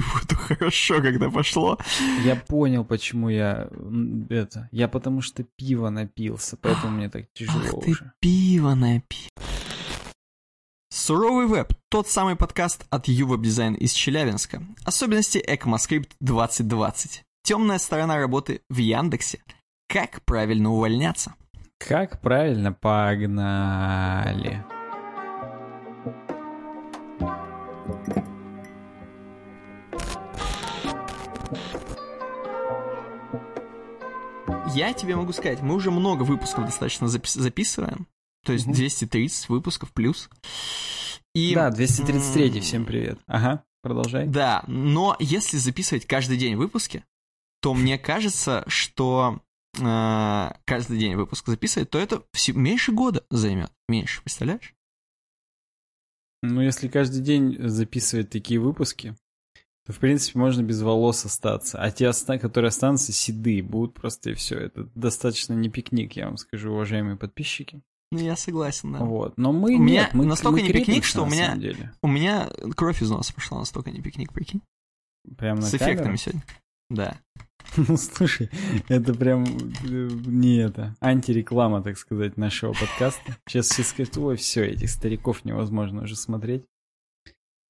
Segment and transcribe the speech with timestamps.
[0.20, 1.78] буду хорошо, когда пошло.
[2.24, 3.68] Я понял, почему я
[4.30, 4.68] это.
[4.72, 7.98] Я потому что пиво напился, поэтому мне так тяжело Ах уже.
[7.98, 9.28] ты пиво напил.
[10.90, 14.62] Суровый веб– тот самый подкаст от Ювеб Дизайн из Челябинска.
[14.84, 17.22] Особенности ECMAScript 2020.
[17.44, 19.40] Темная сторона работы в Яндексе.
[19.88, 21.34] Как правильно увольняться.
[21.78, 22.72] Как правильно?
[22.72, 24.64] Погнали.
[34.74, 38.06] Я тебе могу сказать, мы уже много выпусков достаточно запис- записываем.
[38.44, 40.28] То есть 230 выпусков плюс.
[41.34, 43.18] И, Да, 233 всем привет.
[43.26, 44.26] Ага, продолжай.
[44.26, 47.04] Да, но если записывать каждый день выпуски,
[47.60, 49.40] то мне кажется, что
[49.78, 53.72] э, каждый день выпуск записывать, то это все, меньше года займет.
[53.88, 54.74] Меньше, представляешь?
[56.42, 59.16] Ну, если каждый день записывать такие выпуски,
[59.88, 61.78] то, в принципе, можно без волос остаться.
[61.80, 64.58] А те, которые останутся, седые, будут просто и все.
[64.58, 67.80] Это достаточно не пикник, я вам скажу, уважаемые подписчики.
[68.12, 68.98] Ну, я согласен, да.
[68.98, 69.38] Вот.
[69.38, 71.90] Но мы У меня нет, мы, настолько мы не пикник, что у меня- деле.
[72.02, 74.60] У меня кровь из носа пошла настолько не пикник, прикинь.
[75.38, 75.94] Прям на С камеру?
[75.94, 76.44] эффектами сегодня.
[76.90, 77.18] Да.
[77.76, 78.50] Ну, слушай,
[78.88, 79.48] это прям э,
[79.84, 83.36] не это, антиреклама, так сказать, нашего подкаста.
[83.46, 86.64] Сейчас все скажут, ой, все, этих стариков невозможно уже смотреть.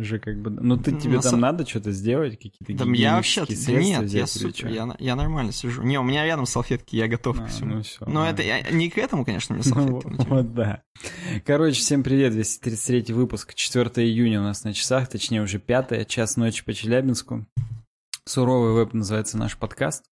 [0.01, 0.51] Уже как бы...
[0.51, 3.45] Ну, ты, Ну, тебе на там надо что-то сделать, какие-то Да я вообще...
[3.45, 5.83] Да нет, я взять супер, я, я нормально сижу.
[5.83, 7.75] Не, у меня рядом салфетки, я готов А, ко всему.
[7.77, 8.33] ну всё, Но ладно.
[8.35, 10.09] это я, не к этому, конечно, мне Ну, салфетки.
[10.21, 10.83] не вот, да.
[11.45, 16.37] Короче, всем привет, 233 выпуск, 4 июня у нас на часах, точнее уже 5, час
[16.37, 17.45] ночи по Челябинску.
[18.25, 20.05] Суровый веб называется наш подкаст.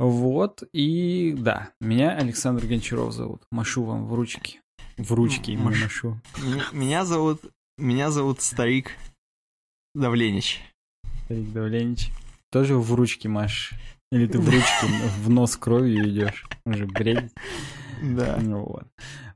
[0.00, 3.42] Вот, и да, меня Александр Гончаров зовут.
[3.52, 4.60] Машу вам в ручки.
[4.96, 6.20] В ручки Маш- машу.
[6.72, 7.42] Меня зовут...
[7.78, 8.92] Меня зовут Старик
[9.94, 10.60] Давленич.
[11.24, 12.10] Старик Давленич.
[12.50, 13.72] Тоже в ручки маш.
[14.10, 14.86] Или ты в ручки
[15.20, 16.44] в нос кровью идешь.
[16.64, 17.32] Уже бредить.
[18.02, 18.38] Да.
[18.40, 18.86] Ну Вот.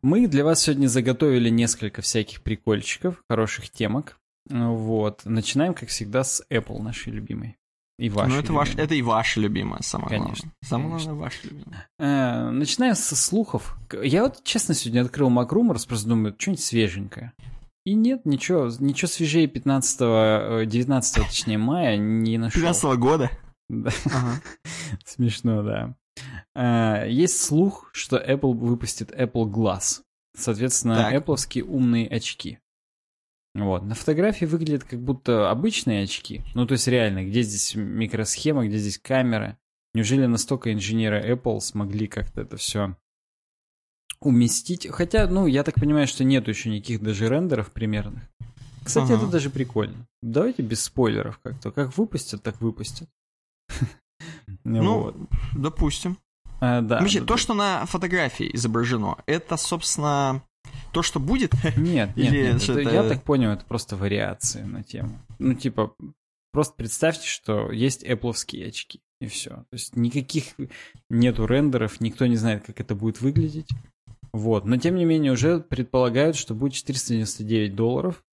[0.02, 4.18] Мы для вас сегодня заготовили несколько всяких прикольчиков, хороших темок.
[4.48, 5.22] Вот.
[5.24, 7.56] Начинаем, как всегда, с Apple, нашей любимой.
[7.98, 8.84] И вашей Ну, это, ваш, любимой.
[8.84, 10.52] это и ваша любимая, самое Конечно, главное.
[10.64, 11.10] Самое конечно.
[11.12, 11.88] главное, ваша любимая.
[12.00, 13.76] Э, Начинаем со слухов.
[14.02, 17.32] Я вот, честно, сегодня открыл MacRumors, просто думаю, что-нибудь свеженькое.
[17.84, 22.60] И нет, ничего, ничего свежее 15 э, 19 точнее, мая не нашел.
[22.60, 23.30] 15 года.
[23.68, 23.90] Да.
[24.06, 24.40] Ага.
[25.04, 25.96] Смешно, да.
[26.54, 30.02] А, Есть слух, что Apple выпустит Apple Glass.
[30.36, 31.14] Соответственно, Так.
[31.14, 32.58] Appleские умные очки.
[33.54, 33.82] Вот.
[33.82, 36.42] На фотографии выглядят как будто обычные очки.
[36.54, 39.58] Ну, то есть реально, где здесь микросхема, где здесь камера.
[39.94, 42.96] Неужели настолько инженеры Apple смогли как-то это все
[44.26, 44.86] уместить?
[44.90, 48.22] Хотя, ну, я так понимаю, что нету еще никаких даже рендеров примерных.
[48.84, 49.16] Кстати, Ага.
[49.22, 50.06] это даже прикольно.
[50.22, 51.70] Давайте без спойлеров как-то.
[51.70, 53.08] Как выпустят, так выпустят.
[54.64, 55.16] Ну, Вот.
[55.56, 56.18] допустим.
[56.60, 57.00] А, да.
[57.00, 57.38] Вообще, да, то, да.
[57.38, 60.42] что на фотографии изображено, это, собственно,
[60.92, 61.52] то, что будет.
[61.76, 65.18] Нет, нет, Или нет, что это- это- я так понял, это просто вариации на тему.
[65.40, 65.94] Ну, типа,
[66.52, 69.50] просто представьте, что есть Appleские очки, и все.
[69.50, 70.44] То есть никаких
[71.10, 73.68] нету рендеров, никто не знает, как это будет выглядеть.
[74.32, 78.24] Вот, но тем не менее уже предполагают, что будет 499 долларов.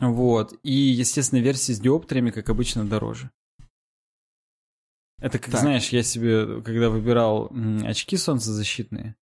[0.00, 3.30] Вот, и, естественно, версии с диоптриями, как обычно, дороже.
[5.20, 5.60] Это как, Так.
[5.60, 7.50] знаешь, я себе, когда выбирал
[7.84, 9.16] очки солнцезащитные,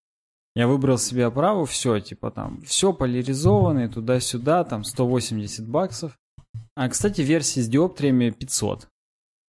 [0.54, 6.18] я выбрал себе оправу, все, типа там, все поляризованное, туда-сюда, там 180 баксов.
[6.74, 8.88] А, кстати, версии с диоптриями 500.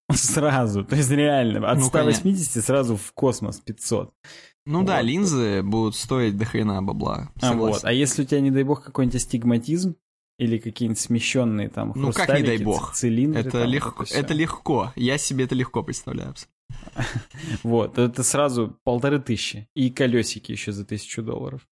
[0.12, 4.12] Сразу, то есть реально, от Ну, 180 сразу в космос 500.
[4.68, 5.04] Ну да, Вот.
[5.04, 7.30] линзы будут стоить до хрена бабла.
[7.40, 7.84] А, вот.
[7.84, 9.96] а если у тебя, не дай бог, какой-нибудь астигматизм
[10.38, 12.92] или какие-нибудь смещенные там Ну, как не дай бог?
[12.92, 14.92] цилиндры, Это там, легко, это это легко.
[14.94, 16.34] Я себе это легко представляю.
[17.62, 19.68] Вот, это сразу полторы тысячи.
[19.74, 21.66] И колесики еще за тысячу долларов.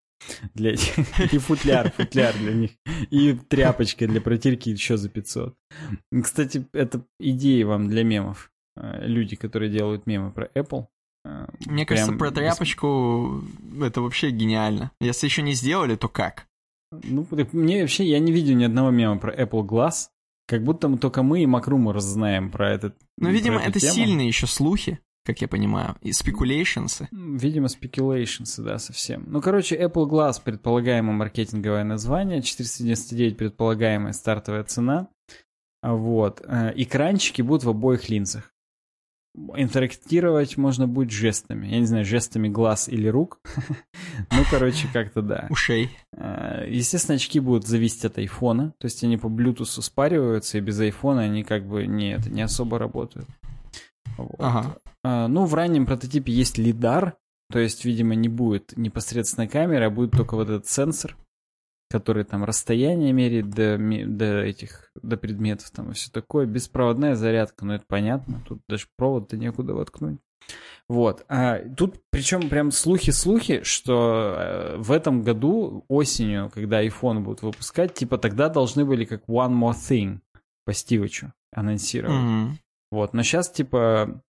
[0.55, 0.97] Для этих.
[1.33, 2.71] И футляр, футляр для них.
[3.11, 5.55] И тряпочка для протирки еще за 500.
[6.23, 8.51] Кстати, это идеи вам для мемов.
[8.77, 10.87] Э, Люди, которые делают мемы про Apple.
[11.27, 13.43] Э, Мне кажется, прям про бес- тряпочку
[13.81, 14.91] это вообще гениально.
[15.01, 16.47] Если еще не сделали, то как?
[16.93, 20.09] Ну, так мне вообще, я не видел ни одного мема про Apple Glass.
[20.49, 23.81] Как будто мы, только мы и Макрумор знаем про этот Ну, про видимо, эту это
[23.81, 23.93] тему.
[23.95, 27.09] сильные еще слухи, как я понимаю, и спекулейшнсы.
[27.13, 29.25] М, Видимо, speculations, да, совсем.
[29.27, 35.09] Ну, короче, Apple Glass, предполагаемое маркетинговое название, 499 предполагаемая стартовая цена.
[35.83, 36.41] Вот.
[36.47, 38.53] Э, Экранчики будут в обоих линзах.
[39.57, 41.67] Интерактировать можно будет жестами.
[41.67, 43.41] Я не знаю, жестами глаз или рук.
[44.31, 45.47] ну, короче, как-то да.
[45.51, 45.91] Ушей.
[46.17, 48.75] А, естественно, очки будут зависеть от айфона.
[48.79, 52.43] То есть они по Bluetooth спариваются, и без айфона они как бы не, это, не
[52.43, 53.29] особо работают.
[54.17, 54.37] Вот.
[54.39, 54.77] Ага.
[55.05, 57.17] А, ну, в раннем прототипе есть лидар,
[57.51, 61.17] то есть, видимо, не будет непосредственно камеры, а будет только вот этот сенсор,
[61.89, 66.47] который там расстояние меряет до, до этих, до предметов там и все такое.
[66.47, 70.19] Беспроводная зарядка, ну это понятно, тут даже провод-то некуда воткнуть.
[70.89, 71.25] Вот.
[71.29, 77.95] А тут причем прям слухи-слухи, что э, в этом году осенью, когда iPhone будут выпускать,
[77.95, 80.21] типа тогда должны были как One More Thing
[80.65, 82.17] по Стивычу анонсировать.
[82.17, 82.51] Mm-hmm.
[82.93, 83.15] Вот.
[83.15, 84.23] Но сейчас типа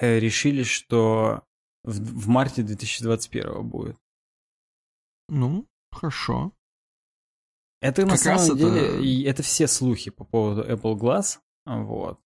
[0.00, 1.44] э, решили, что
[1.84, 3.96] в, в марте 2021 будет.
[5.28, 6.52] Ну, Хорошо.
[7.80, 8.98] Это как на самом деле, это...
[8.98, 12.20] И это все слухи по поводу Apple Glass, вот.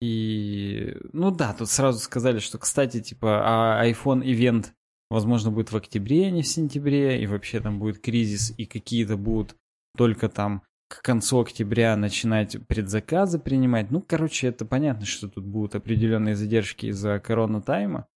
[0.00, 3.42] И, ну да, тут сразу сказали, что, кстати, типа,
[3.78, 4.74] а iPhone ивент,
[5.10, 9.16] возможно, будет в октябре, а не в сентябре, и вообще там будет кризис, и какие-то
[9.16, 9.56] будут
[9.96, 13.90] только там к концу октября начинать предзаказы принимать.
[13.90, 18.06] Ну, короче, это понятно, что тут будут определенные задержки из-за корона-тайма.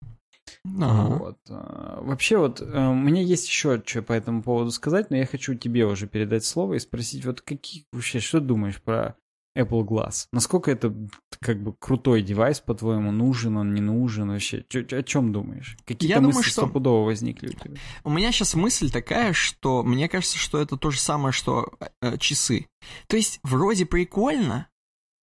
[0.65, 1.17] Ага.
[1.17, 1.39] Вот.
[1.51, 5.27] А, вообще вот э, у меня есть еще что по этому поводу сказать, но я
[5.27, 9.17] хочу тебе уже передать слово и спросить, вот какие вообще, что думаешь про
[9.59, 10.27] Apple Glass?
[10.33, 10.95] Насколько это
[11.41, 14.65] как бы крутой девайс, по-твоему, нужен он, не нужен вообще?
[14.69, 15.77] Чё, о чем думаешь?
[15.85, 16.63] Какие-то я мысли думаю, что...
[16.63, 17.81] стопудово возникли у тебя?
[18.05, 22.17] У меня сейчас мысль такая, что мне кажется, что это то же самое, что э,
[22.19, 22.67] часы.
[23.09, 24.69] То есть вроде прикольно,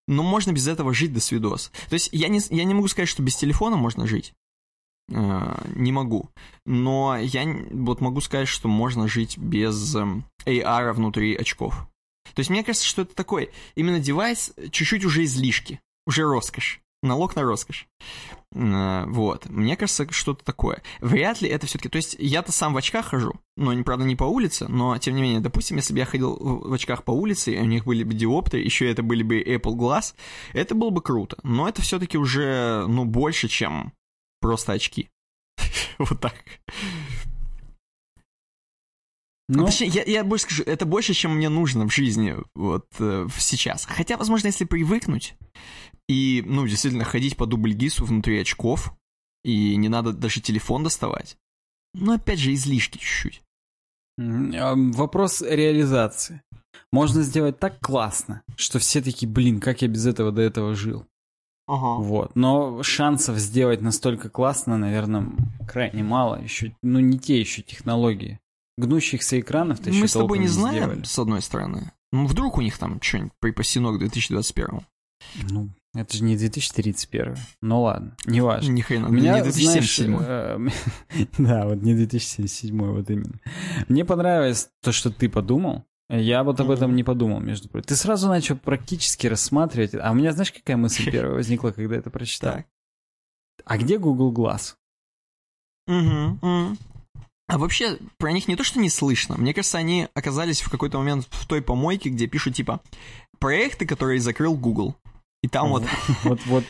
[0.07, 1.71] но можно без этого жить до свидос.
[1.89, 4.33] То есть я не, я не могу сказать, что без телефона можно жить.
[5.12, 6.30] Э, не могу.
[6.66, 11.88] Но я вот могу сказать, что можно жить без эм, AR внутри очков.
[12.34, 16.81] То есть мне кажется, что это такой именно девайс чуть-чуть уже излишки, уже роскошь.
[17.04, 17.88] Налог на роскошь.
[18.56, 19.48] Э, вот.
[19.48, 20.81] Мне кажется, что-то такое.
[21.02, 21.90] Вряд ли это все-таки...
[21.90, 25.22] То есть я-то сам в очках хожу, но, правда, не по улице, но, тем не
[25.22, 28.16] менее, допустим, если бы я ходил в очках по улице, и у них были бы
[28.16, 30.16] диоптры, еще это были бы Apple Glass,
[30.54, 31.38] это было бы круто.
[31.44, 33.94] Но это все-таки уже, ну, больше, чем
[34.40, 35.10] просто очки.
[36.00, 36.36] вот так.
[39.48, 43.28] Ну, Точнее, я, я больше скажу, это больше, чем мне нужно в жизни вот э,
[43.38, 43.86] сейчас.
[43.86, 45.36] Хотя, возможно, если привыкнуть
[46.10, 48.96] и, ну, действительно, ходить по дубльгису внутри очков,
[49.44, 51.38] и не надо даже телефон доставать.
[51.94, 53.44] Но, опять же, излишки чуть-чуть.
[54.18, 56.42] Вопрос реализации.
[56.92, 61.06] Можно сделать так классно, что все такие, блин, как я без этого до этого жил.
[61.68, 62.02] Ага.
[62.02, 62.36] Вот.
[62.36, 65.32] Но шансов сделать настолько классно, наверное,
[65.68, 66.42] крайне мало.
[66.42, 68.40] Еще, ну, не те еще технологии.
[68.78, 71.04] Гнущихся экранов-то Мы с тобой не знаем, сделали.
[71.04, 71.92] с одной стороны.
[72.12, 74.82] Ну, вдруг у них там что-нибудь припасено к 2021
[75.50, 77.36] Ну, это же не 2031.
[77.62, 78.72] Ну ладно, не важно.
[78.72, 80.18] Ни хрена, Меня, не 2077.
[80.18, 80.74] Знаешь,
[81.10, 83.40] э, да, вот не 2077, вот именно.
[83.88, 85.86] Мне понравилось то, что ты подумал.
[86.10, 87.88] Я вот об этом не подумал, между прочим.
[87.88, 89.96] Ты сразу начал практически рассматривать.
[89.96, 92.63] А у меня, знаешь, какая мысль первая возникла, когда это прочитал?
[93.63, 94.75] А где Google Glass?
[95.88, 96.78] Угу,
[97.48, 99.36] А вообще, про них не то, что не слышно.
[99.38, 102.81] Мне кажется, они оказались в какой-то момент в той помойке, где пишут, типа,
[103.40, 104.96] проекты, которые закрыл Google.
[105.44, 105.84] И там вот...
[106.24, 106.63] Вот, вот.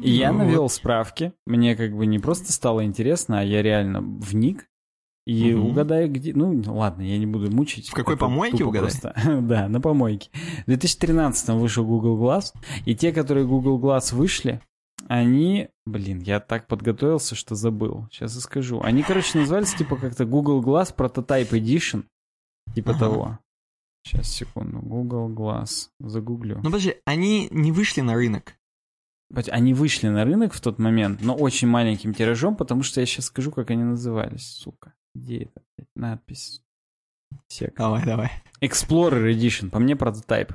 [0.00, 1.32] И я навел справки.
[1.46, 4.66] Мне как бы не просто стало интересно, а я реально вник.
[5.30, 5.68] И угу.
[5.68, 6.34] угадай, где...
[6.34, 7.88] Ну, ладно, я не буду мучить.
[7.88, 8.90] В какой помойке угадай?
[9.42, 10.28] да, на помойке.
[10.62, 12.52] В 2013 вышел Google Glass,
[12.84, 14.60] и те, которые Google Glass вышли,
[15.06, 15.68] они...
[15.86, 18.08] Блин, я так подготовился, что забыл.
[18.10, 18.80] Сейчас и скажу.
[18.82, 22.06] Они, короче, назывались типа как-то Google Glass Prototype Edition.
[22.74, 22.98] Типа ага.
[22.98, 23.38] того.
[24.02, 24.80] Сейчас, секунду.
[24.80, 25.90] Google Glass.
[26.00, 26.56] Загуглю.
[26.56, 28.56] Ну, подожди, они не вышли на рынок.
[29.32, 33.26] Они вышли на рынок в тот момент, но очень маленьким тиражом, потому что я сейчас
[33.26, 34.92] скажу, как они назывались, сука.
[35.14, 36.62] Где это надпись?
[37.48, 37.76] Сек.
[37.76, 38.30] Давай, давай.
[38.60, 40.52] Explorer Edition, по мне прототип.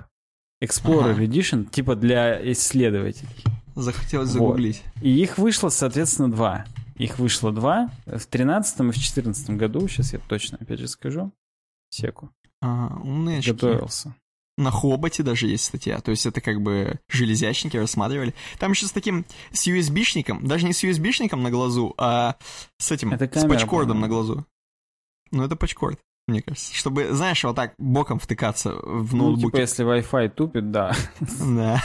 [0.63, 1.23] Explorer ага.
[1.25, 3.43] Edition, типа для исследователей.
[3.75, 4.83] Захотелось загуглить.
[4.95, 5.03] Вот.
[5.03, 6.65] И их вышло, соответственно, два.
[6.95, 9.87] Их вышло два в 13 и в 14 году.
[9.87, 11.33] Сейчас я точно, опять же, скажу.
[11.89, 12.31] Секу.
[12.61, 13.51] Ага, умные очки.
[13.51, 14.15] Готовился.
[14.57, 18.33] На Хоботе даже есть статья, то есть это как бы железячники рассматривали.
[18.57, 22.37] Там еще с таким, с USB-шником, даже не с USB-шником на глазу, а
[22.77, 24.45] с этим, это камера, с пачкордом на глазу.
[25.31, 26.73] Ну это пачкорд, мне кажется.
[26.73, 29.43] Чтобы, знаешь, вот так боком втыкаться в ноутбуке.
[29.43, 30.93] Ну, типа, если Wi-Fi тупит, да.
[31.41, 31.83] Да.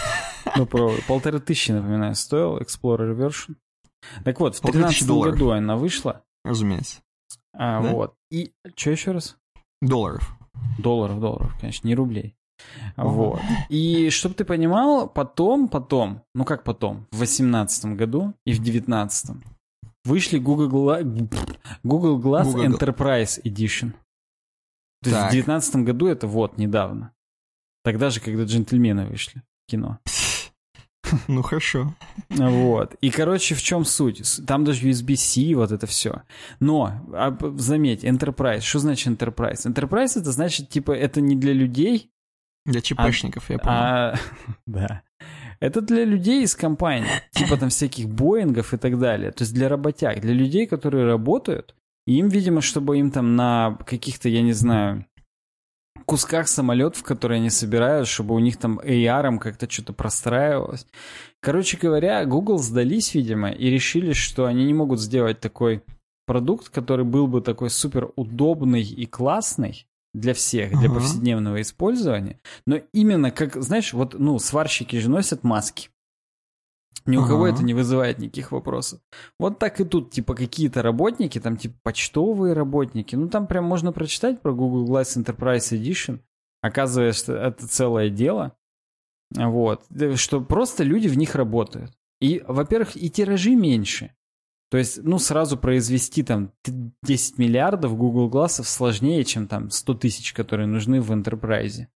[0.56, 3.56] Ну, про полторы тысячи, напоминаю, стоил Explorer version.
[4.24, 6.22] Так вот, в 2013 году она вышла.
[6.44, 7.00] Разумеется.
[7.52, 8.14] А, вот.
[8.30, 9.36] И, что еще раз?
[9.82, 10.36] Долларов.
[10.78, 12.36] Долларов, долларов, конечно, не рублей.
[12.96, 13.40] Вот.
[13.68, 19.36] И чтобы ты понимал, потом, потом, ну как потом, в 18 году и в 19
[20.04, 20.96] вышли Google.
[21.82, 22.64] Google Glass Google...
[22.64, 23.92] Enterprise Edition.
[25.02, 25.12] То так.
[25.12, 27.12] есть в 19 году это вот, недавно.
[27.82, 29.98] Тогда же, когда джентльмены вышли в кино.
[31.26, 31.94] Ну хорошо.
[32.28, 32.94] Вот.
[33.00, 34.22] И, короче, в чем суть?
[34.46, 36.22] Там даже USB-C, вот это все.
[36.60, 38.60] Но, а, заметь, Enterprise.
[38.60, 39.66] Что значит Enterprise?
[39.66, 42.10] Enterprise это значит, типа, это не для людей.
[42.70, 43.76] Для ЧПшников, а, я понял.
[43.76, 44.14] А,
[44.66, 45.02] да.
[45.60, 49.30] Это для людей из компании, типа там всяких Боингов и так далее.
[49.30, 51.74] То есть для работяг, для людей, которые работают.
[52.06, 55.04] И им, видимо, чтобы им там на каких-то, я не знаю,
[56.10, 60.86] кусках самолетов, которые они собирают, чтобы у них там AR как-то что-то простраивалось.
[61.40, 65.82] Короче говоря, Google сдались, видимо, и решили, что они не могут сделать такой
[66.26, 70.94] продукт, который был бы такой супер удобный и классный для всех, для uh-huh.
[70.94, 72.40] повседневного использования.
[72.66, 75.90] Но именно как, знаешь, вот, ну, сварщики же носят маски.
[77.06, 77.30] Ни у ага.
[77.30, 79.00] кого это не вызывает никаких вопросов.
[79.38, 83.16] Вот так и тут, типа, какие-то работники, там, типа, почтовые работники.
[83.16, 86.20] Ну, там прям можно прочитать про Google Glass Enterprise Edition.
[86.60, 88.56] Оказывается, это целое дело.
[89.34, 89.84] Вот.
[90.16, 91.92] Что просто люди в них работают.
[92.20, 94.14] И, во-первых, и тиражи меньше.
[94.70, 96.52] То есть, ну, сразу произвести там
[97.02, 101.86] 10 миллиардов Google Glass сложнее, чем там 100 тысяч, которые нужны в Enterprise.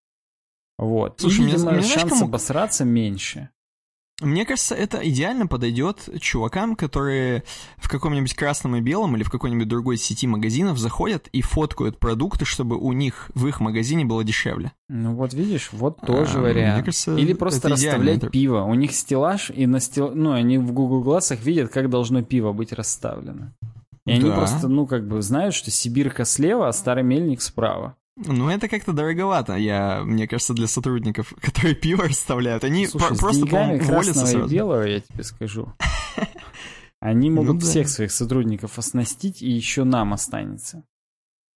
[0.77, 1.21] Вот.
[1.21, 2.25] Слушай, и, видимо, мне, шанс кому...
[2.25, 3.51] обосраться меньше.
[4.21, 7.43] Мне кажется, это идеально подойдет чувакам, которые
[7.79, 12.45] в каком-нибудь красном и белом или в какой-нибудь другой сети магазинов заходят и фоткают продукты,
[12.45, 14.71] чтобы у них в их магазине было дешевле.
[14.89, 16.75] Ну вот видишь, вот тоже а, вариант.
[16.77, 18.31] Мне кажется, или просто расставлять идеально.
[18.31, 18.63] пиво.
[18.63, 20.13] У них стеллаж, и на стел...
[20.15, 23.53] ну, они в Google глазах видят, как должно пиво быть расставлено.
[24.07, 24.15] И да.
[24.15, 27.97] они просто, ну, как бы знают, что Сибирка слева, а Старый Мельник справа.
[28.17, 32.65] Ну, это как-то дороговато, я, мне кажется, для сотрудников, которые пиво расставляют.
[32.65, 34.47] Они Слушай, про- просто, по-моему, волятся сразу.
[34.47, 35.73] и белого, я тебе скажу.
[37.01, 37.67] Они ну могут ну, да.
[37.67, 40.85] всех своих сотрудников оснастить, и еще нам останется.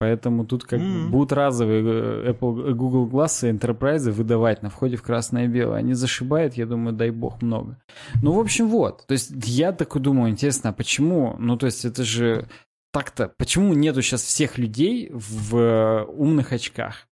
[0.00, 1.08] Поэтому тут как mm-hmm.
[1.08, 5.48] будут разовые э, Apple, э, Google Glass и Enterprise выдавать на входе в красное и
[5.48, 5.78] белое.
[5.78, 7.80] Они зашибают, я думаю, дай бог, много.
[8.22, 9.06] Ну, в общем, вот.
[9.06, 11.34] То есть я такой думаю, интересно, а почему?
[11.40, 12.48] Ну, то есть это же
[12.92, 17.08] так-то, почему нету сейчас всех людей в э, умных очках?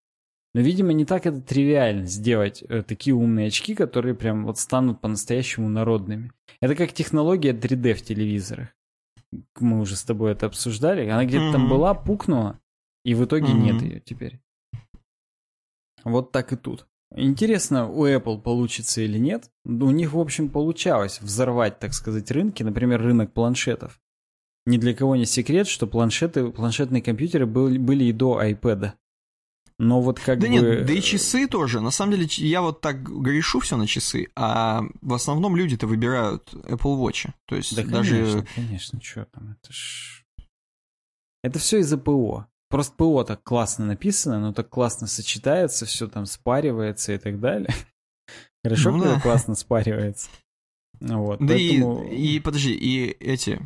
[0.54, 5.02] Но, видимо, не так это тривиально сделать э, такие умные очки, которые прям вот станут
[5.02, 6.32] по-настоящему народными.
[6.62, 8.70] Это как технология 3D в телевизорах.
[9.60, 11.10] Мы уже с тобой это обсуждали.
[11.10, 11.52] Она где-то mm-hmm.
[11.52, 12.60] там была, пукнула,
[13.04, 13.60] и в итоге mm-hmm.
[13.60, 14.40] нет ее теперь.
[16.06, 16.88] Вот так и тут.
[17.14, 19.50] Интересно, у Apple получится или нет.
[19.66, 24.00] У них, в общем, получалось взорвать, так сказать, рынки, например, рынок планшетов.
[24.66, 28.94] Ни для кого не секрет, что планшеты, планшетные компьютеры были, были и до iPad.
[29.78, 30.54] Но вот как да бы...
[30.54, 31.82] нет, да и часы тоже.
[31.82, 36.54] На самом деле, я вот так грешу все на часы, а в основном люди-то выбирают
[36.54, 37.30] Apple Watch.
[37.46, 38.16] То есть да, даже...
[38.16, 40.24] конечно, конечно, что там, это ж...
[41.44, 42.48] Это все из-за ПО.
[42.70, 47.74] Просто ПО так классно написано, но так классно сочетается, все там спаривается и так далее.
[48.64, 49.22] Хорошо, ну, когда да.
[49.22, 50.30] классно спаривается.
[51.02, 52.08] Вот, да поэтому...
[52.08, 53.60] и, и подожди, и эти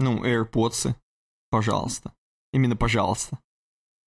[0.00, 0.94] ну, AirPods,
[1.50, 2.12] пожалуйста.
[2.52, 3.38] Именно пожалуйста.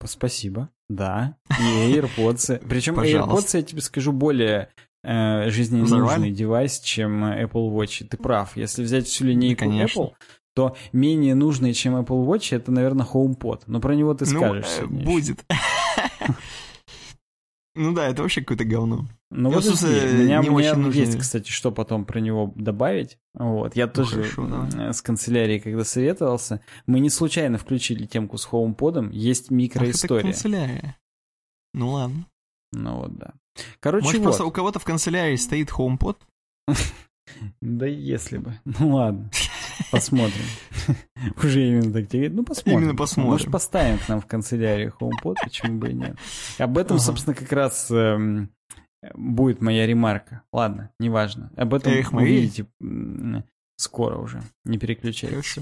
[0.05, 0.69] Спасибо.
[0.89, 1.37] Да.
[1.49, 2.65] И AirPods.
[2.69, 4.69] Причем AirPods, я тебе скажу, более
[5.03, 8.05] э, жизненно нужный девайс, чем Apple Watch.
[8.05, 8.57] Ты прав.
[8.57, 10.13] Если взять всю линейку да, Apple,
[10.55, 13.63] то менее нужный, чем Apple Watch, это, наверное, HomePod.
[13.67, 15.05] Но про него ты ну, скажешь ну, сегодня.
[15.05, 15.45] Будет.
[17.75, 19.07] Ну да, это вообще какое-то говно.
[19.31, 23.17] Ну вот у меня, не меня очень есть, кстати, что потом про него добавить.
[23.33, 24.89] Вот, я ну, тоже хорошо, да.
[24.89, 30.23] Э, с канцелярией, когда советовался, мы не случайно включили темку с HomePod, есть микроистория.
[30.23, 30.97] Ах, это канцелярия.
[31.73, 32.27] Ну ладно.
[32.73, 33.33] Ну вот, да.
[33.79, 34.25] Короче, Может, вот.
[34.25, 36.17] просто у кого-то в канцелярии стоит HomePod?
[37.61, 38.59] Да если бы.
[38.65, 39.31] Ну ладно.
[39.91, 40.45] Посмотрим.
[41.37, 42.79] Уже именно так тебе Ну, посмотрим.
[42.79, 43.31] Именно посмотрим.
[43.31, 46.17] Может, поставим к нам в канцелярии HomePod, почему бы и нет.
[46.57, 47.05] Об этом, ага.
[47.05, 48.51] собственно, как раз эм,
[49.13, 50.43] будет моя ремарка.
[50.51, 51.51] Ладно, неважно.
[51.55, 52.67] Об этом Эх, увидите
[53.75, 54.41] скоро уже.
[54.65, 55.35] Не переключайтесь.
[55.35, 55.61] Хорошо.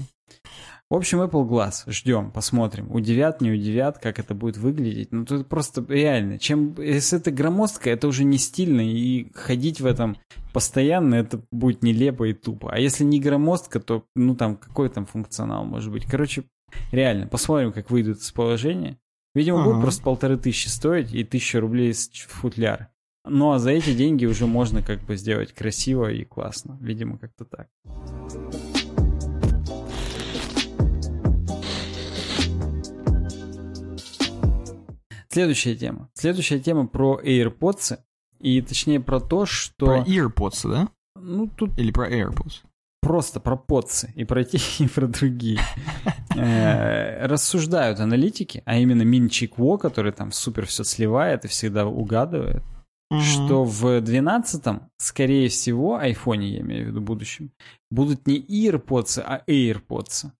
[0.90, 1.90] В общем, Apple Glass.
[1.90, 2.92] Ждем, посмотрим.
[2.92, 5.10] Удивят, не удивят, как это будет выглядеть.
[5.10, 6.38] Ну, тут просто реально.
[6.38, 8.82] Чем, если это громоздко, это уже не стильно.
[8.82, 10.18] И ходить в этом
[10.52, 12.70] постоянно, это будет нелепо и тупо.
[12.72, 16.04] А если не громоздко, то, ну, там, какой там функционал может быть?
[16.04, 16.44] Короче,
[16.90, 18.98] реально, посмотрим, как выйдут из положения.
[19.34, 19.70] Видимо, ага.
[19.70, 22.88] будет просто полторы тысячи стоить и тысяча рублей с футляр.
[23.24, 26.76] Ну, а за эти деньги уже можно как бы сделать красиво и классно.
[26.80, 27.68] Видимо, как-то так.
[35.32, 36.10] Следующая тема.
[36.14, 37.98] Следующая тема про AirPods.
[38.40, 39.86] И точнее про то, что...
[39.86, 40.88] Про AirPods, да?
[41.16, 42.62] Ну, тут Или про AirPods?
[43.02, 45.60] просто про подцы и про те, и про другие.
[46.34, 52.62] Э, Рассуждают аналитики, а именно Минчик Во, который там супер все сливает и всегда угадывает,
[53.20, 57.50] что в 12-м, скорее всего, айфоне, я имею в виду будущем,
[57.90, 60.30] будут не AirPods, а AirPods.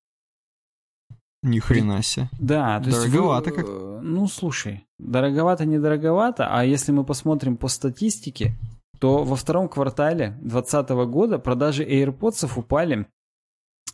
[1.42, 2.28] Ни хрена себе.
[2.38, 2.98] Да, то есть...
[2.98, 3.64] вы- Дороговато как.
[3.66, 8.54] э, Ну, слушай, дороговато, не дороговато, а если мы посмотрим по статистике,
[9.00, 13.06] то во втором квартале 2020 года продажи AirPods упали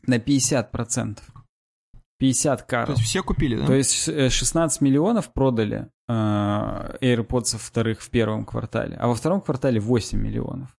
[0.06, 1.18] на 50%.
[2.20, 2.92] 50 То карл.
[2.94, 3.66] есть все купили, да?
[3.66, 6.12] То есть э, 16 миллионов продали э,
[7.00, 10.76] AirPods вторых в первом квартале, а во втором квартале 8 миллионов.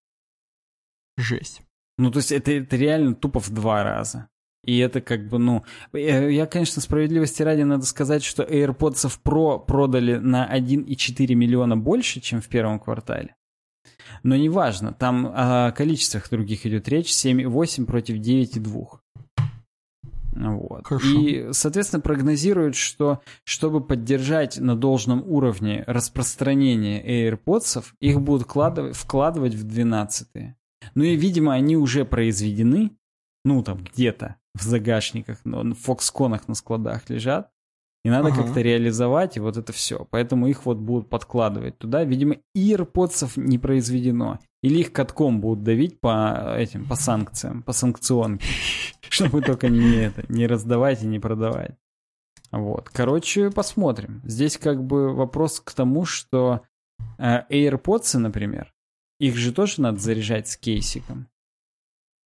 [1.18, 1.62] Жесть.
[1.98, 4.28] Ну, то есть это, это реально тупо в два раза.
[4.66, 5.64] И это как бы, ну...
[5.94, 12.20] э, Я, конечно, справедливости ради надо сказать, что AirPods Pro продали на 1,4 миллиона больше,
[12.20, 13.36] чем в первом квартале.
[14.24, 19.00] Но неважно, там о количествах других идет речь, 7,8 против 9,2.
[20.34, 20.86] Вот.
[20.86, 21.08] Хорошо.
[21.08, 29.54] И, соответственно, прогнозируют, что чтобы поддержать на должном уровне распространение AirPods, их будут вкладывать, вкладывать
[29.54, 30.28] в 12
[30.96, 32.92] Ну и, видимо, они уже произведены,
[33.46, 37.52] ну, там, где-то в загашниках, но в фоксконах на складах лежат.
[38.06, 38.44] И надо Ага.
[38.44, 40.08] как-то реализовать, и вот это все.
[40.10, 42.06] Поэтому их вот будут подкладывать туда.
[42.06, 44.40] Видимо, и AirPods не произведено.
[44.64, 48.48] Или их катком будут давить по этим, по санкциям, по санкционке.
[49.10, 51.76] Чтобы только не это, не раздавать и не продавать.
[52.52, 52.90] Вот.
[52.90, 54.22] Короче, посмотрим.
[54.24, 56.62] Здесь как бы вопрос к тому, что
[57.18, 58.74] э, AirPods, например,
[59.20, 61.28] их же тоже надо заряжать с кейсиком.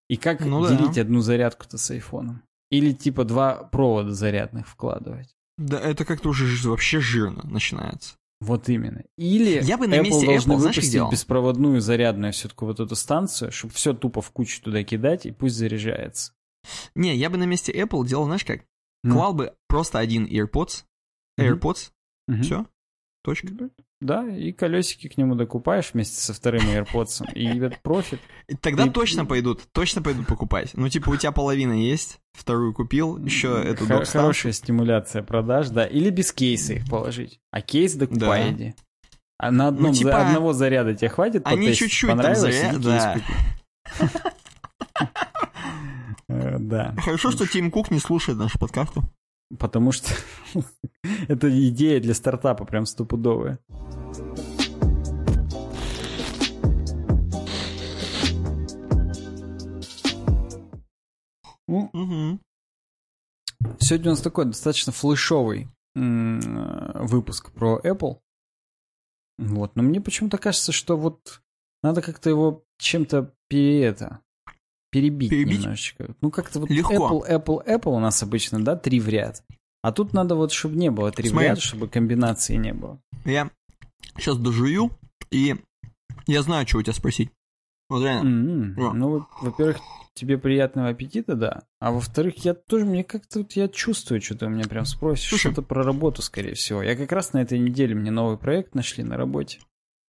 [0.10, 0.75] И как Ну да.
[0.75, 2.43] делить одну зарядку-то с айфоном?
[2.69, 5.36] Или типа два провода зарядных вкладывать?
[5.57, 8.15] Да это как-то уже вообще жирно начинается.
[8.41, 9.03] Вот именно.
[9.17, 11.12] Или Я бы на Apple месте должны Apple, знаешь, выпустить делал?
[11.12, 15.55] беспроводную зарядную все-таки вот эту станцию, чтобы все тупо в кучу туда кидать, и пусть
[15.55, 16.33] заряжается.
[16.95, 18.62] Не, я бы на месте Apple делал, знаешь как?
[19.03, 19.13] Ну.
[19.15, 20.83] Клал бы просто один AirPods.
[21.39, 21.91] AirPods,
[22.27, 22.41] Мгм.
[22.43, 22.65] все,
[23.24, 23.48] точка.
[24.03, 28.19] Да, и колесики к нему докупаешь вместе со вторым AirPods, и этот профит.
[28.62, 30.72] Тогда И- точно пойдут, точно пойдут покупать.
[30.74, 34.21] Ну, типа, у тебя половина есть, вторую купил, еще эту Хо- доп-станцию.
[34.21, 35.86] Хорошая стимуляция продаж, да.
[35.86, 37.39] Или без кейса их положить.
[37.51, 38.51] А кейс докупай Да.
[38.51, 38.75] иди.
[39.39, 42.56] А на одном, Ну, за типа, одного заряда тебе хватит они чуть-чуть там Понравилось?
[42.56, 43.17] заря- Иди да.
[46.30, 46.95] Э, Да.
[46.97, 49.04] Хорошо, что Тим Кук не слушает нашу подкасту.
[49.58, 50.10] Потому что
[51.27, 53.60] это идея для стартапа прям стопудовая.
[61.67, 62.39] Угу.
[63.79, 68.19] Сегодня у нас такой достаточно флешовый выпуск про Apple.
[69.38, 71.41] Вот, но мне почему-то кажется, что вот
[71.82, 74.22] надо как-то его чем-то пере это,
[74.93, 75.60] перебить, Перебить?
[75.62, 76.15] немножечко.
[76.21, 76.93] Ну, как-то вот Легко.
[77.27, 79.43] Apple, Apple, Apple у нас обычно, да, три в ряд.
[79.82, 81.47] А тут надо вот, чтобы не было три Смотри.
[81.47, 83.01] в ряд, чтобы комбинации не было.
[83.25, 83.49] Я
[84.17, 84.91] сейчас дожую,
[85.32, 85.56] и
[86.27, 87.32] я знаю, что у тебя спросить.
[87.89, 88.29] Вот реально.
[88.29, 88.93] М, Да.
[88.93, 89.79] Ну, вот, во-первых,
[90.13, 91.63] тебе приятного аппетита, да.
[91.82, 95.27] А во-вторых, я тоже, мне как-то вот я чувствую, что ты у меня прям спросишь.
[95.29, 95.51] Слушай.
[95.51, 96.82] Что-то про работу, скорее всего.
[96.82, 99.60] Я как раз на этой неделе мне новый проект нашли на работе.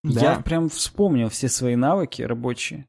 [0.04, 0.34] Да.
[0.34, 2.86] Я прям вспомнил все свои навыки рабочие.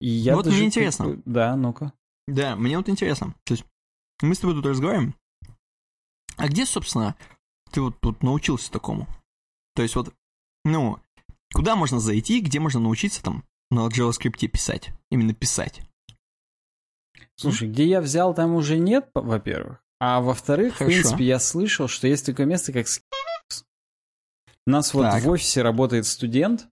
[0.00, 1.20] И я Вот даже мне интересно.
[1.24, 1.92] Да, ну-ка.
[2.26, 3.34] Да, мне вот интересно.
[3.44, 3.64] То есть
[4.22, 5.14] мы с тобой тут разговариваем.
[6.36, 7.16] А где, собственно,
[7.70, 9.06] ты вот тут научился такому?
[9.74, 10.14] То есть вот,
[10.64, 10.98] ну,
[11.52, 14.90] куда можно зайти, где можно научиться там на JavaScript писать?
[15.10, 15.82] Именно писать.
[17.36, 19.82] Слушай, где я взял, там уже нет, во-первых.
[19.98, 22.86] А во-вторых, в принципе, я слышал, что есть такое место, как.
[24.66, 25.22] У нас вот Так.
[25.22, 26.68] в офисе работает студент.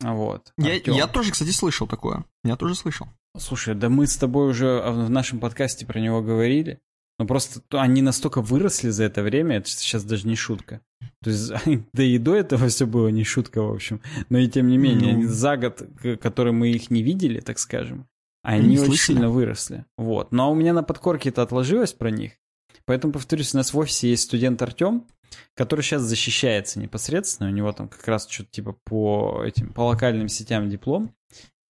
[0.00, 0.52] Вот.
[0.58, 0.96] Я, Артём.
[0.96, 2.24] я тоже, кстати, слышал такое.
[2.44, 3.06] Я тоже слышал.
[3.36, 6.78] Слушай, да мы с тобой уже в нашем подкасте про него говорили.
[7.20, 10.80] Но просто то- они настолько выросли за это время, это сейчас даже не шутка.
[11.22, 11.50] То есть,
[11.92, 14.00] да и до этого все было не шутка, в общем.
[14.28, 15.18] Но и тем не менее, Ну.
[15.18, 15.82] они за год,
[16.20, 18.06] который мы их не видели, так скажем,
[18.44, 19.16] они очень слышали.
[19.16, 19.84] сильно выросли.
[19.96, 20.30] Вот.
[20.30, 22.32] Но у меня на подкорке это отложилось про них.
[22.86, 25.04] Поэтому, повторюсь, у нас в офисе есть студент Артем,
[25.54, 27.48] который сейчас защищается непосредственно.
[27.50, 31.14] У него там как раз что-то типа по этим, по локальным сетям диплом.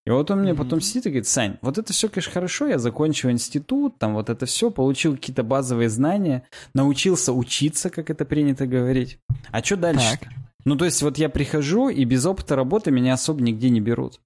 [0.07, 0.63] И вот он мне Мгм.
[0.65, 4.31] потом сидит и говорит, Сань, вот это все, конечно, хорошо, я закончил институт, там вот
[4.31, 9.19] это все, получил какие-то базовые знания, научился учиться, как это принято говорить.
[9.51, 10.19] А что дальше?
[10.19, 10.31] Так.
[10.65, 14.21] Ну, то есть вот я прихожу, и без опыта работы меня особо нигде не берут.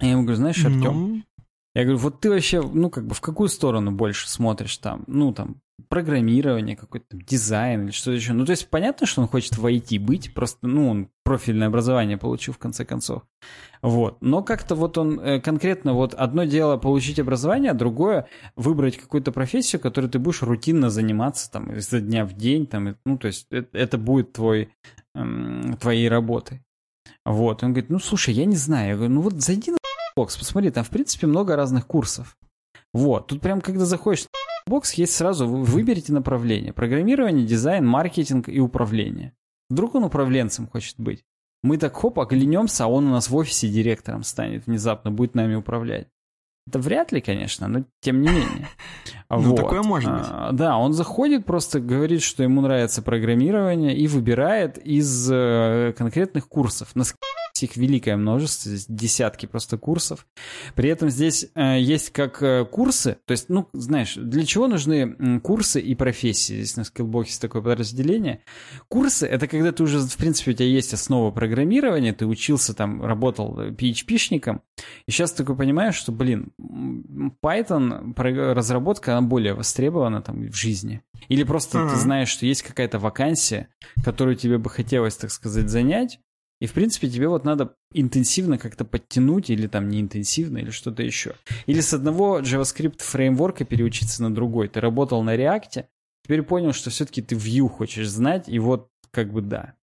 [0.00, 1.22] Я ему говорю, знаешь, Артем, Ну,
[1.74, 5.04] я говорю, вот ты вообще, ну, как бы в какую сторону больше смотришь там?
[5.06, 8.32] Ну, там, программирование, какой-то дизайн или что-то еще.
[8.32, 12.18] Ну, то есть понятно, что он хочет в IT быть, просто, ну, он профильное образование
[12.18, 13.22] получил в конце концов.
[13.82, 14.18] Вот.
[14.20, 19.32] Но как-то вот он э, конкретно, вот одно дело получить образование, а другое выбрать какую-то
[19.32, 23.46] профессию, которой ты будешь рутинно заниматься там изо дня в день, там, ну, то есть
[23.50, 24.70] это, это будет твой,
[25.14, 26.62] эм, твоей работой.
[27.24, 27.62] Вот.
[27.62, 28.88] Он говорит, ну, слушай, я не знаю.
[28.88, 29.78] Я говорю, ну вот зайди на
[30.16, 32.36] бокс, посмотри, там, в принципе, много разных курсов.
[32.92, 33.28] Вот.
[33.28, 34.26] Тут прям, когда заходишь
[34.70, 36.72] бокс, есть сразу, вы выберите направление.
[36.72, 39.34] Программирование, дизайн, маркетинг и управление.
[39.68, 41.24] Вдруг он управленцем хочет быть.
[41.62, 45.54] Мы так хоп, оглянемся, а он у нас в офисе директором станет, внезапно будет нами
[45.54, 46.08] управлять.
[46.66, 48.68] Это вряд ли, конечно, но тем не менее.
[49.32, 50.26] Ну, такое может быть.
[50.28, 56.48] А, да, он заходит, просто говорит, что ему нравится программирование и выбирает из э, конкретных
[56.48, 56.96] курсов.
[56.96, 57.04] На
[57.62, 60.26] их великое множество, здесь десятки просто курсов.
[60.74, 65.16] При этом здесь э, есть как э, курсы, то есть, ну, знаешь, для чего нужны
[65.18, 66.54] э, курсы и профессии?
[66.54, 68.42] Здесь на скиллбоксе такое подразделение.
[68.88, 73.04] Курсы— это когда ты уже, в принципе, у тебя есть основа программирования, ты учился там,
[73.04, 74.62] работал PHP-шником,
[75.06, 76.52] и сейчас ты такой понимаешь, что, блин,
[77.42, 78.14] Python,
[78.54, 81.02] разработка, она более востребована там в жизни.
[81.28, 81.90] Или просто uh-huh.
[81.90, 83.68] ты знаешь, что есть какая-то вакансия,
[84.04, 86.20] которую тебе бы хотелось, так сказать, занять,
[86.60, 91.02] и, в принципе, тебе вот надо интенсивно как-то подтянуть, или там не интенсивно, или что-то
[91.02, 91.34] еще.
[91.66, 94.68] Или с одного JavaScript фреймворка переучиться на другой.
[94.68, 95.86] Ты работал на React,
[96.24, 99.74] теперь понял, что все-таки ты Vue хочешь знать, и вот как бы да.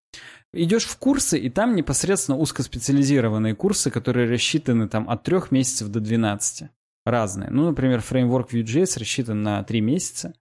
[0.54, 6.00] Идешь в курсы, и там непосредственно узкоспециализированные курсы, которые рассчитаны там от трех месяцев до
[6.00, 6.70] 12.
[7.06, 7.50] Разные.
[7.50, 10.34] Ну, например, фреймворк Vue.js рассчитан на 3 месяца.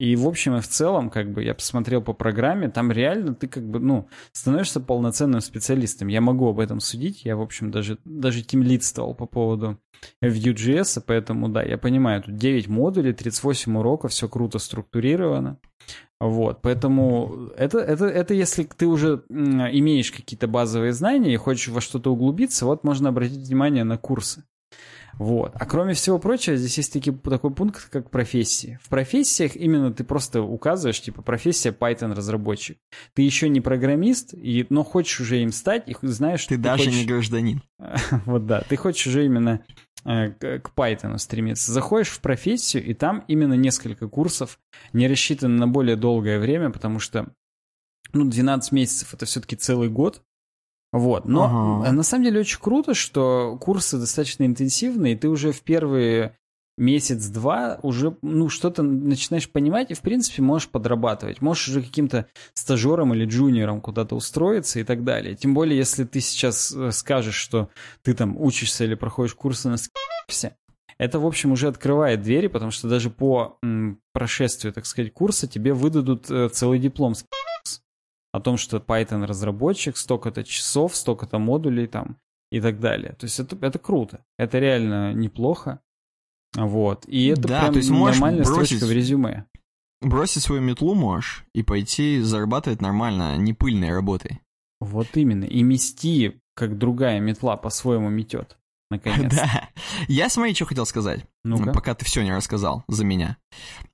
[0.00, 3.46] И в общем и в целом, как бы я посмотрел по программе, там реально ты
[3.46, 6.08] как бы, ну, становишься полноценным специалистом.
[6.08, 7.26] Я могу об этом судить.
[7.26, 9.78] Я, в общем, даже, даже тимлидствовал по поводу
[10.24, 15.58] Vue.js, поэтому, да, я понимаю, тут 9 модулей, 38 уроков, все круто структурировано.
[16.18, 21.82] Вот, поэтому это, это, это если ты уже имеешь какие-то базовые знания и хочешь во
[21.82, 24.44] что-то углубиться, вот можно обратить внимание на курсы.
[25.20, 25.52] Вот.
[25.54, 28.78] А кроме всего прочего, здесь есть таки, такой пункт, как профессии.
[28.82, 32.78] В профессиях именно ты просто указываешь, типа, профессия Python-разработчик.
[33.12, 36.84] Ты еще не программист, и, но хочешь уже им стать, и знаешь, ты, ты даже
[36.84, 37.00] хочешь...
[37.00, 37.62] не гражданин.
[38.24, 39.62] вот да, ты хочешь уже именно
[40.06, 41.70] э, к Python стремиться.
[41.70, 44.58] Заходишь в профессию, и там именно несколько курсов,
[44.94, 47.30] не рассчитаны на более долгое время, потому что
[48.14, 50.22] ну, 12 месяцев это все-таки целый год,
[50.92, 51.92] вот, но ага.
[51.92, 56.36] на самом деле очень круто, что курсы достаточно интенсивные, и ты уже в первые
[56.80, 61.42] месяц-два уже, ну, что-то начинаешь понимать и, в принципе, можешь подрабатывать.
[61.42, 65.36] Можешь уже каким-то стажером или джуниором куда-то устроиться и так далее.
[65.36, 67.68] Тем более, если ты сейчас э, скажешь, что
[68.02, 70.56] ты там учишься или проходишь курсы на скипсе,
[70.98, 75.46] это, в общем, уже открывает двери, потому что даже по м, прошествию, так сказать, курса
[75.46, 77.14] тебе выдадут э, целый диплом
[78.32, 82.18] о том, что Python разработчик, столько-то часов, столько-то модулей там
[82.50, 83.14] и так далее.
[83.18, 84.24] То есть это, это круто.
[84.38, 85.80] Это реально неплохо.
[86.54, 87.04] Вот.
[87.06, 89.46] И это да, прям то есть нормальная бросить, строчка в резюме.
[90.00, 94.40] Бросить свою метлу можешь и пойти зарабатывать нормально, не пыльной работой.
[94.80, 95.44] Вот именно.
[95.44, 98.59] И мести, как другая метла по-своему метет
[98.90, 99.32] наконец.
[99.40, 99.68] Да.
[100.08, 103.36] Я смотри, что хотел сказать, ну пока ты все не рассказал за меня.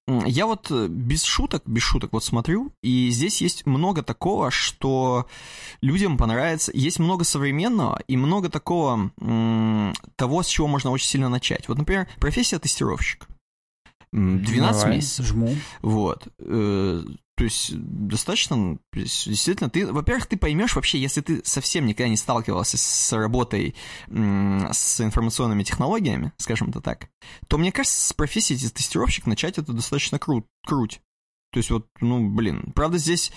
[0.07, 5.27] Я вот э, без шуток, без шуток вот смотрю, и здесь есть много такого, что
[5.83, 6.71] людям понравится.
[6.75, 9.11] Есть много современного и много такого
[10.17, 11.69] того, с чего можно очень сильно начать.
[11.69, 13.27] Вот, например, профессия тестировщик.
[14.13, 15.27] 12 Давай, месяцев.
[15.27, 15.55] Жму.
[15.83, 16.29] Вот.
[17.37, 22.79] То есть достаточно, действительно, ты, во-первых, ты поймешь вообще, если ты совсем никогда не сталкивался
[22.79, 23.75] с работой
[24.09, 27.11] с информационными технологиями, скажем это так,
[27.47, 31.03] то мне кажется, с профессией тестировщик начать это достаточно крут, круть.
[31.53, 33.31] То есть вот, ну, блин, правда здесь,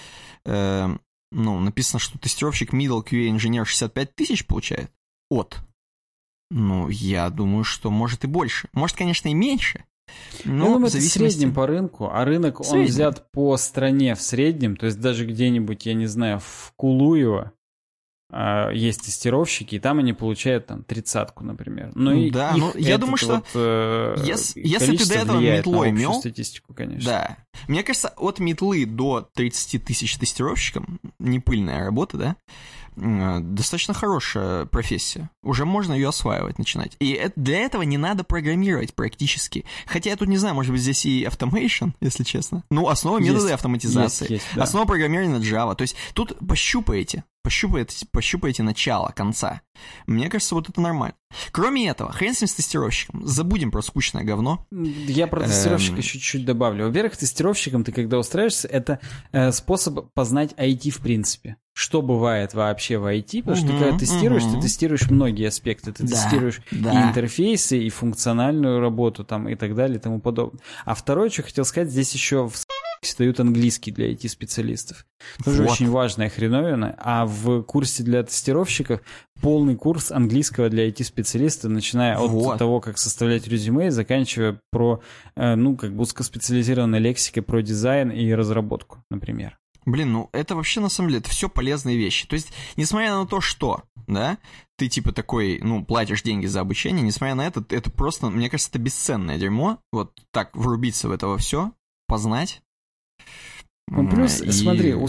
[0.46, 0.88] э,
[1.32, 4.92] ну, написано, что тестировщик middle QA инженер 65 тысяч получает
[5.30, 5.60] от.
[6.52, 8.70] Ну, я думаю, что может и больше.
[8.72, 9.84] Может, конечно, и меньше,
[10.46, 11.18] ну, я думаю, в зависимости...
[11.18, 15.00] это в среднем по рынку, а рынок, он взят по стране в среднем, то есть
[15.00, 17.54] даже где-нибудь, я не знаю, в Кулуево
[18.32, 21.92] а, есть тестировщики, и там они получают там тридцатку, например.
[21.96, 25.92] Но ну, да, ну, я думаю, что вот, э, если, если ты до этого метлой
[25.92, 27.10] мел, статистику, конечно.
[27.10, 27.38] Да.
[27.68, 32.36] Мне кажется, от метлы до 30 тысяч тестировщикам, не пыльная работа, да,
[33.00, 35.30] достаточно хорошая профессия.
[35.44, 36.96] Уже можно ее осваивать, начинать.
[37.00, 39.66] И для этого не надо программировать практически.
[39.86, 42.64] Хотя я тут не знаю, может быть, здесь и automation, если честно.
[42.70, 44.26] Ну, основа Есть, метода автоматизации.
[44.32, 44.64] есть, есть, да.
[44.64, 45.76] Основа программирования Java.
[45.76, 49.62] То есть тут пощупаете, пощупаете, пощупаете начало, конца.
[50.08, 51.16] Мне кажется, вот это нормально.
[51.52, 53.26] Кроме этого, хрен с ним с тестировщиком.
[53.26, 54.66] Забудем про скучное говно.
[54.72, 56.02] Я про тестировщика Эм.
[56.02, 56.88] чуть-чуть добавлю.
[56.88, 59.00] Во-первых, тестировщиком ты когда устраиваешься, это
[59.32, 61.56] э, способ познать IT в принципе.
[61.80, 64.56] Что бывает вообще в IT, потому что ты Мгм, когда тестируешь, мгм.
[64.56, 65.94] ты тестируешь многие аспекты.
[65.94, 66.92] Ты Да, тестируешь да.
[66.92, 70.60] и интерфейсы, и функциональную работу там, и так далее, и тому подобное.
[70.84, 72.54] А второе, что хотел сказать, здесь еще в
[73.18, 75.06] дают английский для IT-специалистов.
[75.46, 75.72] Тоже Вот.
[75.72, 76.98] очень важная хреновина.
[77.00, 79.00] А в курсе для тестировщиков
[79.42, 82.58] полный курс английского для IT-специалиста, начиная от Вот.
[82.58, 85.02] того, как составлять резюме, и заканчивая про,
[85.38, 89.58] э, ну, как бы узкоспециализированной лексикой про дизайн и разработку, например.
[89.92, 92.28] Блин, ну это вообще на самом деле, это все полезные вещи.
[92.28, 94.38] То есть, несмотря на то, что, да,
[94.78, 98.70] ты типа такой, ну, платишь деньги за обучение, несмотря на это, это просто, мне кажется,
[98.72, 99.80] это бесценное дерьмо.
[99.92, 101.72] Вот так врубиться в это все,
[102.08, 102.62] познать.
[103.88, 105.08] Ну, плюс, и- смотри, у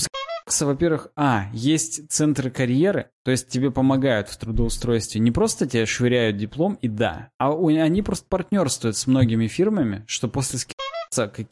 [0.67, 5.21] во-первых, а, есть центры карьеры, то есть тебе помогают в трудоустройстве.
[5.21, 10.05] Не просто тебе швыряют диплом и да, а у- они просто партнерствуют с многими фирмами,
[10.07, 10.59] что после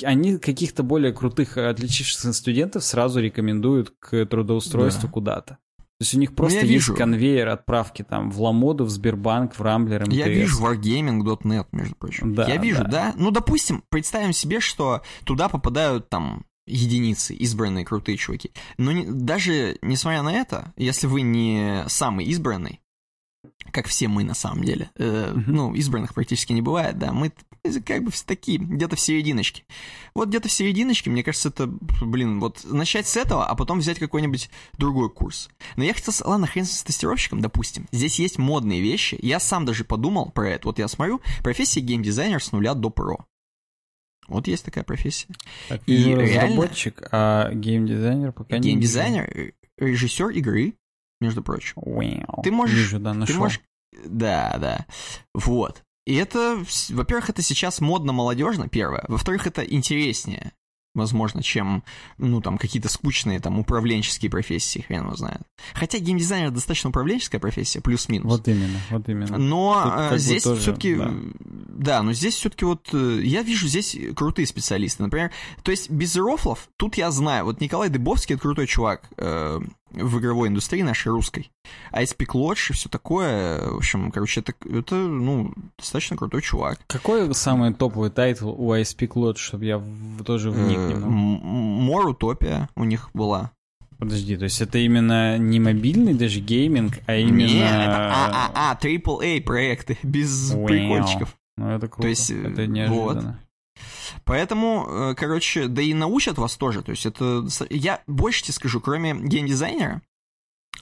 [0.04, 5.12] они каких-то более крутых, э, отличившихся студентов сразу рекомендуют к трудоустройству Да.
[5.12, 5.58] куда-то.
[5.78, 6.94] То есть у них просто я есть вижу.
[6.94, 10.14] конвейер отправки там в Ламоду, в Сбербанк, в Рамблер, МТС.
[10.16, 12.34] Я вижу wargaming.net, между прочим.
[12.36, 12.88] Да, я вижу, да.
[12.90, 13.14] да.
[13.16, 18.50] Ну, допустим, представим себе, что туда попадают там единицы, избранные крутые чуваки.
[18.76, 22.80] Но не- даже несмотря на это, если вы не самый избранный,
[23.72, 25.54] как все мы на самом деле, э, Мгм.
[25.54, 27.32] ну, избранных практически не бывает, да, мы
[27.84, 29.64] как бы все такие, где-то в серединочке.
[30.14, 33.98] Вот где-то в серединочке, мне кажется, это, блин, вот начать с этого, а потом взять
[33.98, 35.50] какой-нибудь другой курс.
[35.76, 37.86] Но я хотел, ладно, хрен с тестировщиком, допустим.
[37.92, 39.18] Здесь есть модные вещи.
[39.20, 40.68] Я сам даже подумал про это.
[40.68, 43.26] Вот я смотрю, профессия геймдизайнер с нуля до про.
[44.28, 45.28] Вот есть такая профессия.
[45.68, 50.74] Так, И вижу реально- разработчик, а геймдизайнер пока не Геймдизайнер, э, режиссер игры,
[51.20, 51.74] между прочим.
[51.76, 52.42] Вау.
[52.44, 53.38] Ты можешь- Вижу, да, Ты нашел.
[53.40, 53.60] можешь...
[54.04, 54.86] Да, да.
[55.34, 55.82] Вот.
[56.06, 59.04] И это, во-первых, это сейчас модно-молодежно, первое.
[59.08, 60.52] Во-вторых, это интереснее,
[60.94, 61.84] возможно, чем,
[62.18, 65.42] ну, там, какие-то скучные, там, управленческие профессии, хрен его знает.
[65.74, 68.26] Хотя геймдизайнер достаточно управленческая профессия, плюс-минус.
[68.26, 69.38] Вот именно, вот именно.
[69.38, 71.12] Но Тут э, здесь все-таки, да.
[71.40, 72.02] да.
[72.02, 75.30] но здесь все-таки вот э, я вижу здесь крутые специалисты, например,
[75.62, 80.18] то есть без рофлов тут я знаю, вот Николай Дыбовский это крутой чувак э, в
[80.18, 81.50] игровой индустрии нашей русской,
[81.90, 86.78] а Ice-Pick Lodge и все такое, в общем, короче, это, это ну достаточно крутой чувак.
[86.86, 92.68] Какой самый топовый тайтл у Ice-Pick Lodge, чтобы я в- тоже вник Э, Мор Утопия
[92.76, 93.52] у них была.
[93.98, 97.48] Подожди, то есть это именно не мобильный даже гейминг, а именно...
[97.48, 101.34] Не, это а, а, а, AAA проекты без прикольчиков.
[101.56, 103.40] Ну это круто, есть, э, это неожиданно.
[104.24, 106.82] Поэтому, э, короче, да и научат вас тоже.
[106.82, 107.46] То есть это...
[107.70, 110.02] Я больше тебе скажу, кроме геймдизайнера,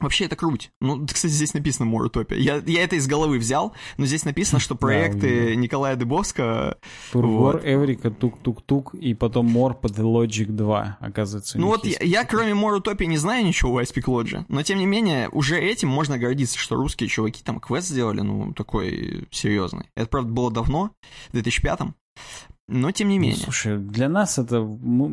[0.00, 0.70] вообще это круть.
[0.80, 2.36] Ну, кстати, здесь написано More Utopia.
[2.36, 5.60] Я, я это из головы взял, но здесь написано, что Да, проекты увидел.
[5.60, 6.78] Николая Дыбовского...
[7.12, 7.64] Тургор, Вот.
[7.64, 11.58] Эврика, Тук-Тук-Тук, и потом Мор под Logic 2, оказывается.
[11.58, 14.78] Ну вот я, я, кроме More Utopia, не знаю ничего у ISP Lodge, но тем
[14.78, 19.86] не менее, уже этим можно гордиться, что русские чуваки там квест сделали, ну, такой серьезный.
[19.94, 20.90] Это, правда, было давно,
[21.28, 21.80] в 2005
[22.68, 23.38] но тем не Ну, менее.
[23.38, 24.56] слушай, для нас это,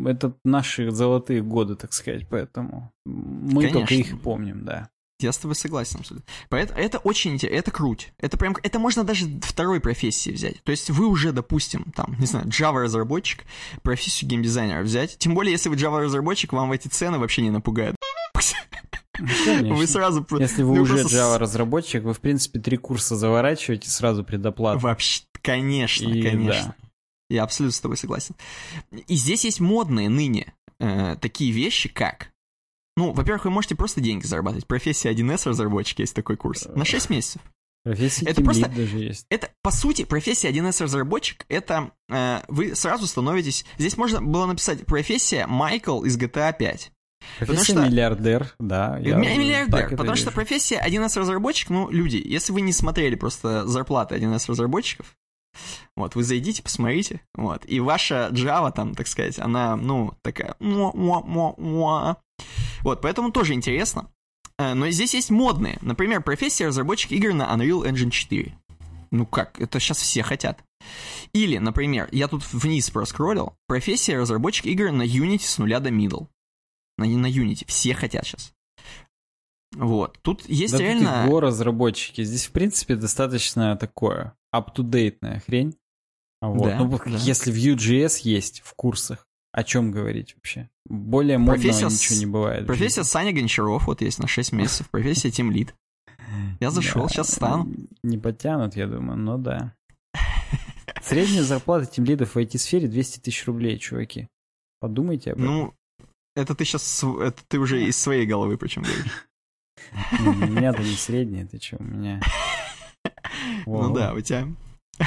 [0.06, 3.96] это наши золотые годы, так сказать, поэтому мы только Конечно.
[3.96, 4.90] их и помним, да.
[5.20, 6.30] Я с тобой согласен абсолютно.
[6.50, 8.12] Поэтому это очень интересно, это круть.
[8.18, 10.62] Это прям, это можно даже второй профессии взять.
[10.64, 13.46] То есть вы уже, допустим, там, не знаю, Java-разработчик,
[13.84, 15.18] профессию геймдизайнера взять.
[15.20, 17.96] Тем более, если вы Java-разработчик, вам эти цены вообще не напугают.
[18.02, 18.42] Ну,
[19.46, 19.76] конечно.
[19.76, 20.26] Вы сразу...
[20.40, 24.80] Если вы вы уже просто Java-разработчик, вы, в принципе, три курса заворачиваете сразу предоплату.
[24.80, 26.76] Вообще, конечно, И конечно.
[27.30, 28.36] Я абсолютно с тобой согласен.
[29.08, 32.30] И здесь есть модные ныне э, такие вещи, как...
[32.96, 34.68] Ну, во-первых, вы можете просто деньги зарабатывать.
[34.68, 36.68] Профессия 1С разработчик есть такой курс.
[36.76, 37.42] На 6 месяцев.
[37.84, 39.26] Профессия Это просто- даже есть.
[39.30, 43.66] Это, по сути, профессия 1С разработчик, это э, вы сразу становитесь...
[43.78, 46.92] Здесь можно было написать профессия Майкл из GTA 5.
[47.40, 49.00] Профессия что- миллиардер, да.
[49.00, 50.36] я Ми- Миллиардер, потому что вижу.
[50.36, 55.16] профессия 1С разработчик, ну, люди, если вы не смотрели просто зарплаты 1С разработчиков,
[55.96, 60.56] вот, вы зайдите, посмотрите, вот, и ваша Java там, так сказать, она, ну, такая...
[62.82, 64.10] Вот, поэтому тоже интересно.
[64.58, 65.78] Э, Но здесь есть модные.
[65.82, 68.58] Например, профессия разработчик игр на Unreal Engine 4.
[69.12, 70.64] Ну как, это сейчас все хотят.
[71.34, 76.28] Или, например, я тут вниз проскроллил, профессия разработчик игр на Unity с нуля до middle.
[76.98, 77.66] На, на Unity.
[77.68, 78.54] Все хотят сейчас.
[79.76, 80.20] Вот.
[80.22, 81.26] Тут есть да реально...
[81.28, 82.24] Тут разработчики.
[82.24, 85.76] Здесь, в принципе, достаточно такое up-to-date хрень.
[86.42, 86.64] Вот.
[86.68, 87.18] Да, ну, да.
[87.18, 90.70] если Vue.js есть в курсах, о чем говорить вообще?
[90.86, 92.68] Более модного Профессия с- ничего не бывает.
[92.68, 93.04] Профессия.
[93.04, 94.90] Саня Гончаров вот есть на 6 месяцев.
[94.90, 95.74] Профессия Team Lead.
[96.60, 97.72] Я зашел, Да, сейчас стану.
[98.04, 99.74] Не потянут, я думаю, но да.
[101.02, 104.28] Средняя зарплата тимлидов в IT-сфере 200 тысяч рублей, чуваки.
[104.80, 105.54] Подумайте об этом.
[105.54, 105.74] Ну,
[106.36, 107.04] это ты сейчас...
[107.04, 109.28] Это ты уже из своей головы причем говоришь.
[110.20, 112.20] Ну, У меня-то не средняя, ты что, у меня...
[113.66, 114.48] Ну да, у тебя...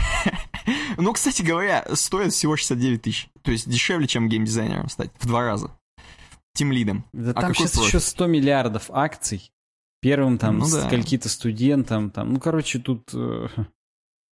[0.98, 3.28] Ну, кстати говоря, стоит всего 69 тысяч.
[3.42, 5.10] То есть дешевле, чем геймдизайнером стать.
[5.18, 5.70] В два раза.
[6.54, 7.04] Тим лидом.
[7.12, 7.88] Да А там сейчас профит?
[7.88, 9.50] еще 100 миллиардов акций.
[10.00, 10.86] Первым там Ну да.
[10.86, 13.48] скольки-то студентам, там, ну, короче, тут, э,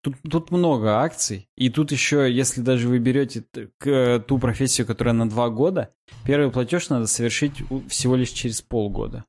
[0.03, 1.48] тут, тут много акций.
[1.57, 3.44] И тут еще, если даже вы берете
[3.79, 5.92] к- ту профессию, которая на два года,
[6.24, 9.24] первый платеж надо совершить всего лишь через полгода.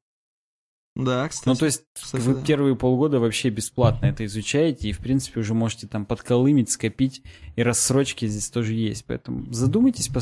[0.96, 1.50] Да, кстати.
[1.50, 2.42] Ну, то есть кстати, вы да.
[2.42, 7.22] первые полгода вообще бесплатно это изучаете, и, в принципе, уже можете там подколымить, скопить,
[7.56, 9.06] и рассрочки здесь тоже есть.
[9.06, 10.22] Поэтому задумайтесь по.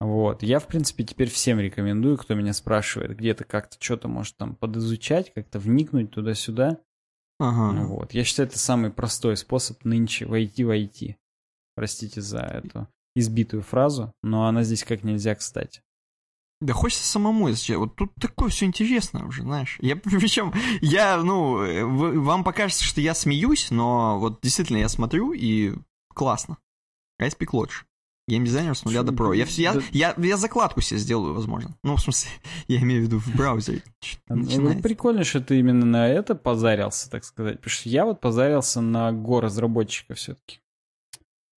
[0.00, 0.42] Вот.
[0.42, 5.32] Я, в принципе, теперь всем рекомендую, кто меня спрашивает, где-то как-то что-то может там подизучать,
[5.34, 6.78] как-то вникнуть туда-сюда.
[7.38, 7.84] Ага.
[7.84, 8.14] Вот.
[8.14, 11.16] Я считаю, это самый простой способ нынче войти в IT.
[11.74, 15.82] Простите за эту избитую фразу, но она здесь как нельзя кстати.
[16.60, 17.78] Да хочется самому изучать.
[17.78, 19.78] Вот тут такое все интересно уже, знаешь.
[19.80, 25.32] Я причем, я, ну, вы- вам покажется, что я смеюсь, но вот действительно я смотрю
[25.32, 25.74] и
[26.14, 26.58] классно.
[27.20, 27.84] ISP Lodge.
[28.28, 29.32] Геймдизайнер с нуля до про.
[29.32, 31.76] Я, я, я, я закладку себе сделаю, возможно.
[31.82, 32.30] Ну, в смысле,
[32.68, 33.82] я имею в виду в браузере.
[34.28, 34.82] Ну, начинается.
[34.82, 37.56] прикольно, что ты именно на это позарился, так сказать.
[37.56, 40.60] Потому что я вот позарился на го разработчика все-таки.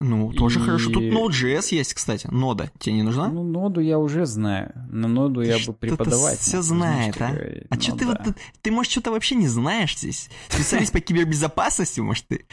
[0.02, 0.90] Ну, тоже И- хорошо.
[0.92, 2.28] Тут Node.js есть, кстати.
[2.30, 2.70] Нода.
[2.78, 3.30] Тебе не нужна?
[3.30, 4.74] Ну, ноду я уже знаю.
[4.90, 6.40] На ноду я бы преподавать.
[6.40, 7.30] всё мог, знает, а?
[7.32, 7.64] говорить.
[7.70, 8.24] А что Ну ты вот...
[8.24, 10.30] тут- Ты, может, что-то вообще не знаешь здесь?
[10.50, 12.46] Специалист по кибербезопасности, может, ты?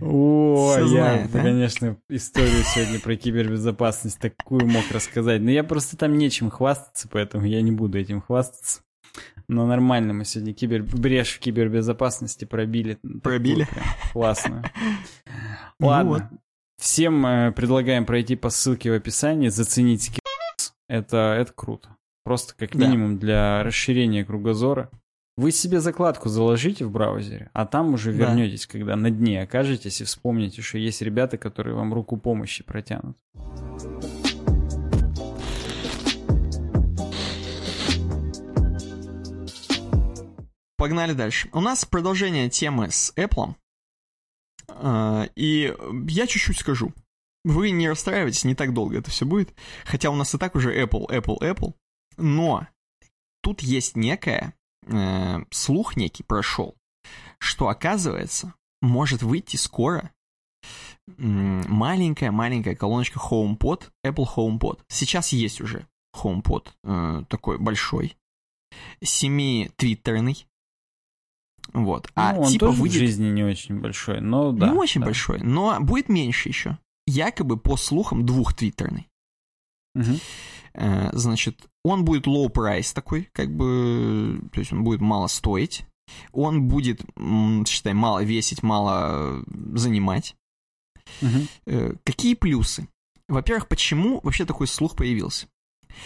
[0.00, 1.38] О, Всё я, знает, а?
[1.42, 5.40] конечно, историю сегодня про кибербезопасность такую мог рассказать.
[5.42, 8.82] Но я просто там нечем хвастаться, поэтому я не буду этим хвастаться.
[9.48, 10.84] Но нормально мы сегодня кибер...
[10.84, 12.94] брешь в кибербезопасности пробили.
[12.94, 13.64] Такую Пробили?
[13.68, 14.62] прям классную.
[15.80, 16.30] Ну Ладно.
[16.78, 20.74] Всем э, предлагаем пройти по ссылке в описании, заценить скиллс.
[20.88, 21.96] Это, это круто.
[22.24, 22.86] Просто как Да.
[22.86, 24.90] минимум для расширения кругозора.
[25.36, 28.18] Вы себе закладку заложите в браузере, а там уже Да.
[28.26, 33.16] вернетесь, когда на дне окажетесь и вспомните, что есть ребята, которые вам руку помощи протянут.
[40.76, 41.48] Погнали дальше.
[41.52, 43.54] У нас продолжение темы с Apple.
[44.76, 45.74] А, И
[46.08, 46.92] я чуть-чуть скажу.
[47.44, 49.54] Вы не расстраивайтесь, не так долго это все будет.
[49.84, 51.74] Хотя у нас и так уже Apple, Apple, Apple.
[52.18, 52.66] Но
[53.42, 54.54] тут есть некая
[54.86, 56.76] э, слух некий прошел,
[57.38, 60.10] что оказывается может выйти скоро
[61.16, 64.80] маленькая-маленькая колоночка HomePod, Apple HomePod.
[64.88, 68.16] Сейчас есть уже HomePod э, такой большой,
[69.02, 70.46] семи-твиттерный.
[71.72, 72.10] Вот.
[72.14, 74.68] А ну, он типа тоже в выйдет жизни не очень большой, но да.
[74.70, 75.06] не очень да.
[75.06, 76.78] большой, но будет меньше еще.
[77.06, 79.08] Якобы по слухам двухтвиттерный.
[79.94, 80.18] Мгм.
[80.74, 85.84] Э, Значит, он будет low price такой, как бы, то есть он будет мало стоить.
[86.32, 87.02] Он будет,
[87.68, 90.34] считай, мало весить, мало э, занимать.
[91.66, 92.88] Э, Какие плюсы?
[93.28, 95.46] Во-первых, почему вообще такой слух появился?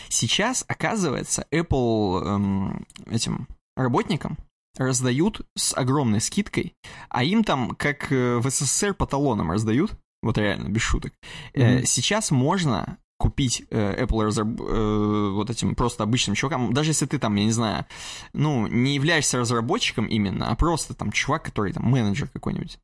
[0.09, 4.37] Сейчас, оказывается, Apple эм, этим работникам
[4.77, 6.75] раздают с огромной скидкой,
[7.09, 11.13] а им там, как э, в СССР, по талонам раздают, вот реально, без шуток.
[11.55, 11.85] Мгм.
[11.87, 17.19] Сейчас можно купить э, Apple разраб- э, вот этим просто обычным чувакам, даже если ты
[17.19, 17.87] там, я не знаю,
[18.33, 22.79] ну, не являешься разработчиком именно, а просто там чувак, который там менеджер какой-нибудь.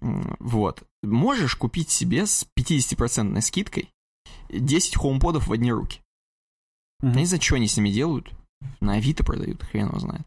[0.00, 0.84] М, Вот.
[1.02, 3.90] Можешь купить себе с 50% скидкой
[4.48, 6.00] 10 хоумподов в одни руки.
[7.00, 7.12] Мгм.
[7.14, 8.30] Я не знаю, что они с ними делают.
[8.80, 10.22] На Авито продают, хрен его знает.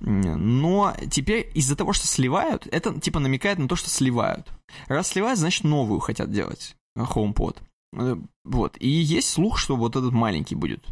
[0.00, 4.48] Но теперь из-за того, что сливают, это типа намекает на то, что сливают.
[4.86, 7.56] Раз сливают, значит новую хотят делать HomePod.
[7.96, 8.76] Э, Вот.
[8.80, 10.84] И есть слух, что вот этот маленький будет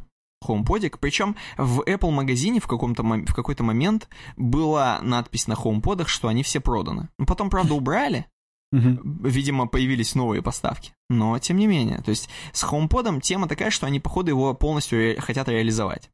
[0.47, 0.99] HomePodик.
[1.01, 6.43] Причем в Apple магазине в, каком-то, в какой-то момент была надпись на HomePodах, что они
[6.43, 7.09] все проданы.
[7.19, 8.27] Ну, Потом, правда, убрали,
[8.71, 9.21] Мгм.
[9.25, 10.93] видимо, появились новые поставки.
[11.09, 14.99] Но, тем не менее, то есть с HomePod тема такая, что они, походу, его полностью
[14.99, 16.11] ре- хотят реализовать.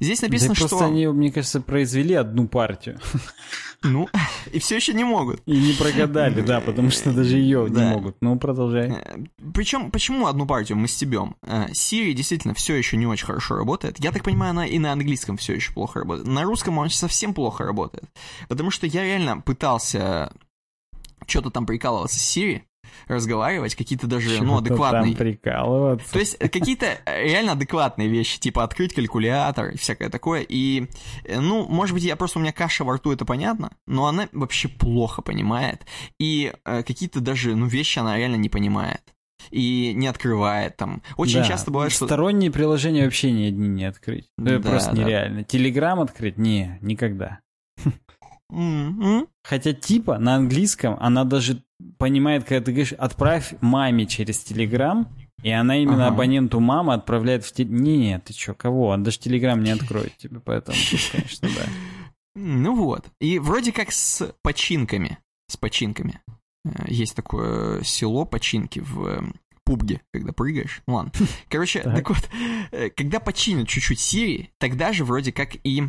[0.00, 0.86] Здесь написано, да просто что...
[0.86, 2.98] они, мне кажется, произвели одну партию.
[3.82, 4.08] Ну,
[4.52, 5.42] и все еще не могут.
[5.46, 7.84] И не прогадали, да, потому что даже ее Да.
[7.84, 8.16] не могут.
[8.20, 8.92] Ну, продолжай.
[9.54, 11.36] Причем, почему одну партию мы стебем?
[11.42, 14.02] Э, Siri действительно все еще не очень хорошо работает.
[14.02, 16.28] Я так понимаю, она и на английском все еще плохо работает.
[16.28, 18.04] На русском он совсем плохо работает.
[18.48, 20.32] Потому что я реально пытался
[21.26, 22.62] что-то там прикалываться с Siri,
[23.08, 25.14] разговаривать, какие-то даже, ну, адекватные.
[25.14, 26.12] там прикалываться.
[26.12, 30.44] То есть э, какие-то э, реально адекватные вещи, типа открыть калькулятор и всякое такое.
[30.48, 30.88] И,
[31.24, 34.28] э, ну, может быть, я просто у меня каша во рту, это понятно, но она
[34.32, 35.86] вообще плохо понимает.
[36.18, 39.02] И э, какие-то даже, ну, вещи она реально не понимает.
[39.50, 41.02] И не открывает там.
[41.16, 42.06] Очень Да, часто бывает, что...
[42.06, 44.30] Сторонние приложения вообще ни одни не открыть.
[44.38, 45.02] Это Да, просто да.
[45.02, 45.42] нереально.
[45.42, 46.38] Телеграм открыть?
[46.38, 47.40] Не, никогда.
[48.52, 49.26] М-м.
[49.42, 51.62] Хотя типа на английском она даже
[51.98, 55.08] понимает, когда ты говоришь, отправь маме через Телеграм,
[55.42, 56.14] и она именно Ага.
[56.14, 57.82] абоненту мамы отправляет в телеграм.
[57.82, 58.88] Не, ты чё, кого?
[58.88, 60.76] Он даже Телеграм не откроет тебе, поэтому,
[61.10, 61.64] конечно, да.
[62.34, 63.06] Ну вот.
[63.20, 65.18] И вроде как с починками.
[65.48, 66.20] С починками.
[66.64, 69.22] Э, Есть такое село починки в э,
[69.64, 70.82] пубге, когда прыгаешь.
[70.86, 71.12] Ну ладно.
[71.48, 71.94] Короче, Так.
[71.96, 72.30] так вот,
[72.70, 75.82] э, когда починят чуть-чуть Siri, тогда же вроде как и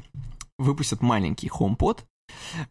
[0.58, 2.00] выпустят маленький HomePod.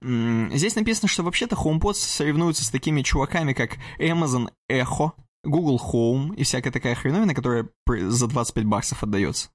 [0.00, 5.12] Здесь написано, что вообще-то HomePod соревнуется с такими чуваками, как Amazon Echo,
[5.44, 9.50] Google Home и всякая такая хреновина, которая за 25 баксов отдается.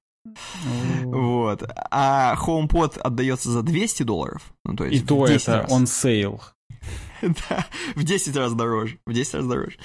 [1.04, 1.62] Вот.
[1.90, 4.52] А HomePod отдается за 200 долларов.
[4.64, 5.72] Ну, то И есть в то 10 это раз.
[5.72, 6.40] он сейл.
[7.20, 9.00] Да, в 10 раз дороже.
[9.04, 9.76] В 10 раз дороже.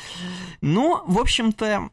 [0.62, 1.90] Ну, в общем-то,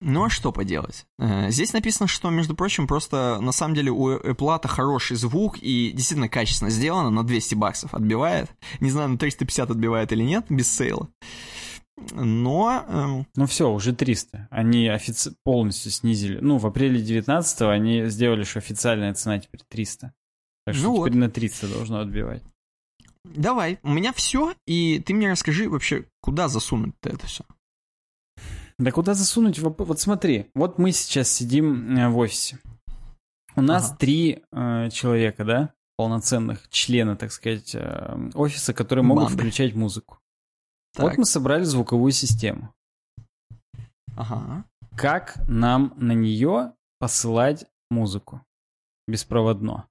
[0.00, 1.06] ну а что поделать?
[1.18, 5.90] Э, Здесь написано, что, между прочим, просто на самом деле у Apple хороший звук и
[5.92, 8.50] действительно качественно сделано, на 200 баксов отбивает.
[8.80, 11.08] Не знаю, на 350 отбивает или нет, без сейла.
[12.12, 14.46] Но эм, Ну все, уже 300.
[14.50, 16.38] Они офици- полностью снизили.
[16.40, 20.12] Ну, в апреле 19 они сделали, что официальная цена теперь 300.
[20.64, 21.18] Так что Ну теперь вот.
[21.26, 22.42] на 300 должно отбивать.
[23.24, 27.44] давай, у меня все, и ты мне расскажи вообще, куда засунуть это все.
[28.78, 29.58] Да куда засунуть?
[29.58, 32.58] Вот смотри, вот мы сейчас сидим э, в офисе.
[33.56, 33.96] У нас Ага.
[33.98, 39.38] три э, человека, да, полноценных члена, так сказать, э, офиса, которые могут Банды.
[39.38, 40.18] включать музыку.
[40.94, 42.72] Так, Вот мы собрали звуковую систему.
[44.16, 44.64] ага.
[44.96, 48.42] Как нам на нее посылать музыку
[49.08, 49.88] беспроводно?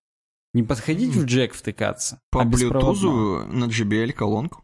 [0.54, 3.08] Не подходить в джек втыкаться, По а беспроводно.
[3.08, 4.64] Bluetooth на JBL колонку.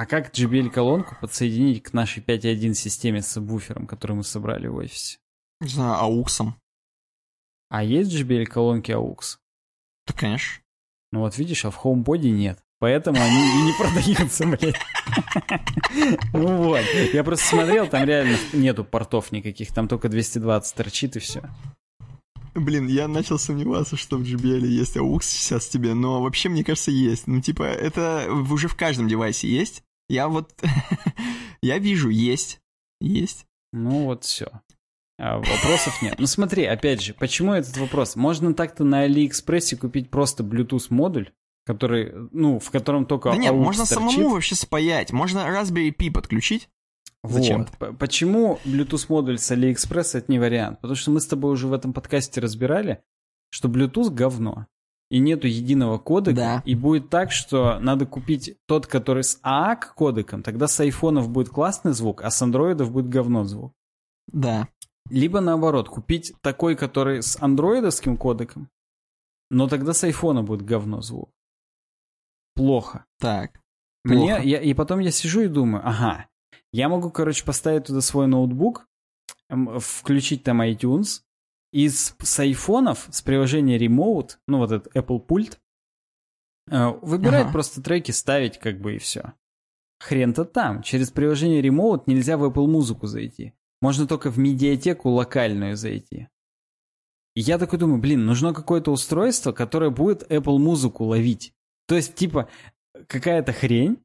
[0.00, 5.18] А как JBL-колонку подсоединить к нашей 5.1 системе с сабвуфером, который мы собрали в офисе?
[5.60, 6.54] Не знаю, ауксом.
[7.68, 9.36] А есть JBL-колонки AUX?
[10.06, 10.62] Да, конечно.
[11.12, 12.58] Ну вот видишь, а в HomePod нет.
[12.78, 14.80] Поэтому они и не продаются, блядь.
[16.32, 16.84] Ну вот.
[17.12, 21.42] Я просто смотрел, там реально нету портов никаких, там только 220 торчит и все.
[22.54, 26.90] Блин, я начал сомневаться, что в JBL есть AUX сейчас тебе, но вообще, мне кажется,
[26.90, 27.26] есть.
[27.26, 29.84] Ну, типа, это уже в каждом девайсе есть.
[30.10, 30.52] Я вот...
[31.62, 32.60] я вижу, есть.
[33.00, 33.46] Есть.
[33.72, 34.50] Ну вот все.
[35.18, 36.16] вопросов нет.
[36.18, 38.16] Ну смотри, опять же, почему этот вопрос?
[38.16, 41.30] Можно так-то на Алиэкспрессе купить просто Bluetooth модуль,
[41.64, 44.10] который, ну, в котором только Да нет, можно торчит.
[44.10, 45.12] самому вообще спаять.
[45.12, 46.68] Можно Raspberry Pi подключить.
[47.22, 47.68] Зачем?
[47.78, 47.96] Вот.
[47.96, 50.80] Почему Bluetooth модуль с AliExpress это не вариант?
[50.80, 53.00] Потому что мы с тобой уже в этом подкасте разбирали,
[53.50, 54.66] что Bluetooth говно.
[55.10, 56.36] И нету единого кодека.
[56.36, 56.62] Да.
[56.64, 60.42] И будет так, что надо купить тот, который с AAC кодеком.
[60.42, 63.74] Тогда с айфонов будет классный звук, а с андроидов будет говно звук.
[64.28, 64.68] Да.
[65.10, 68.70] Либо наоборот, купить такой, который с андроидовским кодеком,
[69.50, 71.30] но тогда с айфона будет говно звук.
[72.54, 73.04] Плохо.
[73.18, 73.60] Так.
[74.04, 74.42] Мне, Плохо.
[74.42, 76.28] я, и потом я сижу и думаю, ага,
[76.72, 78.86] я могу, короче, поставить туда свой ноутбук,
[79.78, 81.22] включить там iTunes,
[81.72, 85.60] и с, с айфонов, с приложения Remote, ну вот этот Apple пульт,
[86.70, 87.52] э, выбирать Ага.
[87.52, 89.34] просто треки, ставить как бы и все.
[90.00, 90.82] Хрен-то там.
[90.82, 93.52] Через приложение Remote нельзя в Apple музыку зайти.
[93.82, 96.28] Можно только в медиатеку локальную зайти.
[97.34, 101.54] И я такой думаю, блин, нужно какое-то устройство, которое будет Apple музыку ловить.
[101.86, 102.48] То есть, типа,
[103.06, 104.02] какая-то хрень,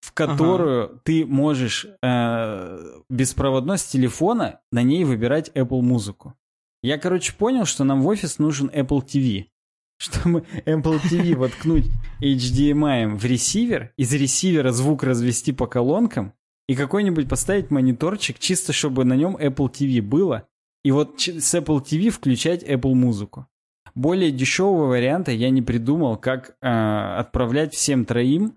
[0.00, 6.34] в которую ты можешь э, беспроводно с телефона на ней выбирать Apple музыку.
[6.82, 9.46] Я, короче, понял, что нам в офис нужен Apple TV.
[9.98, 11.84] Чтобы Apple TV воткнуть
[12.20, 16.32] HDMI в ресивер, из ресивера звук развести по колонкам
[16.68, 20.48] и какой-нибудь поставить мониторчик, чисто чтобы на нем Apple TV было,
[20.84, 23.46] и вот с Apple TV включать Apple музыку.
[23.94, 28.54] Более дешевого варианта я не придумал, как э, отправлять всем троим.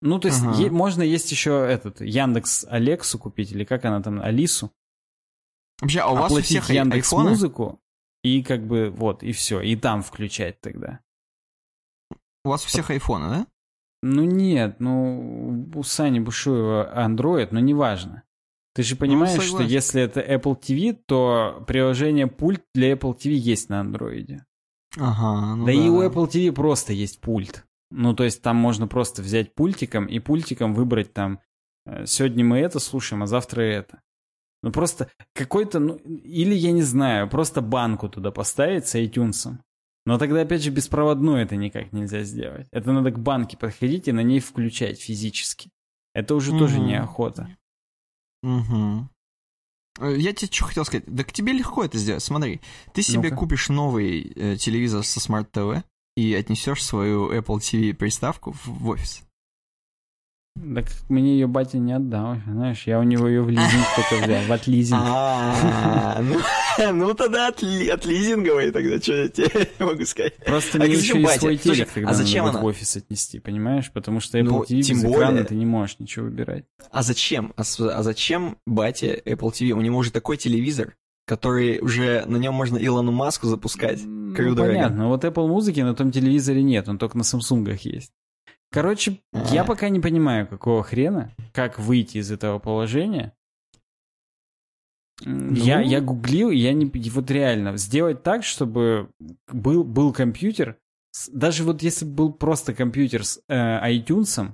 [0.00, 0.62] Ну, то есть Ага.
[0.62, 4.70] е- можно есть еще этот Яндекс Алексу купить, или как она там, Алису.
[5.80, 7.30] Вообще, а у вас у всех Яндекс айфоны?
[7.30, 7.80] Музыку.
[8.22, 11.00] и как бы вот, и все, и там включать тогда.
[12.44, 13.46] У вас у всех айфоны, да?
[14.02, 18.22] Ну нет, ну у Сани Бушуева Android, но неважно.
[18.74, 23.32] Ты же понимаешь, ну, что если это Apple TV, то приложение пульт для Apple TV
[23.32, 24.38] есть на Android.
[24.96, 27.64] Ага, ну да, да и у Apple TV просто есть пульт.
[27.90, 31.40] Ну, то есть там можно просто взять пультиком и пультиком выбрать там
[31.86, 34.00] э, сегодня мы это слушаем, а завтра это.
[34.62, 39.56] Ну просто какой-то, ну, или я не знаю, просто банку туда поставить с iTunes.
[40.06, 42.66] Но тогда, опять же, беспроводную это никак нельзя сделать.
[42.72, 45.70] Это надо к банке подходить и на ней включать физически.
[46.14, 46.58] Это уже mm-hmm.
[46.58, 47.56] тоже неохота.
[48.42, 49.08] Угу.
[50.00, 51.04] Я тебе что хотел сказать?
[51.06, 52.22] Да к тебе легко это сделать.
[52.22, 52.60] Смотри,
[52.94, 55.84] ты себе ну купишь новый э, телевизор со Smart TV
[56.16, 59.22] и отнесешь свою Apple TV приставку в, в офис.
[60.56, 64.42] Так мне ее батя не отдал, знаешь, я у него ее в лизинг только взял,
[64.42, 65.00] в отлизинг.
[65.02, 66.38] А, ну,
[66.92, 70.36] ну тогда от лизинговой тогда, что я тебе могу сказать.
[70.44, 73.90] Просто а мне еще и свой телек тогда а зачем надо в офис отнести, понимаешь?
[73.90, 76.64] Потому что Apple ну, TV без экрана ты не можешь ничего выбирать.
[76.90, 77.54] А зачем?
[77.56, 77.62] А,
[78.02, 79.70] зачем бате Apple TV?
[79.70, 80.94] У него уже такой телевизор,
[81.26, 84.00] который уже на нем можно Илону Маску запускать.
[84.04, 88.12] Ну, понятно, вот Apple музыки на том телевизоре нет, он только на Samsung есть.
[88.72, 93.34] Короче, я пока не понимаю, какого хрена, как выйти из этого положения.
[95.22, 95.52] Ну...
[95.52, 96.86] Я, я гуглил, я не...
[97.10, 99.10] Вот реально, сделать так, чтобы
[99.48, 100.78] был, был компьютер,
[101.32, 104.52] даже вот если был просто компьютер с э, iTunes,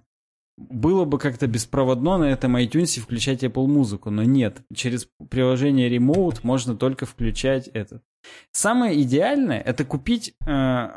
[0.57, 4.63] было бы как-то беспроводно на этом iTunes включать Apple музыку, но нет.
[4.75, 8.03] Через приложение Remote можно только включать этот.
[8.53, 10.89] Самое идеальное это купить э,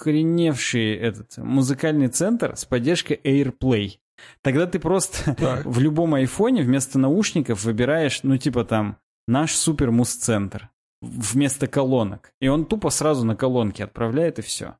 [0.00, 3.98] охреневший этот музыкальный центр с поддержкой AirPlay.
[4.42, 5.64] Тогда ты просто так.
[5.64, 10.70] в любом айфоне вместо наушников выбираешь, ну типа там, наш супер муз-центр
[11.00, 12.32] вместо колонок.
[12.40, 14.76] И он тупо сразу на колонки отправляет и все.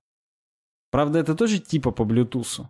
[0.90, 2.66] Правда, это тоже типа по Bluetooth.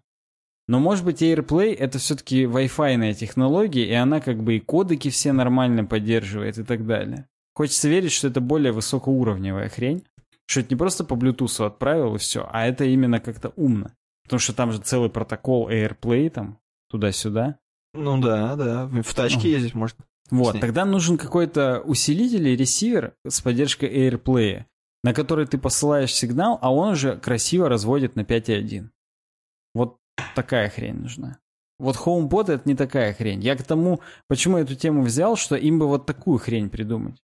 [0.69, 5.33] Но может быть AirPlay это все-таки Wi-Fi технология, и она как бы и кодеки все
[5.33, 7.27] нормально поддерживает и так далее.
[7.55, 10.05] Хочется верить, что это более высокоуровневая хрень.
[10.51, 13.93] Что это не просто по Bluetooth отправил и все, а это именно как-то умно.
[14.25, 17.61] Потому что там же целый протокол AirPlay там, туда-сюда.
[17.95, 19.49] Ну да, да, в тачке ну.
[19.49, 20.05] ездить можно.
[20.29, 24.65] Вот, тогда нужен какой-то усилитель и ресивер с поддержкой AirPlay,
[25.05, 28.89] на который ты посылаешь сигнал, а он уже красиво разводит на 5.1.
[29.73, 29.99] Вот
[30.35, 31.39] такая хрень нужна.
[31.79, 33.41] Вот HomePod это не такая хрень.
[33.41, 37.23] Я к тому, почему эту тему взял, что им бы вот такую хрень придумать.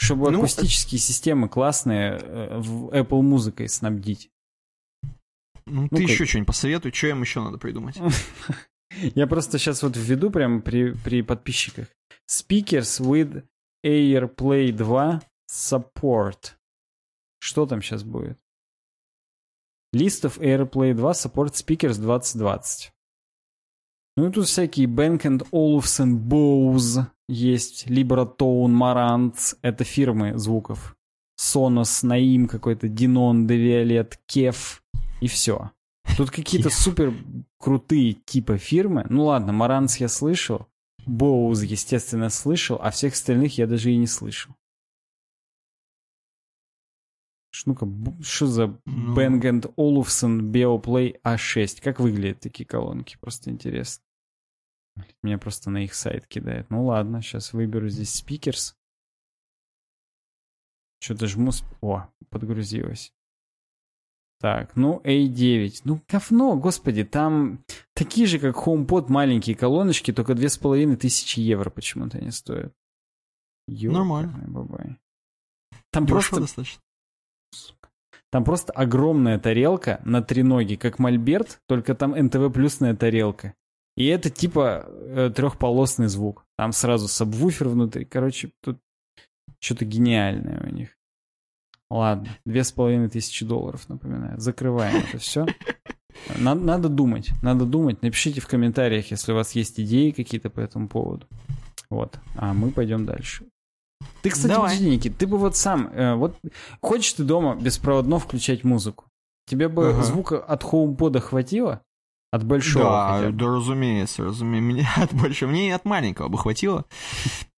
[0.00, 4.30] Чтобы ну, акустические системы классные э, в Apple музыкой снабдить.
[5.66, 7.98] Ну, ты еще что-нибудь посоветуй, что им еще надо придумать.
[9.14, 11.88] Я просто сейчас вот введу прямо при, при подписчиках.
[12.26, 13.44] Speakers with
[13.84, 15.20] AirPlay 2
[15.50, 16.52] support.
[17.38, 18.38] Что там сейчас будет?
[19.94, 22.90] List of AirPlay 2 support speakers 2020.
[24.20, 29.56] Ну и тут всякие Bank Olufsen Bose есть, Libratone, Marantz.
[29.62, 30.94] Это фирмы звуков.
[31.40, 34.80] Sonos, Naim какой-то, Denon, Deviolet, Kef
[35.22, 35.70] и все.
[36.18, 37.14] Тут какие-то супер
[37.58, 39.06] крутые типа фирмы.
[39.08, 40.66] Ну ладно, Marantz я слышал.
[41.06, 44.54] Bose, естественно, слышал, а всех остальных я даже и не слышал.
[47.64, 47.88] Ну-ка,
[48.20, 49.16] что за ну...
[49.16, 51.80] Bang Olufsen Beoplay A6?
[51.82, 53.16] Как выглядят такие колонки?
[53.18, 54.04] Просто интересно.
[55.22, 56.70] Меня просто на их сайт кидает.
[56.70, 58.76] Ну ладно, сейчас выберу здесь спикерс.
[61.00, 61.50] Что-то жму...
[61.80, 63.12] О, подгрузилось.
[64.40, 65.82] Так, ну A9.
[65.84, 67.62] Ну, говно, господи, там
[67.94, 72.74] такие же, как HomePod, маленькие колоночки, только две с половиной тысячи евро почему-то они стоят.
[73.68, 74.44] Ёлка, Нормально.
[74.48, 74.96] Бабай.
[75.90, 76.40] Там Дешево просто...
[76.40, 76.82] достаточно.
[78.30, 83.54] Там просто огромная тарелка на три ноги, как мольберт, только там НТВ плюсная тарелка.
[84.00, 86.46] И это типа э, трехполосный звук.
[86.56, 88.06] Там сразу сабвуфер внутри.
[88.06, 88.78] Короче, тут
[89.58, 90.96] что-то гениальное у них.
[91.90, 94.40] Ладно, две с половиной тысячи долларов, напоминаю.
[94.40, 95.46] Закрываем это все.
[96.38, 98.00] Надо, надо думать, надо думать.
[98.00, 101.26] Напишите в комментариях, если у вас есть идеи какие-то по этому поводу.
[101.90, 103.44] Вот, а мы пойдем дальше.
[104.22, 104.70] Ты, кстати, Давай.
[104.70, 106.38] подожди, Никит, ты бы вот сам, э, вот
[106.80, 109.04] хочешь ты дома беспроводно включать музыку?
[109.46, 110.02] Тебе бы ага.
[110.04, 111.82] звука от хоумпода хватило?
[112.32, 112.84] От большого.
[112.84, 114.64] Да, да, разумеется, разумеется.
[114.70, 116.84] Мне от большого, мне и от маленького бы хватило.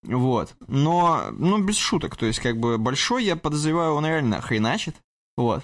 [0.02, 0.54] Вот.
[0.66, 2.16] Но, ну, без шуток.
[2.16, 4.96] То есть, как бы, большой, я подозреваю, он реально хреначит.
[5.36, 5.62] Вот.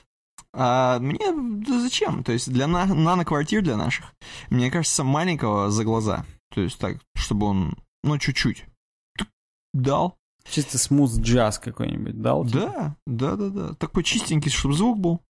[0.52, 2.22] А мне да зачем?
[2.22, 4.12] То есть, для на нано-квартир для наших,
[4.50, 6.26] мне кажется, маленького за глаза.
[6.54, 8.66] То есть, так, чтобы он, ну, чуть-чуть
[9.72, 10.16] дал.
[10.44, 12.46] Чисто смуз джаз какой-нибудь дал?
[12.46, 12.58] типа?
[12.58, 13.74] Да, да, да, да.
[13.74, 15.20] Такой чистенький, чтобы звук был.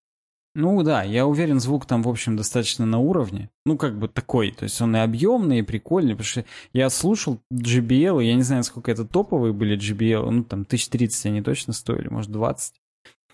[0.61, 3.49] Ну да, я уверен, звук там, в общем, достаточно на уровне.
[3.65, 4.51] Ну, как бы такой.
[4.51, 6.15] То есть он и объемный, и прикольный.
[6.15, 10.29] Потому что я слушал JBL, я не знаю, сколько это топовые были JBL.
[10.31, 12.75] Ну, там, 1030 они точно стоили, может, 20.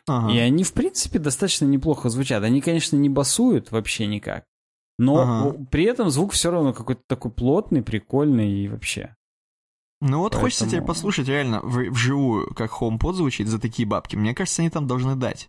[0.06, 0.32] Ага.
[0.34, 2.42] И они, в принципе, достаточно неплохо звучат.
[2.42, 4.44] Они, конечно, не басуют вообще никак.
[4.98, 5.16] Но
[5.48, 5.64] Ага.
[5.70, 9.16] при этом звук все равно какой-то такой плотный, прикольный и вообще.
[10.02, 14.14] Ну вот хочется теперь Поэтому- послушать реально в- вживую, как HomePod звучит за такие бабки.
[14.14, 15.48] Мне кажется, они там должны дать.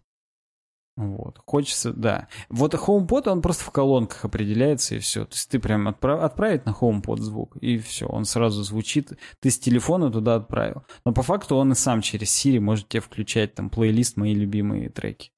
[0.98, 1.40] Вот.
[1.46, 2.28] Хочется, да.
[2.50, 5.26] Вот HomePod, он просто в колонках определяется, и все.
[5.26, 9.12] То есть ты прям отправ- отправить на HomePod звук, и все, он сразу звучит.
[9.42, 10.84] Ты с телефона туда отправил.
[11.06, 14.90] Но по факту он и сам через Siri может тебе включать там плейлист «Мои любимые
[14.90, 15.32] треки».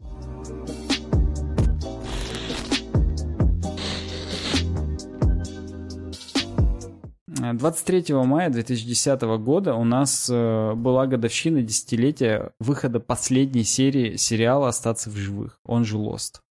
[7.40, 15.10] 23 мая 2010 года у нас э, была годовщина десятилетия выхода последней серии сериала «Остаться
[15.10, 16.42] в живых», он же «Lost».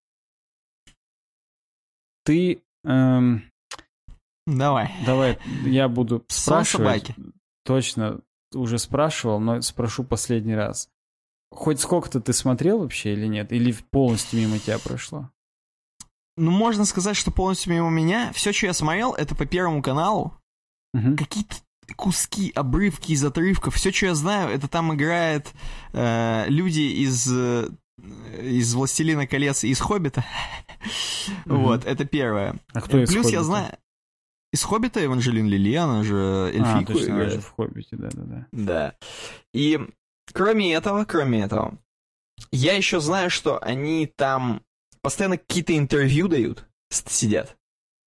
[2.25, 2.63] Ты...
[2.85, 3.45] эм,
[4.47, 4.93] Давай.
[5.05, 7.11] давай, я буду спрашивать.
[7.65, 8.21] Точно,
[8.55, 10.89] уже спрашивал, но спрошу последний раз.
[11.51, 13.53] Хоть сколько-то ты смотрел вообще или нет?
[13.53, 15.31] Или полностью мимо тебя прошло?
[16.37, 18.33] Ну, можно сказать, что полностью мимо меня.
[18.35, 20.37] Все, что я смотрел, это по Первому каналу.
[20.97, 21.17] Мгм.
[21.17, 21.57] Какие-то
[21.97, 23.75] куски, обрывки из отрывков.
[23.75, 25.53] Все, что я знаю, это там играют
[25.93, 27.69] э, люди из э,
[28.43, 30.25] из «Властелина колец» и из «Хоббита».
[31.45, 31.63] Мгм.
[31.63, 32.57] Вот, это первое.
[32.73, 33.45] А кто из Плюс я «Хоббита»?
[33.45, 33.79] знаю...
[34.53, 37.33] Из «Хоббита» Эванжелин Лили, она же А, эльфийку она играет.
[37.35, 38.47] же в «Хоббите», да-да-да.
[38.53, 38.95] Да.
[39.53, 39.79] И
[40.33, 41.79] кроме этого, кроме этого,
[42.53, 44.63] я еще знаю, что они там
[45.03, 47.57] постоянно какие-то интервью дают, сидят.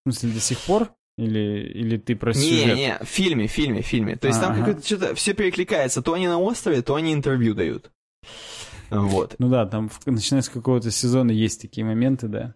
[0.05, 0.93] В смысле, до сих пор?
[1.19, 2.77] Или, или ты про Не, сюжет?
[2.77, 4.15] не, в фильме, в фильме, в фильме.
[4.17, 4.61] То есть там Ага.
[4.61, 6.01] какое-то что-то все перекликается.
[6.01, 7.91] То они на острове, то они интервью дают.
[8.91, 9.35] Вот.
[9.39, 12.55] Ну да, там начиная с какого-то сезона есть такие моменты, да.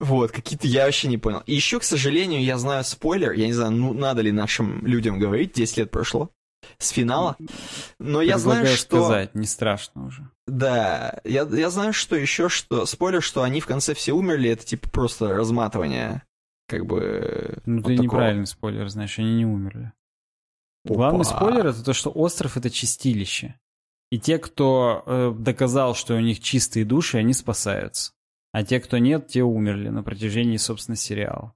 [0.00, 1.42] Вот, какие-то я вообще не понял.
[1.44, 3.32] И еще, к сожалению, я знаю спойлер.
[3.32, 6.30] Я не знаю, ну, надо ли нашим людям говорить, 10 лет прошло
[6.78, 7.36] с финала.
[7.98, 9.04] Но я знаю, Предлагаю что...
[9.04, 10.30] сказать, не страшно уже.
[10.46, 12.86] Да, я, я знаю, что еще, что...
[12.86, 16.22] Спойлер, что они в конце все умерли, это типа просто разматывание,
[16.68, 17.58] как бы...
[17.64, 18.04] Ну вот ты такого.
[18.04, 19.92] неправильный спойлер, знаешь, они не умерли.
[20.84, 20.94] Опа.
[20.94, 23.58] Главный спойлер это то, что остров это чистилище.
[24.10, 28.12] И те, кто э, доказал, что у них чистые души, они спасаются.
[28.52, 31.54] А те, кто нет, те умерли на протяжении, собственно, сериала.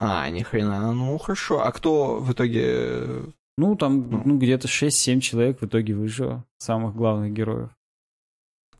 [0.00, 1.62] А, ни хрена, ну хорошо.
[1.62, 3.32] А кто в итоге...
[3.56, 4.22] Ну, там Ну.
[4.24, 7.70] ну, где-то 6-7 человек в итоге выжило, самых главных героев.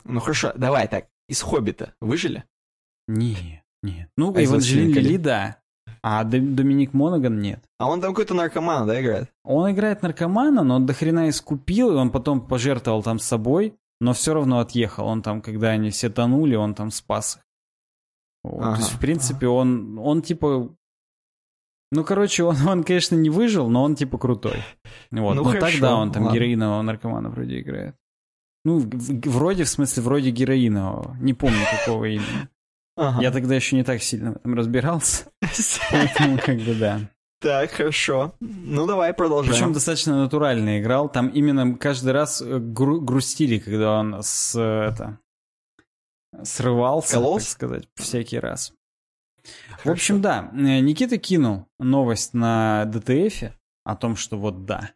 [0.05, 2.45] Ну хорошо, давай так, из «Хоббита» выжили?
[3.07, 4.09] Не, нет.
[4.17, 5.21] Ну, А Эванжелин «Властелина Лили, колец»?
[5.21, 5.55] да.
[6.01, 7.61] А Доминик Монаган нет.
[7.77, 9.29] А он там какой-то наркоман, да, играет?
[9.43, 14.13] Он играет наркомана, но он до хрена искупил, и он потом пожертвовал там собой, но
[14.13, 15.07] все равно отъехал.
[15.07, 17.41] Он там, когда они все тонули, он там спас их.
[18.43, 18.61] Вот.
[18.61, 18.75] Ага.
[18.75, 20.73] То есть, в принципе, он, он типа...
[21.91, 24.57] Ну, короче, он, он, конечно, не выжил, но он типа крутой.
[25.11, 25.33] Вот.
[25.35, 26.35] Ну, но хорошо, тогда он там ладно.
[26.37, 27.95] героинового наркомана вроде играет.
[28.63, 31.17] Ну, в- в- вроде, в смысле, вроде героинового.
[31.19, 32.49] Не помню, какого именно.
[32.99, 33.21] Ага.
[33.21, 35.25] Я тогда еще не так сильно в этом разбирался.
[35.91, 36.99] Поэтому, как бы, да.
[37.41, 38.35] Так, хорошо.
[38.41, 39.53] Ну давай продолжаем.
[39.55, 41.07] Причем достаточно натурально играл.
[41.07, 45.19] Там именно каждый раз э, гру- грустили, когда он с э, это
[46.43, 47.45] срывался, Кололся?
[47.45, 48.73] так сказать, всякий раз.
[49.43, 49.91] В Хорошо.
[49.91, 53.53] общем, да, э, Никита кинул новость на ДТФ
[53.85, 54.91] о том, что вот да,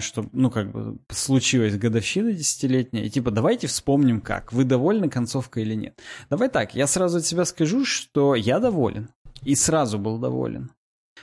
[0.00, 5.62] что, ну, как бы, случилась годовщина десятилетняя, и типа, давайте вспомним как, вы довольны концовкой
[5.62, 6.00] или нет.
[6.28, 9.10] Давай так, я сразу от себя скажу, что я доволен,
[9.42, 10.72] и сразу был доволен.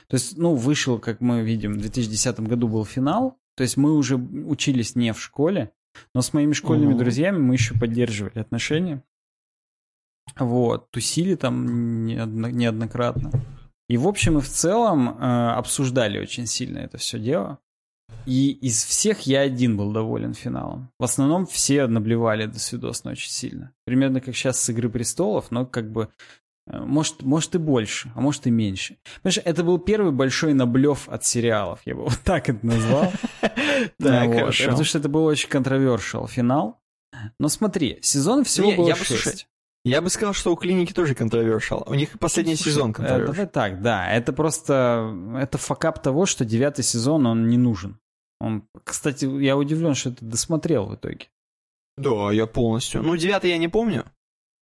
[0.06, 3.92] То есть, ну, вышел, как мы видим, в 2010 году был финал, то есть мы
[3.92, 5.72] уже учились не в школе,
[6.14, 6.98] но с моими школьными Мгм.
[6.98, 9.02] друзьями мы еще поддерживали отношения.
[10.38, 13.30] Вот, тусили там неодно- неоднократно.
[13.88, 17.58] И в общем и в целом э, обсуждали очень сильно это все дело.
[18.26, 20.90] И из всех я один был доволен финалом.
[20.98, 23.72] В основном все наблевали до свидосно очень сильно.
[23.84, 26.08] Примерно как сейчас с «Игры престолов», но как бы
[26.66, 28.98] э, может, может и больше, а может и меньше.
[29.22, 33.12] Понимаешь, это был первый большой наблев от сериалов, я бы вот так это назвал.
[33.98, 34.64] Хорошо.
[34.64, 36.80] Потому что это был очень контровершил финал.
[37.38, 39.48] Но смотри, сезон всего было я бы, слушай, шесть.
[39.84, 41.84] Я бы сказал, что у клиники тоже контровершал.
[41.86, 43.34] У них последний Слушай, сезон э, контровершал.
[43.34, 44.10] Давай так, да.
[44.12, 45.14] Это просто...
[45.36, 47.98] Это факап того, что девятый сезон, он не нужен.
[48.40, 51.26] Он, кстати, я удивлен, что ты досмотрел в итоге.
[51.96, 53.02] Да, я полностью.
[53.02, 54.04] Ну, девятый я не помню.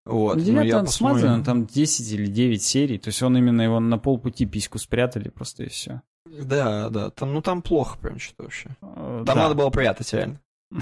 [0.07, 0.37] Вот.
[0.37, 2.99] Ну, девятый он смотрен, там 10 или 9 серий.
[2.99, 6.03] То есть он именно его на полпути письку спрятали просто и все.
[6.27, 8.71] Да, да, там, ну там плохо прям что-то вообще.
[8.83, 9.43] Э, Там да.
[9.43, 10.41] надо было прятать, реально.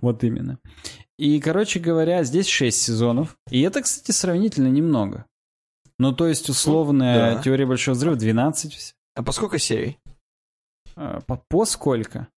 [0.00, 0.58] Вот именно.
[1.18, 3.36] И, короче говоря, здесь 6 сезонов.
[3.50, 5.26] И это, кстати, сравнительно немного.
[5.98, 7.42] Ну, то есть, условная да.
[7.42, 8.94] теория большого взрыва 12.
[9.14, 9.98] А по сколько серий?
[10.96, 12.28] Э, По, по сколько?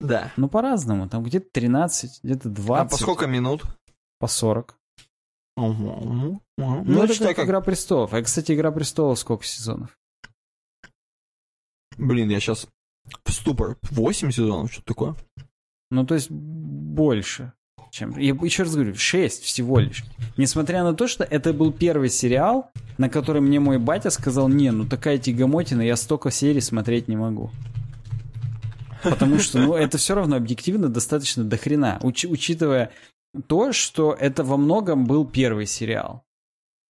[0.00, 0.32] Да.
[0.36, 1.08] Ну, по-разному.
[1.08, 2.86] Там где-то 13, где-то 20.
[2.86, 3.62] А по сколько минут?
[4.18, 4.76] По 40.
[5.56, 6.40] Угу, угу, угу.
[6.58, 7.46] Ну, Ну, это считай, как как...
[7.46, 8.14] «Игра престолов».
[8.14, 9.96] А, кстати, «Игра престолов» сколько сезонов?
[11.98, 12.66] Блин, я сейчас
[13.24, 13.76] в ступор.
[13.90, 15.14] Восемь сезонов, что такое?
[15.90, 17.52] Ну, то есть, больше.
[17.90, 18.16] Чем...
[18.16, 20.04] Я еще раз говорю, 6 всего лишь.
[20.38, 24.70] Несмотря на то, что это был первый сериал, на который мне мой батя сказал, не,
[24.70, 27.50] ну такая тягомотина, я столько серий смотреть не могу.
[29.02, 32.92] Потому что, ну, это все равно объективно достаточно дохрена, уч- учитывая
[33.46, 36.24] то, что это во многом был первый сериал.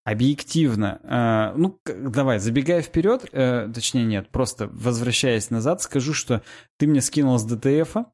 [0.05, 0.99] Объективно.
[1.05, 6.43] э, ну, давай, забегая вперед, э, точнее нет, просто возвращаясь назад, скажу, что
[6.77, 8.07] ты мне скинул с DTF а,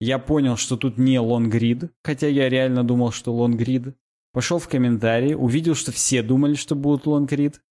[0.00, 3.94] я понял, что тут не лонгрид, хотя я реально думал, что лонгрид.
[4.32, 7.62] Пошел в комментарии, увидел, что все думали, что будут лонгрид.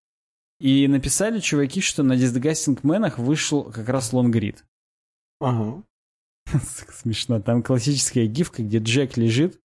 [0.60, 4.64] И написали чуваки, что на Disgusting Men ах вышел как раз лонгрид.
[5.40, 5.84] Ага.
[6.92, 7.42] Смешно.
[7.42, 9.60] Там классическая гифка, где Джек лежит,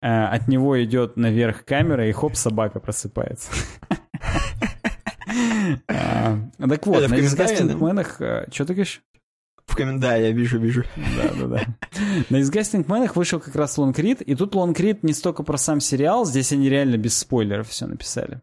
[0.00, 3.50] а, от него идет наверх камера, и хоп, собака просыпается.
[5.88, 7.76] А, Так вот, на Disgusting?
[7.76, 8.16] Мэнах...
[8.16, 9.02] Что ты говоришь?
[9.66, 10.84] В комментарии я вижу, вижу.
[10.96, 11.66] Да, да, да.
[12.30, 15.58] На Disgusting Мэнах вышел как раз Лонг Рид, и тут Лонг Рид не столько про
[15.58, 18.40] сам сериал, здесь они реально без спойлеров все написали.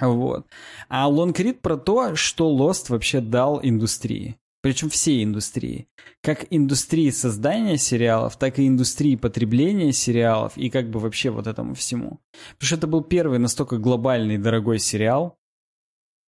[0.00, 0.46] Вот.
[0.88, 4.38] А Лонг Рид про то, что Lost вообще дал индустрии.
[4.62, 5.88] Причем всей индустрии.
[6.22, 11.74] Как индустрии создания сериалов, так и индустрии потребления сериалов и как бы вообще вот этому
[11.74, 12.20] всему.
[12.58, 15.38] Потому что это был первый настолько глобальный дорогой сериал.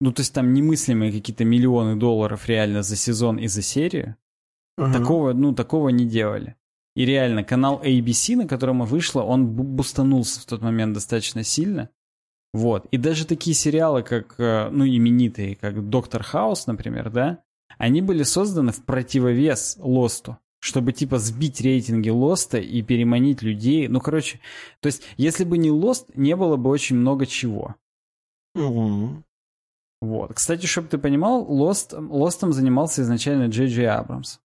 [0.01, 4.17] Ну, то есть там немыслимые какие-то миллионы долларов реально за сезон и за серию.
[4.79, 4.99] Ага.
[4.99, 6.57] Такого, ну, такого не делали.
[6.97, 11.91] И реально, канал ABC, на котором вышло, он бу- бустанулся в тот момент достаточно сильно.
[12.53, 12.87] Вот.
[12.91, 17.43] И даже такие сериалы, как, э, ну, именитые, как Доктор Хаус, например, да,
[17.83, 23.89] они были созданы в противовес Лосту, чтобы, типа, сбить рейтинги Лоста и переманить людей.
[23.89, 24.39] Ну, короче,
[24.79, 27.75] то есть, если бы не Лост, не было бы очень много чего.
[28.55, 29.25] Мгм.
[30.01, 30.33] Вот.
[30.35, 34.39] Кстати, чтобы ты понимал, Лост, Лостом занимался изначально Джей Джей Абрамс.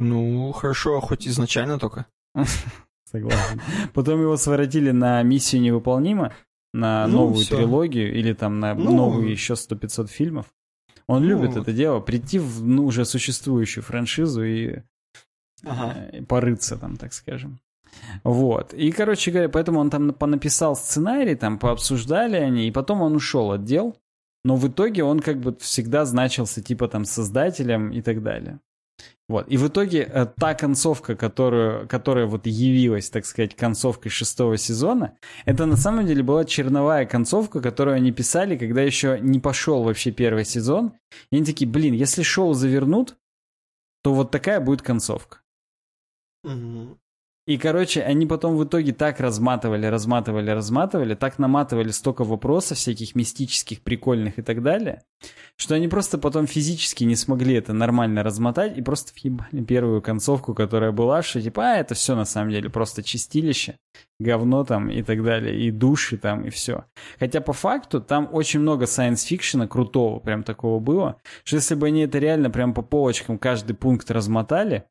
[0.00, 2.06] Ну, хорошо, хоть изначально только.
[3.08, 3.60] Согласен.
[3.92, 6.34] Потом его своротили на миссию невыполнима,
[6.72, 8.96] на Ну, новую трилогию или там на Ну.
[8.96, 10.46] новые еще 100-500 фильмов.
[11.06, 11.62] Он Ну, любит вот.
[11.62, 14.78] это дело, прийти в ну, уже существующую франшизу и
[15.64, 15.94] Ага.
[16.12, 17.58] э, порыться там, так скажем.
[18.24, 18.74] Вот.
[18.74, 23.52] И, короче говоря, поэтому он там понаписал сценарий, там пообсуждали они, и потом он ушел
[23.52, 23.96] от дел.
[24.44, 28.60] Но в итоге он как бы всегда значился типа там создателем и так далее.
[29.26, 29.48] Вот.
[29.48, 35.16] И в итоге э, та концовка, которую, которая вот явилась, так сказать, концовкой шестого сезона,
[35.46, 40.10] это на самом деле была черновая концовка, которую они писали, когда еще не пошел вообще
[40.10, 40.92] первый сезон.
[41.30, 43.16] И они такие, блин, если шоу завернут,
[44.02, 45.38] то вот такая будет концовка.
[47.46, 53.14] И, короче, они потом в итоге так разматывали, разматывали, разматывали, так наматывали столько вопросов всяких
[53.14, 55.02] мистических, прикольных и так далее,
[55.56, 60.54] что они просто потом физически не смогли это нормально размотать и просто въебали первую концовку,
[60.54, 63.78] которая была, что типа, а, это все на самом деле просто чистилище,
[64.18, 66.86] говно там и так далее, и души там, и все.
[67.20, 71.74] Хотя по факту там очень много science fiction а крутого прям такого было, что если
[71.74, 74.86] бы они это реально прям по полочкам каждый пункт размотали,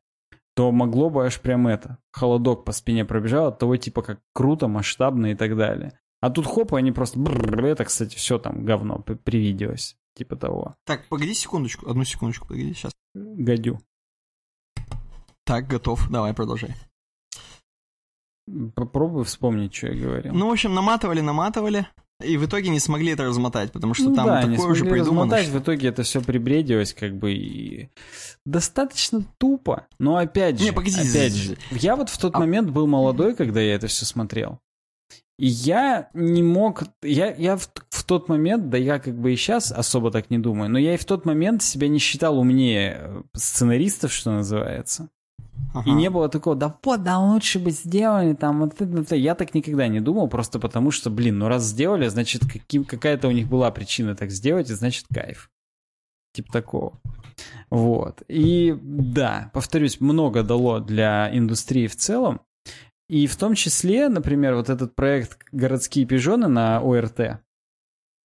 [0.54, 4.68] то могло бы аж прям это, холодок по спине пробежал от того, типа, как круто,
[4.68, 5.98] масштабно и так далее.
[6.20, 7.18] А тут хоп, они просто...
[7.18, 9.96] бррр, Это, кстати, все там говно привиделось.
[10.14, 10.76] Типа того.
[10.86, 12.92] Так, погоди секундочку, одну секундочку, погоди, сейчас.
[13.14, 13.80] Гадю.
[15.44, 16.74] Так, готов, давай, продолжай.
[18.74, 20.34] Попробуй вспомнить, что я говорил.
[20.34, 21.86] Ну, в общем, наматывали, наматывали,
[22.24, 25.22] и в итоге не смогли это размотать, потому что Ну там да, такое уже придумано.
[25.22, 27.88] размотать, что- в итоге это все прибредилось, как бы, и
[28.44, 29.86] достаточно тупо.
[29.98, 33.34] Но опять же, Не, погоди, опять же, я вот в тот А- момент был молодой,
[33.34, 34.58] когда я это все смотрел.
[35.36, 39.36] И я не мог, я, я в, в тот момент, да я как бы и
[39.36, 42.96] сейчас особо так не думаю, но я и в тот момент себя не считал умнее
[43.00, 45.08] э, сценаристов, что называется.
[45.74, 45.90] Ага.
[45.90, 49.16] И не было такого, да вот, да лучше бы сделали там вот это, это».
[49.16, 53.26] Я так никогда не думал, просто потому что, блин, ну раз сделали, значит каким, какая-то
[53.26, 55.50] у них была причина так сделать, и значит кайф.
[56.32, 57.00] Типа такого.
[57.70, 58.22] Вот.
[58.28, 62.40] И да, повторюсь, много дало для индустрии в целом.
[63.08, 67.40] И в том числе, например, вот этот проект «Городские пижоны» на ОРТ,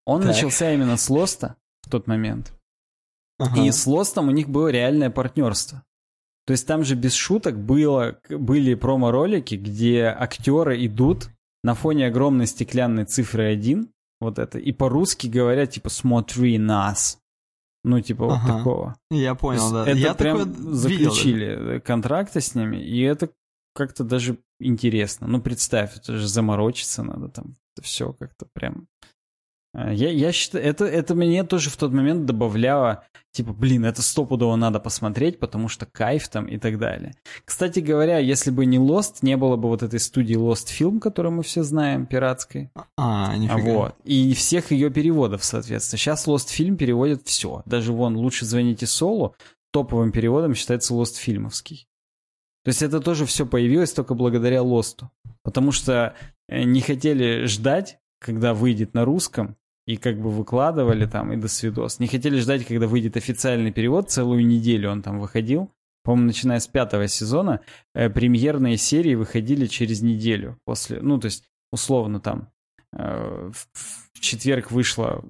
[0.06, 0.28] он Так.
[0.28, 2.54] начался именно с Лоста в тот момент.
[3.39, 3.62] Ага.
[3.62, 5.84] И с Лостом у них было реальное партнерство.
[6.50, 11.30] То есть там же без шуток было, были промо-ролики, где актеры идут
[11.64, 13.88] на фоне огромной стеклянной цифры 1,
[14.20, 17.20] вот это, и по-русски говорят, типа, смотри нас.
[17.84, 18.58] Ну, типа, вот Ага.
[18.58, 18.95] такого.
[19.12, 19.88] Я понял, да.
[19.88, 23.30] Это Я прям такое видел заключили контракты с ними, и это
[23.76, 25.28] как-то даже интересно.
[25.28, 27.58] Ну, представь, это же заморочиться надо там.
[27.78, 28.88] Это все как-то прям...
[29.74, 34.01] А, Я, я считаю, это, это мне тоже в тот момент добавляло, типа, блин, это
[34.01, 37.13] стопудово надо посмотреть, потому что кайф там и так далее.
[37.45, 41.34] Кстати говоря, если бы не Lost, не было бы вот этой студии Lost Film, которую
[41.34, 42.72] мы все знаем, пиратской.
[42.97, 43.57] А, нифига.
[43.57, 43.95] вот.
[44.03, 45.99] И всех ее переводов, соответственно.
[45.99, 47.61] Сейчас Lost Film переводит все.
[47.65, 49.36] Даже вон «Лучше звоните Солу»
[49.72, 51.88] топовым переводом считается Lost Фильмовский.
[52.63, 55.11] То есть это тоже все появилось только благодаря Лосту.
[55.43, 56.15] Потому что
[56.47, 59.55] э, не хотели ждать, когда выйдет на русском,
[59.89, 61.97] и как бы выкладывали там, и до свидос.
[61.97, 65.71] Не хотели ждать, когда выйдет официальный перевод, целую неделю он там выходил.
[66.03, 67.61] По-моему, начиная с пятого сезона,
[67.95, 72.49] э, премьерные серии выходили через неделю после, ну, то есть, условно там,
[72.93, 75.23] э, в, четверг вышло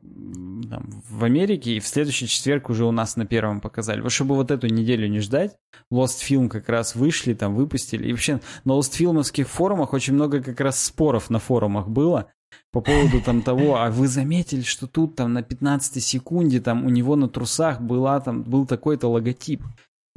[0.70, 4.02] там, в Америке, и в следующий четверг уже у нас на первом показали.
[4.02, 5.56] Вот чтобы вот эту неделю не ждать,
[5.90, 8.10] Lost Film как раз вышли, там выпустили.
[8.10, 12.30] И вообще на Lost Filmовских форумах очень много как раз споров на форумах было
[12.72, 16.90] по поводу там того, а вы заметили, что тут там на 15 секунде там у
[16.90, 19.64] него на трусах была там был такой-то логотип.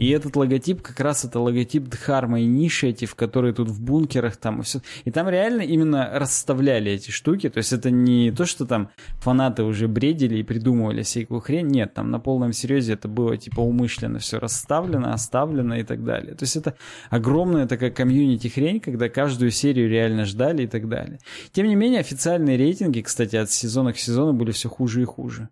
[0.03, 4.65] И этот логотип как раз это логотип Dharma Initiative, который тут в бункерах там и
[4.65, 4.81] все.
[5.05, 7.49] И там реально именно расставляли эти штуки.
[7.49, 8.91] То есть это не то, что там
[9.21, 11.69] фанаты уже бредили и придумывали всякую хрень.
[11.69, 16.35] Нет, там на полном серьезе это было типа умышленно все расставлено, оставлено и так далее.
[16.35, 16.75] То есть это
[17.09, 21.21] огромная такая комьюнити хрень, когда каждую серию реально ждали и так далее.
[21.53, 25.49] Тем не менее, официальные рейтинги, кстати, от сезона к сезону были все хуже и хуже.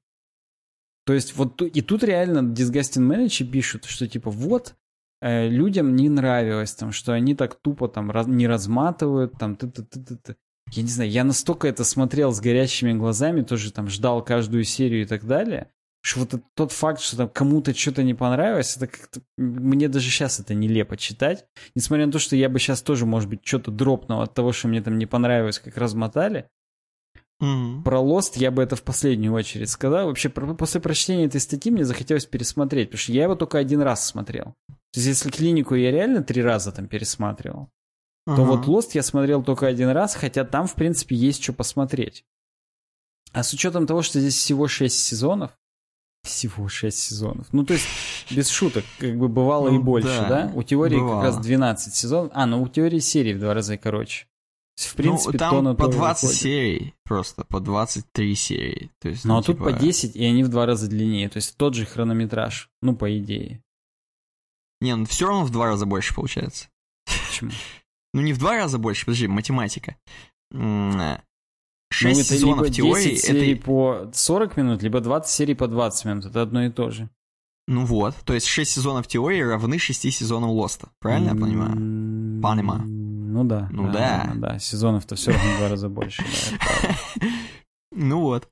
[1.10, 4.76] То есть вот и тут реально Disgusting Manage пишут, что типа вот
[5.20, 9.66] э, людям не нравилось там, что они так тупо там раз- не разматывают там ты
[9.66, 10.36] ты ты ты ты.
[10.70, 15.02] Я не знаю, я настолько это смотрел с горящими глазами, тоже там ждал каждую серию
[15.02, 19.20] и так далее, что вот тот факт, что там кому-то что-то не понравилось, это как-то
[19.36, 21.44] мне даже сейчас это нелепо читать,
[21.74, 24.68] несмотря на то, что я бы сейчас тоже, может быть, что-то дропнул от того, что
[24.68, 26.48] мне там не понравилось, как размотали,
[27.40, 27.82] Мгм.
[27.82, 30.06] про Lost я бы это в последнюю очередь сказал.
[30.06, 33.80] Вообще, про- после прочтения этой статьи мне захотелось пересмотреть, потому что я его только один
[33.80, 34.54] раз смотрел.
[34.92, 37.68] То есть, если клинику я реально три раза там пересматривал,
[38.26, 38.42] то Ага.
[38.42, 42.24] вот Lost я смотрел только один раз, хотя там, в принципе, есть что посмотреть.
[43.32, 45.52] А с учетом того, что здесь всего шесть сезонов,
[46.22, 47.46] всего шесть сезонов.
[47.52, 47.86] Ну, то есть,
[48.30, 50.52] без шуток, как бы бывало и Ну, больше, да, да?
[50.54, 51.22] У теории бывало.
[51.22, 52.30] как раз 12 сезонов.
[52.34, 54.26] А, ну у теории серии в два раза короче.
[54.86, 56.40] В принципе, ну, там по то и 20 выходит.
[56.40, 58.90] серий просто, по 23 серии.
[59.00, 61.28] То есть, Ну, ну, а тут типа, по 10, и они в два раза длиннее.
[61.28, 62.70] То есть тот же хронометраж.
[62.82, 63.62] Ну, по идее.
[64.80, 66.68] Не, ну все равно в два раза больше получается.
[67.28, 67.50] Почему?
[68.12, 69.96] Ну, не в два раза больше, подожди, математика.
[70.52, 71.16] М, Ну,
[71.92, 73.62] Шесть сезонов либо теории, 10 серий это...
[73.62, 76.24] по 40 минут, либо 20 серий по 20 минут.
[76.24, 77.08] Это одно и то же.
[77.68, 80.88] Ну вот, то есть 6 сезонов теории равны 6 сезонам Лоста.
[80.98, 81.72] Правильно я понимаю?
[82.42, 82.99] Понимаю.
[83.30, 83.68] Ну да.
[83.70, 84.22] Ну да.
[84.24, 84.58] наверное, да.
[84.58, 86.22] Сезонов-то все равно в два раза больше.
[86.52, 87.26] да.
[87.92, 88.48] Ну вот.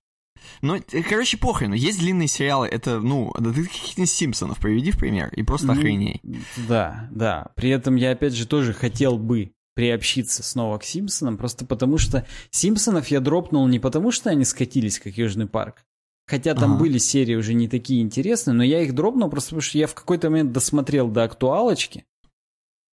[0.63, 1.73] Ну, э, короче, похрен.
[1.73, 5.73] Есть длинные сериалы, это, ну, да ты каких-нибудь Симпсонов приведи в пример, и просто Ну,
[5.75, 6.21] охреней.
[6.69, 7.49] Да, да.
[7.55, 12.27] При этом я, опять же, тоже хотел бы приобщиться снова к Симпсонам, просто потому что
[12.51, 15.85] Симпсонов я дропнул не потому, что они скатились, как Южный парк.
[16.27, 16.81] Хотя там Ага.
[16.81, 19.95] были серии уже не такие интересные, но я их дропнул просто потому, что я в
[19.95, 22.05] какой-то момент досмотрел до актуалочки,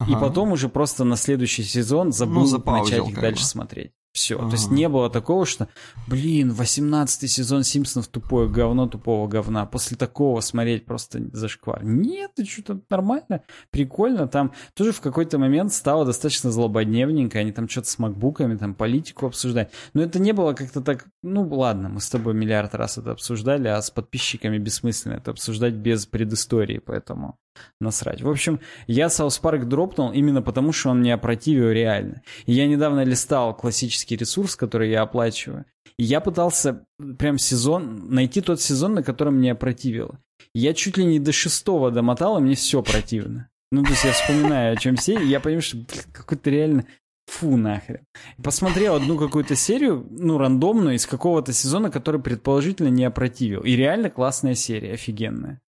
[0.01, 0.19] и Ага.
[0.19, 3.47] потом уже просто на следующий сезон забыл Ну, начать их дальше бы.
[3.47, 3.91] смотреть.
[4.11, 4.37] Все.
[4.37, 4.51] То Ага.
[4.53, 5.67] есть не было такого, что,
[6.07, 9.65] блин, 18 сезон Симпсонов тупое говно тупого говна.
[9.65, 11.83] После такого смотреть просто зашквар.
[11.83, 13.41] Нет, ты что-то нормально,
[13.71, 14.29] прикольно.
[14.29, 17.39] Там тоже в какой-то момент стало достаточно злободневненько.
[17.39, 19.71] Они там что-то с макбуками, там политику обсуждать.
[19.93, 23.67] Но это не было как-то так, ну ладно, мы с тобой миллиард раз это обсуждали,
[23.67, 27.37] а с подписчиками бессмысленно это обсуждать без предыстории, поэтому
[27.80, 28.22] насрать.
[28.22, 32.22] В общем, я South Park дропнул именно потому, что он мне опротивил реально.
[32.45, 35.66] И я недавно листал классический ресурс, который я оплачиваю.
[35.97, 36.86] И я пытался
[37.18, 40.20] прям сезон, найти тот сезон, на котором мне опротивило.
[40.53, 43.49] И Я чуть ли не до шестого домотал, и мне все противно.
[43.72, 45.78] Ну, то есть я вспоминаю, о чем все, и я понимаю, что
[46.14, 46.86] какой-то реально
[47.28, 48.06] фу нахрен.
[48.41, 53.62] Посмотрел одну какую-то серию, ну, рандомную, из какого-то сезона, который предположительно не опротивил.
[53.62, 55.60] И реально классная серия, офигенная.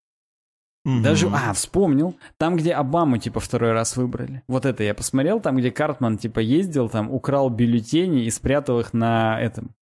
[0.88, 1.02] Мгм.
[1.02, 4.42] Даже, а, вспомнил, там, где Обаму, типа, второй раз выбрали.
[4.48, 8.94] Вот это я посмотрел, там, где Картман, типа, ездил, там, украл бюллетени и спрятал их
[8.94, 9.74] на этом,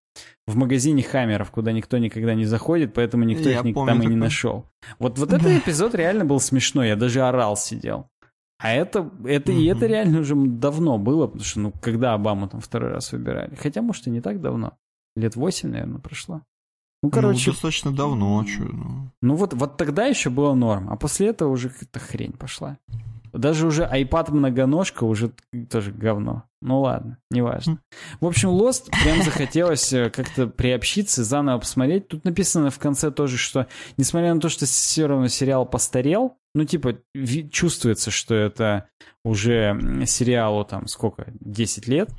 [0.47, 4.07] в магазине Хаммеров, куда никто никогда не заходит, поэтому никто Я их помню там и
[4.07, 4.65] не нашел.
[4.99, 8.09] Вот, вот этот эпизод реально был смешной, я даже орал сидел.
[8.59, 12.59] А это, это и это реально уже давно было, потому что, ну, когда Обаму там
[12.59, 13.55] второй раз выбирали.
[13.55, 14.73] Хотя, может, и не так давно.
[15.15, 16.41] Лет восемь, наверное, прошло.
[17.03, 19.11] Ну, короче, Ну, достаточно давно, чё, ну.
[19.21, 22.77] ну вот, вот тогда еще было норм, а после этого уже какая-то хрень пошла.
[23.33, 25.31] Даже уже iPad многоножка уже
[25.69, 26.43] тоже говно.
[26.61, 27.79] Ну ладно, неважно.
[28.19, 32.07] В общем, Lost прям захотелось э, как-то приобщиться, заново посмотреть.
[32.07, 33.67] Тут написано в конце тоже, что
[33.97, 36.97] несмотря на то, что все равно сериал постарел, ну типа
[37.51, 38.87] чувствуется, что это
[39.23, 39.77] уже
[40.07, 42.09] сериалу там сколько, 10 лет,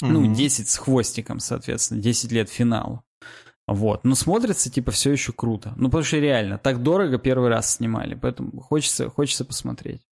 [0.00, 0.34] ну, Мгм.
[0.34, 3.02] 10 с хвостиком, соответственно, 10 лет финалу.
[3.66, 4.04] Вот.
[4.04, 5.74] Но смотрится, типа, все еще круто.
[5.76, 10.02] Ну, потому что реально, так дорого первый раз снимали, поэтому хочется, хочется посмотреть.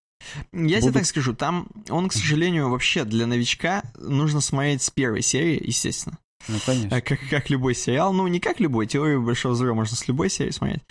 [0.52, 4.90] Я тебе Буду- так скажу, там он, к сожалению, вообще для новичка нужно смотреть с
[4.90, 6.18] первой серии, естественно.
[6.48, 6.96] Ну, конечно.
[6.96, 8.12] А Как, как любой сериал.
[8.12, 10.82] Ну, не как любой, теорию Большого Взрыва можно с любой серии смотреть.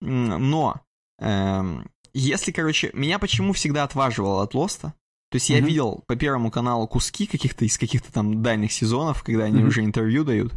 [0.00, 0.80] Но,
[1.20, 4.94] эм, если, короче, меня почему всегда отваживало от Лоста,
[5.30, 5.66] то есть я Мгм.
[5.66, 9.68] видел по Первому каналу куски каких-то из каких-то там дальних сезонов, когда они Мгм.
[9.68, 10.52] уже интервью дают.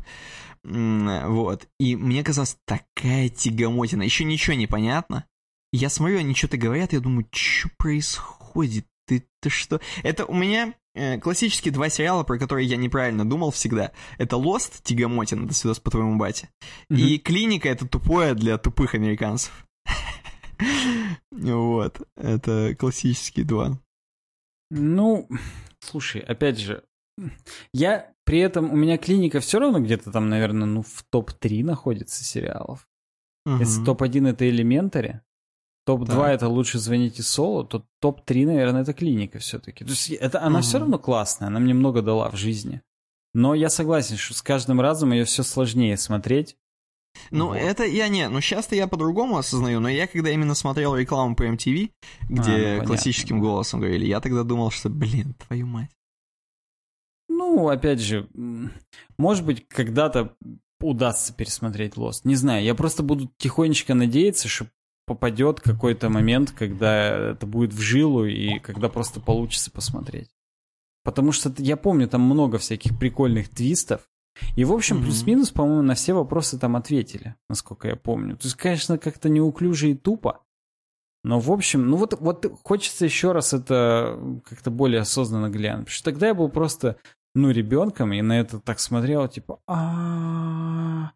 [0.64, 1.68] Вот.
[1.80, 4.04] И мне казалось, такая тягомотина.
[4.04, 5.26] Еще ничего не понятно.
[5.72, 8.86] Я смотрю, они что-то говорят, я думаю, что происходит?
[9.08, 9.82] Ты, ты что?
[10.04, 13.92] Это у меня э, классические два сериала, про которые я неправильно думал всегда.
[14.18, 16.50] Это Lost, Тягомотина, до свидос по твоему бате.
[16.90, 19.66] И Клиника, это тупое для тупых американцев.
[21.32, 22.08] Вот.
[22.16, 23.78] Это классические два.
[24.70, 25.28] Ну,
[25.80, 26.84] слушай, опять же,
[27.74, 32.24] я при этом, у меня клиника все равно где-то там, наверное, ну, в топ-3 находится
[32.24, 32.88] сериалов.
[33.46, 33.86] Если Мгм.
[33.86, 35.22] топ-1 это Элементари,
[35.86, 36.36] топ-2 Так.
[36.36, 39.84] это лучше звоните соло, то топ-3, наверное, это клиника все-таки.
[39.84, 40.62] То есть это, она Мгм.
[40.62, 42.82] все равно классная, она мне много дала в жизни.
[43.34, 46.56] Но я согласен, что с каждым разом ее все сложнее смотреть.
[47.32, 47.58] Ну, Вот.
[47.58, 51.44] это я не, ну сейчас-то я по-другому осознаю, но я когда именно смотрел рекламу по
[51.44, 51.92] MTV,
[52.30, 53.42] где ну, понятно, классическим да.
[53.48, 55.92] голосом говорили, я тогда думал, что, блин, твою мать.
[57.56, 58.28] Ну, опять же,
[59.18, 60.36] может быть, когда-то
[60.82, 62.22] удастся пересмотреть Lost.
[62.24, 64.68] Не знаю, я просто буду тихонечко надеяться, что
[65.06, 70.30] попадет какой-то момент, когда это будет в жилу и когда просто получится посмотреть.
[71.04, 74.10] Потому что я помню, там много всяких прикольных твистов.
[74.56, 75.06] И, в общем, Мгм.
[75.06, 78.36] плюс-минус, по-моему, на все вопросы там ответили, насколько я помню.
[78.36, 80.42] То есть, конечно, как-то неуклюже и тупо.
[81.24, 85.86] Но, в общем, ну вот, вот хочется еще раз это как-то более осознанно глянуть.
[85.86, 86.98] Потому что тогда я был просто,
[87.36, 91.12] ну, ребенком, и на это так смотрел, типа, а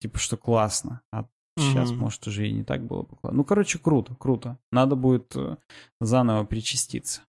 [0.00, 1.02] Типа, что классно.
[1.12, 1.26] А
[1.58, 3.16] сейчас, может, уже и не так было бы.
[3.22, 4.58] Ну, короче, круто, круто.
[4.72, 5.58] Надо будет э,
[6.00, 7.20] заново причаститься.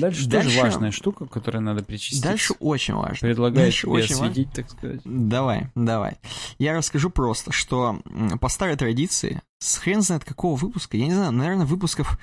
[0.00, 2.22] Дальше, тоже Дальше- важная штука, к которой надо причаститься.
[2.22, 3.28] Дальше очень важно.
[3.28, 4.30] Предлагаю Дальше тебе очень важно.
[4.30, 5.00] осветить, так сказать.
[5.04, 6.18] Давай, давай.
[6.58, 8.00] Я расскажу просто, что
[8.40, 12.18] по старой традиции, с хрен знает какого выпуска, я не знаю, наверное, выпусков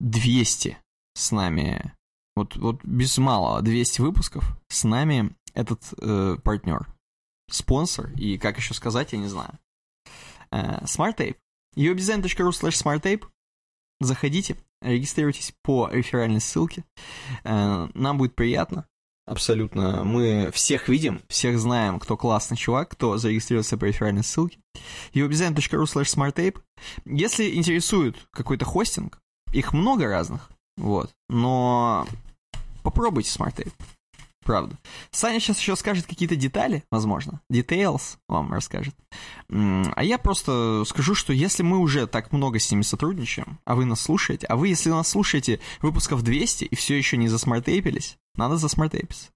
[0.00, 0.76] 200
[1.14, 1.92] с нами,
[2.36, 6.88] вот, вот без малого 200 выпусков с нами этот э, партнер,
[7.50, 9.58] спонсор, и как еще сказать, я не знаю.
[10.50, 11.36] Э, SmartTape.
[11.76, 13.24] uwdesign.ru slash smarttape.
[14.00, 16.84] Заходите, регистрируйтесь по реферальной ссылке.
[17.44, 18.86] Э, Нам будет приятно.
[19.26, 20.04] Абсолютно.
[20.04, 24.58] Мы всех видим, всех знаем, кто классный чувак, кто зарегистрировался по реферальной ссылке.
[25.14, 26.60] uwdesign.ru slash smarttape.
[27.06, 29.18] Если интересует какой-то хостинг,
[29.52, 32.06] их много разных, вот, но
[32.82, 33.72] попробуйте SmartTape.
[34.44, 34.78] Правда.
[35.10, 37.40] Саня сейчас еще скажет какие-то детали, возможно.
[37.50, 38.94] Details вам расскажет.
[39.48, 43.86] А я просто скажу, что если мы уже так много с ними сотрудничаем, а вы
[43.86, 48.58] нас слушаете, а вы, если нас слушаете выпусков 200 и все еще не засмартейпились, надо
[48.58, 49.30] засмартейпиться.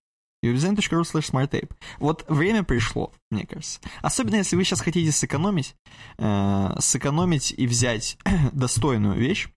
[0.44, 1.70] uwebdesign.ru slash smartape.
[1.98, 3.80] Вот время пришло, мне кажется.
[4.02, 5.74] Особенно, если вы сейчас хотите сэкономить,
[6.18, 8.18] э, сэкономить и взять
[8.52, 9.48] достойную вещь,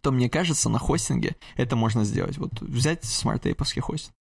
[0.00, 2.38] то, мне кажется, на хостинге это можно сделать.
[2.38, 4.14] Вот взять SmartApe овский хостинг.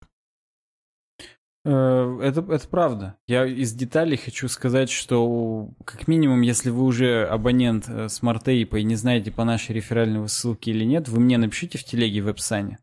[1.69, 3.15] Э, Это, это правда.
[3.27, 8.77] Я из деталей хочу сказать, что как минимум, если вы уже абонент э, SmartApe а
[8.77, 12.25] и не знаете по нашей реферальной ссылке или нет, вы мне напишите в телеге в
[12.25, 12.79] веб-сане.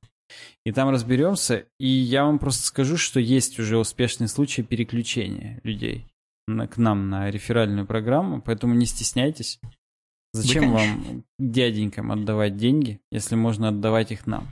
[0.64, 1.64] И там разберемся.
[1.78, 6.06] И я вам просто скажу, что есть уже успешные случаи переключения людей
[6.46, 9.60] на- к нам на реферальную программу, поэтому не стесняйтесь.
[10.32, 11.02] Зачем конечно.
[11.02, 14.46] вам дяденькам отдавать деньги, если можно отдавать их нам?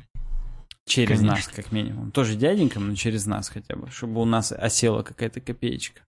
[0.86, 1.36] Через Конечно.
[1.36, 2.10] нас, как минимум.
[2.10, 6.02] Тоже дяденькам, но через нас хотя бы, чтобы у нас осела какая-то копеечка.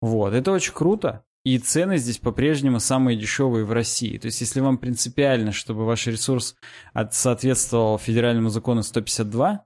[0.00, 1.24] Вот, это очень круто.
[1.44, 4.18] И цены здесь по-прежнему самые дешевые в России.
[4.18, 6.56] То есть, если вам принципиально, чтобы ваш ресурс
[7.12, 9.64] соответствовал федеральному закону 152,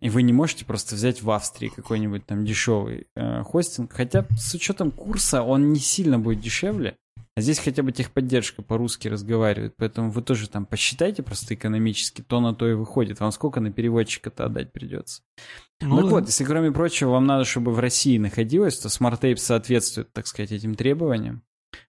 [0.00, 4.54] и вы не можете просто взять в Австрии какой-нибудь там дешевый э, хостинг, хотя с
[4.54, 6.96] учетом курса он не сильно будет дешевле,
[7.36, 12.40] а здесь хотя бы техподдержка по-русски разговаривает, поэтому вы тоже там посчитайте просто экономически, то
[12.40, 13.18] на то и выходит.
[13.18, 15.22] Вам сколько на переводчика-то отдать придется?
[15.80, 16.10] Ну, так да.
[16.12, 20.28] вот, если кроме прочего вам надо, чтобы в России находилось, то Smart Tape соответствует, так
[20.28, 21.42] сказать, этим требованиям.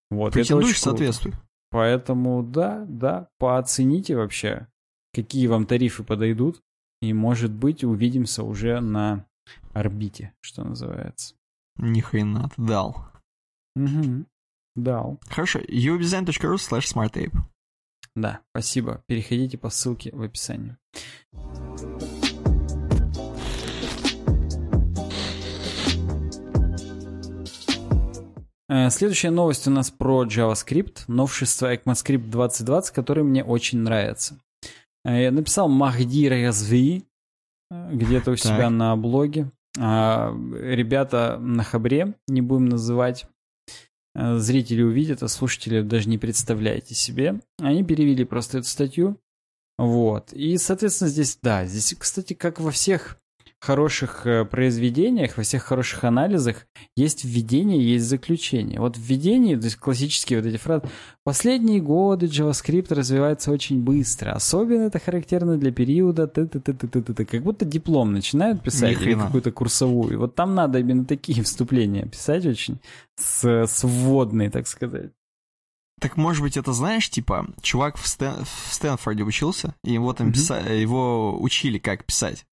[0.10, 1.34] Вот, Претендуешь, соответствуй.
[1.70, 4.68] Поэтому да, да, пооцените вообще,
[5.14, 6.62] какие вам тарифы подойдут,
[7.02, 9.26] и, может быть, увидимся уже на
[9.74, 11.36] орбите, что называется.
[11.78, 13.08] Ни хрена ты дал.
[13.76, 14.26] Угу.
[14.76, 15.20] Дал.
[15.30, 17.34] Хорошо, udesign.ru slash smartape.
[18.16, 19.04] Да, спасибо.
[19.08, 20.78] Переходите по ссылке в описании.
[28.68, 34.40] Э, следующая новость у нас про JavaScript, новшество ECMAScript 2020, который мне очень нравится.
[35.04, 37.04] Э, я написал Махди Разви
[37.70, 39.52] э, где-то у себя на блоге.
[39.78, 43.28] А, ребята на Хабре, не будем называть,
[44.16, 47.42] зрители увидят, а слушатели даже не представляете себе.
[47.60, 49.20] Они перевели просто эту статью.
[49.78, 50.32] Вот.
[50.34, 53.20] И, соответственно, здесь, да, здесь, кстати, как во всех
[53.66, 58.80] хороших э, произведениях, во всех хороших анализах есть введение, есть заключение.
[58.80, 60.84] Вот введение, то есть классические вот эти фразы.
[61.24, 64.34] Последние годы JavaScript развивается очень быстро.
[64.34, 67.26] Особенно это характерно для периода т -т -т -т -т -т.
[67.26, 70.20] Как будто диплом начинают писать или какую-то курсовую.
[70.20, 72.78] Вот там надо именно такие вступления писать очень
[73.16, 75.12] с, с вводной, так сказать.
[76.02, 80.28] Так может быть это знаешь, типа, чувак в, Стэн, в Стэнфорде учился, и его там
[80.28, 80.34] mm-hmm.
[80.34, 80.56] писа...
[80.60, 82.46] его учили, как писать.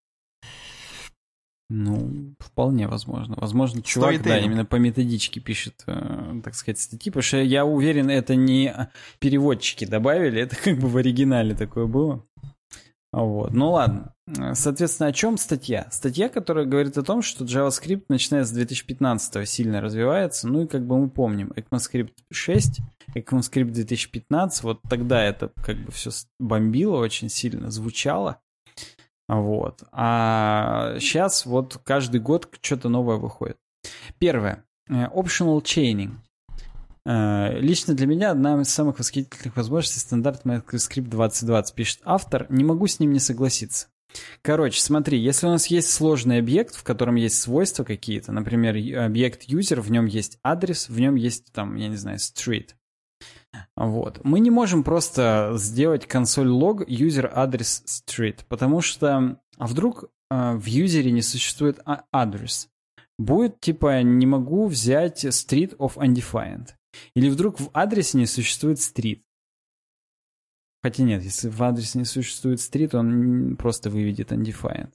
[1.74, 3.34] Ну, вполне возможно.
[3.38, 8.10] Возможно, чувак, да, именно по методичке пишет, э, так сказать, статьи, потому что я уверен,
[8.10, 12.26] это не переводчики добавили, это как бы в оригинале такое было.
[13.10, 13.52] Вот.
[13.52, 14.14] Ну ладно.
[14.52, 15.86] Соответственно, о чем статья?
[15.90, 20.48] Статья, которая говорит о том, что JavaScript, начиная с 2015 сильно развивается.
[20.48, 22.80] Ну и как бы мы помним, ECMAScript 6,
[23.14, 28.40] ECMAScript 2015, вот тогда это как бы все бомбило очень сильно, звучало.
[29.40, 29.82] Вот.
[29.92, 33.56] А сейчас вот каждый год что-то новое выходит.
[34.18, 34.64] Первое.
[34.88, 36.12] Э, optional chaining.
[37.04, 42.46] Э, лично для меня одна из самых восхитительных возможностей стандарт MyScript 2020 пишет автор.
[42.50, 43.88] Не могу с ним не согласиться.
[44.42, 49.48] Короче, смотри, если у нас есть сложный объект, в котором есть свойства какие-то, например, объект
[49.48, 52.70] user, в нем есть адрес, в нем есть там, я не знаю, street,
[53.76, 54.20] вот.
[54.24, 60.54] Мы не можем просто сделать консоль log user адрес street, потому что а вдруг э,
[60.54, 62.68] в юзере не существует а адрес.
[63.18, 66.70] Будет типа не могу взять street of undefined.
[67.14, 69.22] Или вдруг в адресе не существует street.
[70.82, 74.90] Хотя нет, если в адресе не существует street, он просто выведет undefined.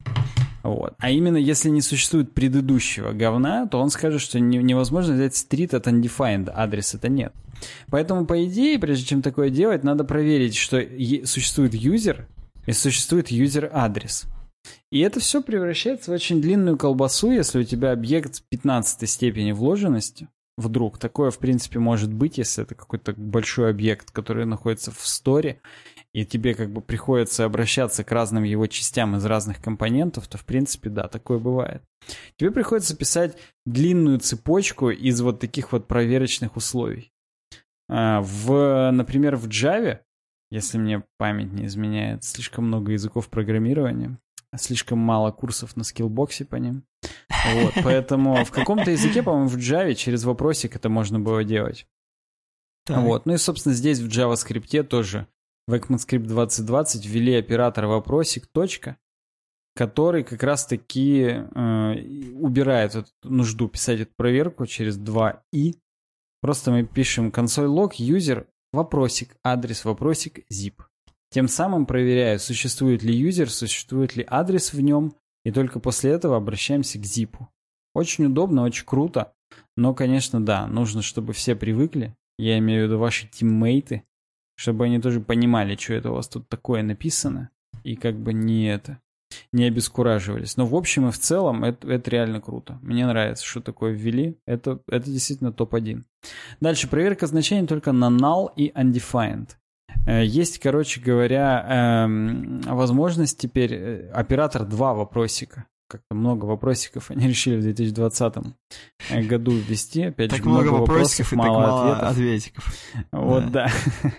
[0.67, 0.95] Вот.
[0.99, 5.87] А именно, если не существует предыдущего говна, то он скажет, что невозможно взять street от
[5.87, 7.31] undefined, адрес это нет.
[7.89, 10.85] Поэтому, по идее, прежде чем такое делать, надо проверить, что
[11.23, 12.27] существует юзер
[12.65, 14.25] и существует юзер-адрес.
[14.91, 20.27] И это все превращается в очень длинную колбасу, если у тебя объект 15 степени вложенности.
[20.57, 25.61] Вдруг такое, в принципе, может быть, если это какой-то большой объект, который находится в сторе,
[26.13, 30.45] и тебе как бы приходится обращаться к разным его частям из разных компонентов, то в
[30.45, 31.83] принципе, да, такое бывает.
[32.37, 37.11] Тебе приходится писать длинную цепочку из вот таких вот проверочных условий.
[37.89, 39.99] А, в, например, в Java,
[40.49, 44.17] если мне память не изменяет, слишком много языков программирования,
[44.55, 46.83] слишком мало курсов на скиллбоксе по ним.
[47.53, 51.85] Вот, поэтому в каком-то языке, по-моему, в Java через вопросик это можно было делать.
[52.85, 53.03] Так.
[53.03, 53.25] Вот.
[53.25, 55.27] Ну и, собственно, здесь в JavaScript тоже
[55.67, 58.97] в ECMAScript 2020 ввели оператор вопросик, точка,
[59.75, 65.75] который как раз-таки э, убирает эту нужду писать эту проверку через 2 и.
[66.41, 70.81] Просто мы пишем console log user вопросик, адрес вопросик zip.
[71.29, 75.13] Тем самым проверяю, существует ли юзер, существует ли адрес в нем,
[75.43, 77.35] и только после этого обращаемся к zip.
[77.93, 79.33] Очень удобно, очень круто,
[79.75, 84.03] но, конечно, да, нужно, чтобы все привыкли, я имею в виду ваши тиммейты,
[84.57, 87.51] чтобы они тоже понимали, что это у вас тут такое написано,
[87.83, 88.99] и как бы не это,
[89.51, 90.57] не обескураживались.
[90.57, 92.79] Но в общем и в целом это, это реально круто.
[92.81, 94.37] Мне нравится, что такое ввели.
[94.45, 96.03] Это, это действительно топ-1.
[96.59, 99.49] Дальше проверка значений только на null и undefined.
[100.05, 105.65] Э, есть, короче говоря, эм, возможность теперь э, оператор два вопросика.
[105.87, 108.35] как-то много вопросиков они решили в 2020
[109.27, 110.03] году ввести.
[110.03, 112.11] Опять так же, много, много вопросиков, вопросов, мало, мало ответов.
[112.11, 112.75] ответиков.
[113.11, 113.69] Вот, да.
[114.03, 114.11] да.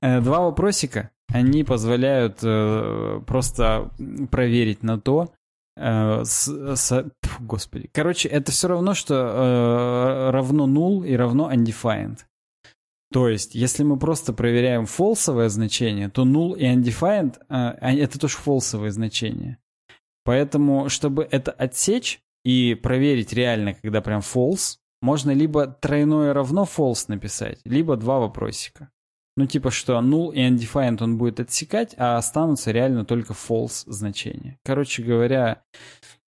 [0.00, 3.90] Два вопросика, они позволяют э, просто
[4.30, 5.32] проверить на то,
[5.76, 7.88] э, с, с, господи.
[7.92, 12.18] Короче, это все равно, что э, равно null и равно undefined.
[13.12, 18.36] То есть, если мы просто проверяем фолсовое значение, то null и undefined э, это тоже
[18.36, 19.58] фолсовые значения.
[20.24, 27.04] Поэтому, чтобы это отсечь и проверить реально, когда прям false, можно либо тройное равно false
[27.08, 28.90] написать, либо два вопросика.
[29.40, 34.58] Ну, типа, что null и undefined он будет отсекать, а останутся реально только false значения.
[34.66, 35.62] Короче говоря,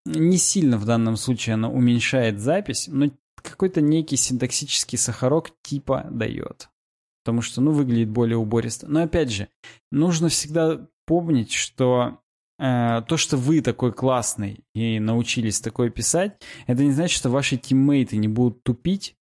[0.06, 6.70] не сильно в данном случае она уменьшает запись, но какой-то некий синтаксический сахарок типа дает.
[7.22, 8.88] Потому что, ну, выглядит более убористо.
[8.88, 9.48] Но опять же,
[9.90, 12.20] нужно всегда помнить, что
[12.58, 17.58] э, то, что вы такой классный и научились такое писать, это не значит, что ваши
[17.58, 19.16] тиммейты не будут тупить.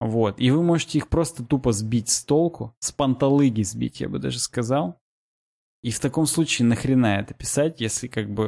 [0.00, 0.40] Вот.
[0.40, 4.38] И вы можете их просто тупо сбить с толку, с панталыги сбить, я бы даже
[4.38, 4.98] сказал.
[5.82, 8.44] И в таком случае нахрена это писать, если как бы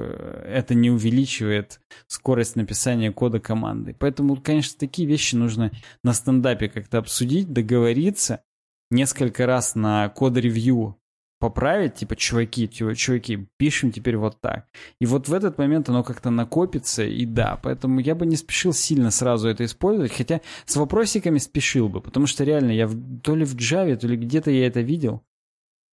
[0.46, 3.96] это не увеличивает скорость написания кода команды.
[3.98, 5.72] Поэтому, конечно, такие вещи нужно
[6.02, 8.42] на стендапе как-то обсудить, договориться,
[8.90, 10.98] несколько раз на код-ревью
[11.42, 14.66] поправить, типа, чуваки, типа, чуваки, пишем теперь вот так.
[15.00, 18.72] И вот в этот момент оно как-то накопится, и да, поэтому я бы не спешил
[18.72, 23.34] сильно сразу это использовать, хотя с вопросиками спешил бы, потому что реально я в, то
[23.34, 25.24] ли в Java, то ли где-то я это видел,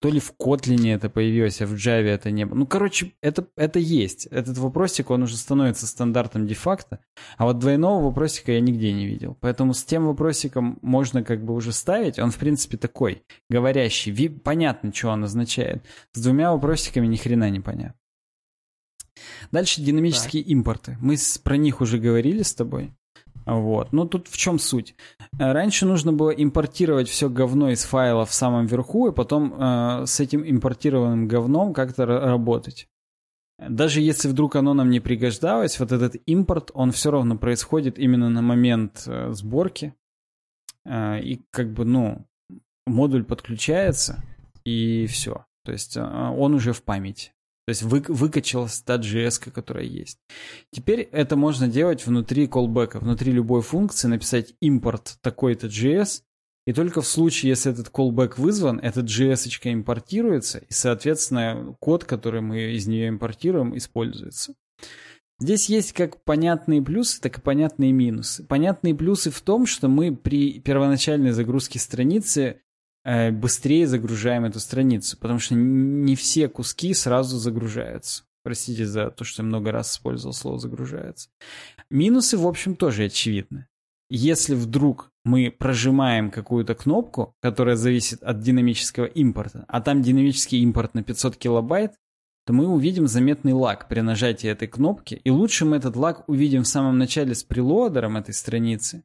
[0.01, 2.59] то ли в Kotlin это появилось, а в Java это не было.
[2.59, 4.27] Ну, короче, это, это есть.
[4.27, 7.01] Этот вопросик, он уже становится стандартом де-факто,
[7.37, 9.37] а вот двойного вопросика я нигде не видел.
[9.41, 12.19] Поэтому с тем вопросиком можно как бы уже ставить.
[12.19, 14.29] Он, в принципе, такой, говорящий.
[14.29, 15.85] Понятно, что он означает.
[16.13, 17.95] С двумя вопросиками ни хрена не понятно.
[19.51, 20.51] Дальше динамические так.
[20.51, 20.97] импорты.
[21.01, 22.93] Мы с, про них уже говорили с тобой.
[23.49, 23.93] Вот.
[23.93, 24.95] Ну, тут в чем суть?
[25.39, 30.05] Э, раньше нужно было импортировать все говно из файла в самом верху, и потом э,
[30.07, 32.89] с этим импортированным говном как-то работать.
[33.59, 38.29] Даже если вдруг оно нам не пригождалось, вот этот импорт, он все равно происходит именно
[38.29, 39.95] на момент э, сборки.
[40.85, 42.27] Э, и как бы, ну,
[42.87, 44.23] модуль подключается,
[44.65, 45.47] и все.
[45.65, 47.33] То есть э, он уже в памяти.
[47.69, 50.17] То есть вы, выкачалась та JS, которая есть.
[50.73, 56.23] Теперь это можно делать внутри callback, внутри любой функции написать импорт такой-то JS,
[56.67, 62.41] и только в случае, если этот callback вызван, эта JS импортируется, и, соответственно, код, который
[62.41, 64.55] мы из нее импортируем, используется.
[65.39, 68.45] Здесь есть как понятные плюсы, так и понятные минусы.
[68.45, 72.63] Понятные плюсы в том, что мы при первоначальной загрузке страницы
[73.33, 78.25] быстрее загружаем эту страницу, потому что не все куски сразу загружаются.
[78.43, 81.29] Простите за то, что я много раз использовал слово «загружается».
[81.91, 83.67] Минусы, в общем, тоже очевидны.
[84.11, 90.95] Если вдруг мы прожимаем какую-то кнопку, которая зависит от динамического импорта, а там динамический импорт
[90.95, 91.93] на 500 килобайт,
[92.47, 96.63] то мы увидим заметный лаг при нажатии этой кнопки, и лучше мы этот лаг увидим
[96.63, 99.05] в самом начале с прелодером этой страницы,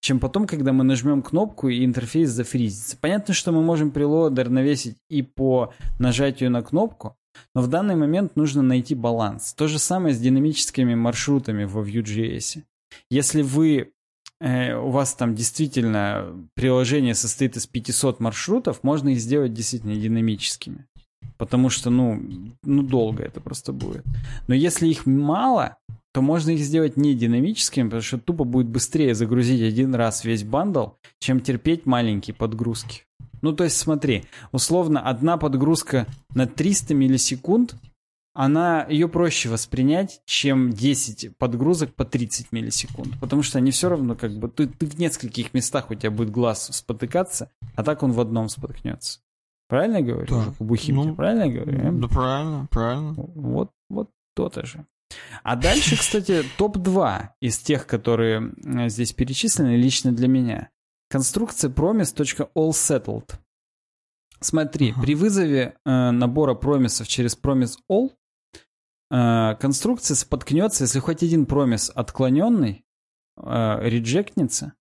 [0.00, 2.96] чем потом, когда мы нажмем кнопку и интерфейс зафризится.
[3.00, 7.16] Понятно, что мы можем прелодер навесить и по нажатию на кнопку,
[7.54, 9.54] но в данный момент нужно найти баланс.
[9.54, 12.62] То же самое с динамическими маршрутами во Vue.js.
[13.10, 13.92] Если вы
[14.40, 20.86] э, у вас там действительно приложение состоит из 500 маршрутов, можно их сделать действительно динамическими.
[21.36, 22.20] Потому что, ну,
[22.64, 24.04] ну, долго это просто будет.
[24.48, 25.76] Но если их мало,
[26.18, 30.42] то можно их сделать не динамическими, потому что тупо будет быстрее загрузить один раз весь
[30.42, 30.88] бандл,
[31.20, 33.04] чем терпеть маленькие подгрузки.
[33.40, 37.76] Ну, то есть смотри, условно, одна подгрузка на 300 миллисекунд,
[38.34, 43.14] она, ее проще воспринять, чем 10 подгрузок по 30 миллисекунд.
[43.20, 44.48] Потому что они все равно как бы...
[44.48, 48.48] Ты, ты в нескольких местах у тебя будет глаз спотыкаться, а так он в одном
[48.48, 49.20] споткнется.
[49.68, 50.26] Правильно я говорю?
[50.34, 50.52] Да.
[50.58, 52.00] По бухимке, ну, правильно я говорю?
[52.00, 53.12] Да, правильно, правильно.
[53.16, 54.84] Вот, вот то-то же.
[55.42, 58.52] А дальше, кстати, топ-2 из тех, которые
[58.88, 60.70] здесь перечислены лично для меня.
[61.08, 63.32] Конструкция promise.allsettled.
[64.40, 65.02] Смотри, uh-huh.
[65.02, 68.12] при вызове э, набора промисов через promise all
[69.10, 72.84] э, конструкция споткнется, если хоть один промис отклоненный,
[73.36, 74.74] э, реджектнется,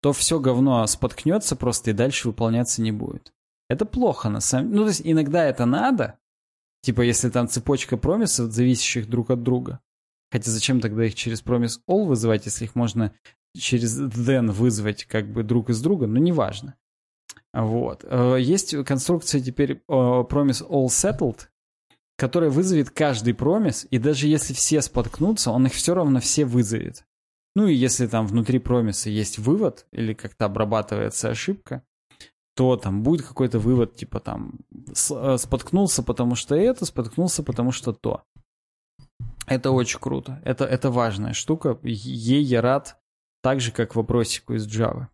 [0.00, 3.32] то все говно споткнется просто и дальше выполняться не будет.
[3.68, 4.78] Это плохо на самом деле.
[4.78, 6.18] Ну, то есть иногда это надо,
[6.82, 9.80] Типа, если там цепочка промисов, зависящих друг от друга.
[10.30, 13.14] Хотя зачем тогда их через промис all вызывать, если их можно
[13.54, 16.74] через then вызвать как бы друг из друга, но неважно.
[17.52, 18.04] Вот.
[18.08, 21.48] Э, есть конструкция теперь э, promise all settled,
[22.16, 27.04] который вызовет каждый промис, и даже если все споткнутся, он их все равно все вызовет.
[27.54, 31.84] Ну и если там внутри промиса есть вывод или как-то обрабатывается ошибка,
[32.54, 37.92] то там будет какой-то вывод, типа там э, споткнулся, потому что это, споткнулся, потому что
[37.92, 38.22] то.
[39.46, 40.40] Это очень круто.
[40.44, 41.78] Это, это важная штука.
[41.82, 42.98] Ей я рад
[43.42, 45.08] так же, как вопросику из Java.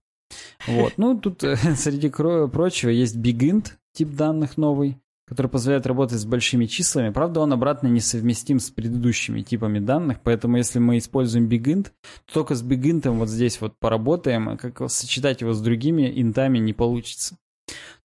[0.66, 0.94] Вот.
[0.96, 6.64] Ну, тут э, среди прочего есть BigInt, тип данных новый, который позволяет работать с большими
[6.66, 7.10] числами.
[7.10, 11.88] Правда, он обратно несовместим с предыдущими типами данных, поэтому если мы используем BigInt,
[12.24, 16.58] то только с BigInt вот здесь вот поработаем, а как сочетать его с другими интами
[16.58, 17.36] не получится.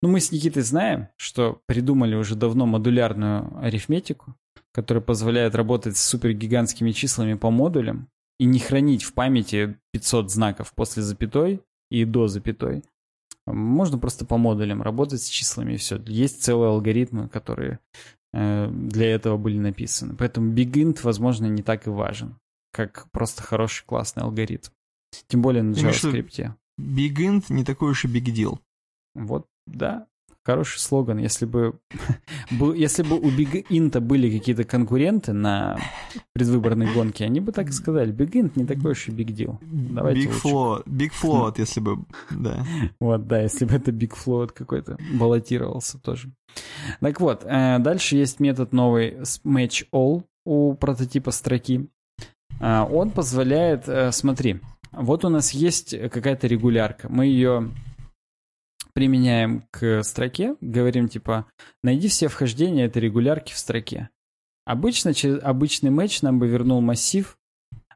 [0.01, 4.35] Ну, мы с Никитой знаем, что придумали уже давно модулярную арифметику,
[4.73, 10.73] которая позволяет работать с супергигантскими числами по модулям и не хранить в памяти 500 знаков
[10.75, 12.83] после запятой и до запятой.
[13.45, 15.97] Можно просто по модулям работать с числами и все.
[16.05, 17.79] Есть целые алгоритмы, которые
[18.31, 20.15] э, для этого были написаны.
[20.15, 22.37] Поэтому BigInt, возможно, не так и важен,
[22.71, 24.69] как просто хороший классный алгоритм.
[25.27, 26.53] Тем более на JavaScript.
[26.79, 28.59] BigInt не такой уж и big deal.
[29.13, 30.07] Вот, да.
[30.45, 31.19] Хороший слоган.
[31.19, 31.79] Если бы,
[32.75, 35.77] если бы у Big Int были какие-то конкуренты на
[36.33, 38.13] предвыборной гонке, они бы так и сказали.
[38.13, 39.57] Big Int не такой уж и big deal.
[39.61, 42.65] Давайте big float, big float, если бы, да.
[42.99, 46.29] Вот, да, если бы это big float какой-то баллотировался тоже.
[46.99, 51.87] Так вот, э, дальше есть метод новый match all у прототипа строки.
[52.59, 54.59] Э, он позволяет, э, смотри,
[54.91, 57.07] вот у нас есть какая-то регулярка.
[57.09, 57.71] Мы ее
[58.93, 61.45] применяем к строке, говорим типа,
[61.81, 64.09] найди все вхождения этой регулярки в строке.
[64.65, 67.37] Обычно через обычный матч нам бы вернул массив,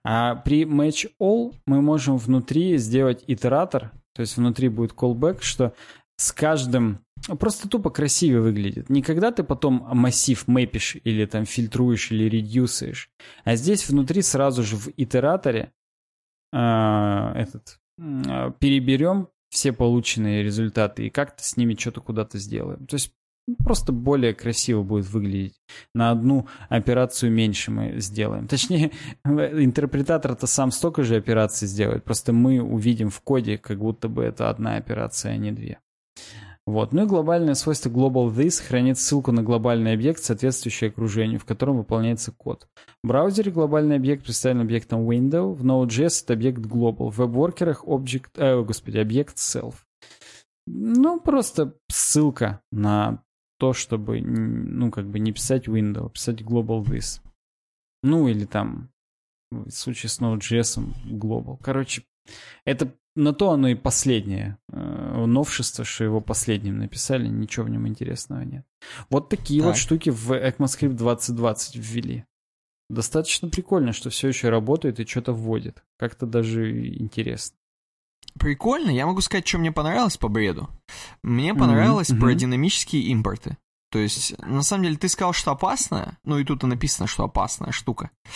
[0.04, 5.74] а при match all мы можем внутри сделать итератор, то есть внутри будет callback, что
[6.18, 7.00] с каждым
[7.40, 8.90] просто тупо красивее выглядит.
[8.90, 13.10] Не когда ты потом массив мэпишь или там фильтруешь или редюсишь,
[13.44, 15.72] а здесь внутри сразу же в итераторе
[16.52, 16.58] э,
[17.36, 22.86] этот э, переберем все полученные результаты и как-то с ними что-то куда-то сделаем.
[22.86, 23.14] То есть
[23.64, 25.56] просто более красиво будет выглядеть.
[25.94, 28.48] На одну операцию меньше мы сделаем.
[28.50, 28.92] Точнее,
[29.26, 34.50] интерпретатор-то сам столько же операций сделает, просто мы увидим в коде, как будто бы это
[34.50, 35.80] одна операция, а не две.
[36.68, 36.92] Вот.
[36.92, 41.78] Ну и глобальное свойство global this хранит ссылку на глобальный объект, соответствующий окружению, в котором
[41.78, 42.68] выполняется код.
[43.02, 48.32] В браузере глобальный объект представлен объектом window, в Node.js это объект global, в веб-воркерах object,
[48.36, 49.76] э, господи, объект self.
[50.66, 53.24] Ну, просто ссылка на
[53.60, 57.22] то, чтобы, ну, как бы не писать window, а писать global this.
[58.04, 58.90] Ну, или там,
[59.52, 61.58] в случае с Node.js global.
[61.64, 62.04] Короче,
[62.66, 67.88] это на то оно и последнее э, новшество, что его последним написали, ничего в нем
[67.88, 68.66] интересного нет.
[69.10, 69.70] Вот такие так.
[69.70, 72.26] вот штуки в ECMAScript 2020 ввели.
[72.90, 75.84] Достаточно прикольно, что все еще работает и что-то вводит.
[75.98, 77.58] Как-то даже интересно.
[78.40, 78.92] Прикольно.
[78.92, 80.70] Я могу сказать, что мне понравилось по бреду.
[81.24, 82.20] Мне понравилось mm-hmm.
[82.20, 83.58] про динамические импорты.
[83.90, 87.24] То есть, на самом деле, ты сказал, что опасная, ну и тут и написано, что
[87.24, 88.12] опасная штука.
[88.26, 88.30] Э,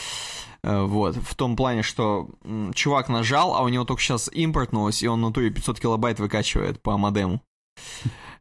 [0.63, 2.29] вот, в том плане, что
[2.73, 6.81] чувак нажал, а у него только сейчас импортнулось, и он на натуре 500 килобайт выкачивает
[6.81, 7.41] по модему.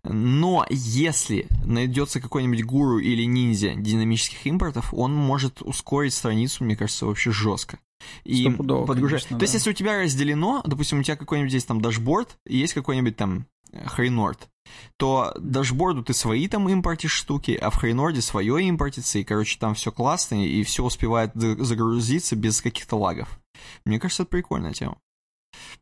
[0.02, 7.06] Но если найдется какой-нибудь гуру или ниндзя динамических импортов, он может ускорить страницу, мне кажется,
[7.06, 7.78] вообще жестко.
[8.24, 9.28] И подгружать.
[9.28, 9.42] То да.
[9.42, 13.16] есть, если у тебя разделено, допустим, у тебя какой-нибудь здесь там дашборд, и есть какой-нибудь
[13.16, 13.46] там
[13.86, 14.48] Хрейнорд,
[14.96, 19.74] то дашборду ты свои там импортишь штуки, а в Хрейнорде свое импортится, и, короче, там
[19.74, 23.40] все классно, и все успевает загрузиться без каких-то лагов.
[23.84, 24.98] Мне кажется, это прикольная тема.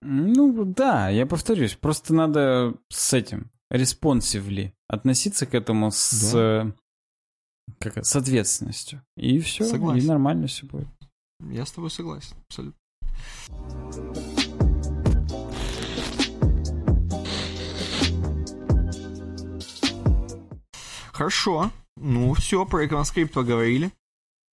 [0.00, 6.72] Ну, да, я повторюсь, просто надо с этим, респонсивли, относиться к этому с, да.
[7.78, 9.02] как, с ответственностью.
[9.16, 10.04] И все, Согласен.
[10.04, 10.88] и нормально все будет.
[11.50, 12.78] Я с тобой согласен, абсолютно.
[21.18, 21.72] Хорошо.
[21.96, 23.90] Ну, все, про EconScript поговорили.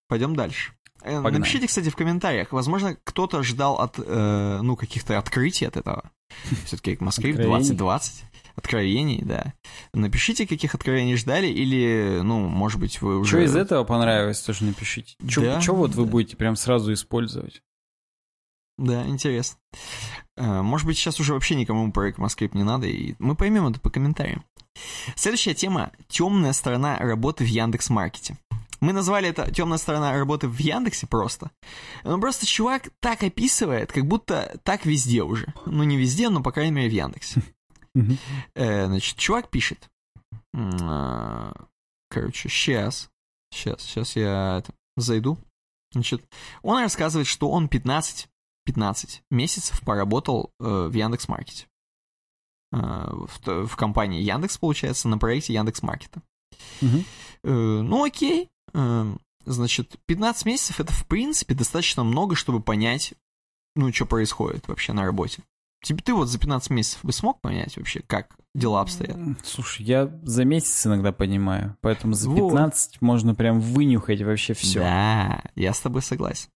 [0.08, 0.74] Пойдем дальше.
[1.04, 1.38] Э, Погнали.
[1.38, 2.52] Напишите, кстати, в комментариях.
[2.52, 6.10] Возможно, кто-то ждал от, э, ну, каких-то открытий от этого.
[6.66, 8.24] Все-таки ECMAScript 2020.
[8.56, 9.54] Откровений, да.
[9.94, 13.30] Напишите, каких откровений ждали, или, ну, может быть, вы уже...
[13.30, 15.16] Что из этого понравилось, тоже напишите.
[15.28, 15.98] Что да, вот да.
[15.98, 17.62] вы будете прям сразу использовать?
[18.78, 19.58] Да, интересно.
[20.38, 23.80] Э, может быть, сейчас уже вообще никому про ECMAScript не надо, и мы поймем это
[23.80, 24.44] по комментариям.
[25.16, 28.38] Следующая тема– темная сторона работы в Яндекс Маркете.
[28.82, 31.50] Мы назвали это темная сторона работы в Яндексе просто.
[32.04, 35.54] Но просто чувак так описывает, как будто так везде уже.
[35.66, 37.42] Ну, не везде, но, по крайней мере, в Яндексе.
[38.56, 39.90] Э, значит, чувак пишет.
[40.54, 41.54] А,
[42.10, 43.10] короче, сейчас.
[43.54, 44.62] Сейчас, сейчас я
[44.98, 45.38] зайду.
[45.94, 46.22] Значит,
[46.62, 48.28] он рассказывает, что он 15,
[48.66, 51.68] 15 месяцев поработал э, в Яндекс.Маркете.
[52.72, 56.22] Э, в, в компании Яндекс, получается, на проекте Яндекс.Маркета.
[56.82, 57.06] Мгм.
[57.44, 58.50] Э, ну, окей.
[58.74, 59.16] Э,
[59.46, 63.14] значит, 15 месяцев это, в принципе, достаточно много, чтобы понять,
[63.76, 65.44] ну, что происходит вообще на работе.
[65.84, 69.18] Тебе, ты вот за 15 месяцев бы смог понять вообще, как дела обстоят?
[69.44, 72.50] Слушай, я за месяц иногда понимаю, поэтому за Вот.
[72.50, 74.80] 15 можно прям вынюхать вообще все.
[74.80, 76.50] Да, я с тобой согласен.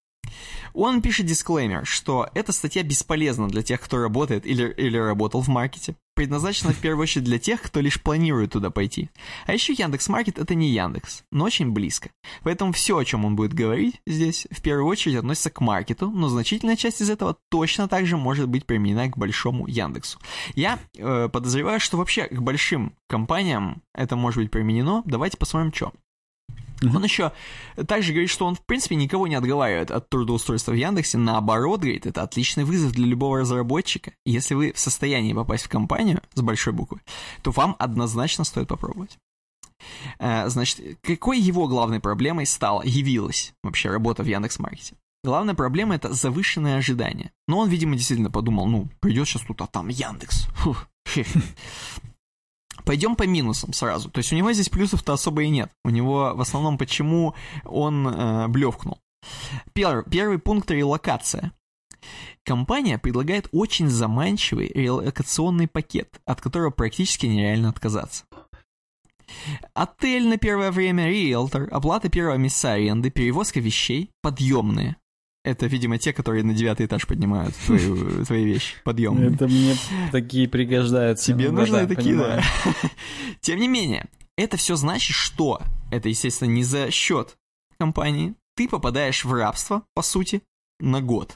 [0.74, 5.48] Он пишет дисклеймер, что эта статья бесполезна для тех, кто работает или, или работал в
[5.48, 5.96] маркете.
[6.14, 9.08] Предназначена в первую очередь для тех, кто лишь планирует туда пойти.
[9.46, 12.10] А еще Яндекс.Маркет это не Яндекс, но очень близко.
[12.42, 16.28] Поэтому все, о чем он будет говорить здесь, в первую очередь относится к маркету, но
[16.28, 20.18] значительная часть из этого точно также может быть применена к большому Яндексу.
[20.54, 25.02] Я э, подозреваю, что вообще к большим компаниям это может быть применено.
[25.06, 25.92] Давайте посмотрим, что.
[26.80, 26.96] Мгм.
[26.96, 27.32] Он еще
[27.86, 31.18] также говорит, что он, в принципе, никого не отговаривает от трудоустройства в Яндексе.
[31.18, 34.12] Наоборот, говорит, это отличный вызов для любого разработчика.
[34.24, 37.00] Если вы в состоянии попасть в компанию с большой буквы,
[37.42, 39.18] то вам однозначно стоит попробовать.
[40.18, 44.94] Э, Значит, какой его главной проблемой стала, явилась вообще работа в Яндекс.Маркете?
[45.22, 47.30] Главная проблема это завышенные ожидания.
[47.46, 50.46] Но он, видимо, действительно подумал, ну, придет сейчас тут, а там Яндекс.
[51.06, 51.40] Хе-хе.
[52.84, 54.10] Пойдем по минусам сразу.
[54.10, 55.70] То есть у него здесь плюсов-то особо и нет.
[55.84, 57.34] У него в основном почему
[57.64, 58.98] он э, блевкнул.
[59.74, 61.52] Пер- первый пункт релокация.
[62.44, 68.24] Компания предлагает очень заманчивый релокационный пакет, от которого практически нереально отказаться.
[69.74, 74.96] Отель на первое время, риэлтор, оплата первого месяца аренды, перевозка вещей, подъемные.
[75.42, 79.34] Это, видимо, те, которые на девятый этаж поднимают твою- твои вещи, подъемные.
[79.34, 79.74] Это мне
[80.12, 81.26] такие пригождаются.
[81.32, 82.42] Тебе Ну, нужны такие, понимаю.
[82.64, 82.72] да.
[83.40, 84.06] Тем не менее,
[84.36, 87.36] это все значит, что это, естественно, не за счет
[87.78, 88.34] компании.
[88.56, 90.42] Ты попадаешь в рабство, по сути,
[90.78, 91.34] на год.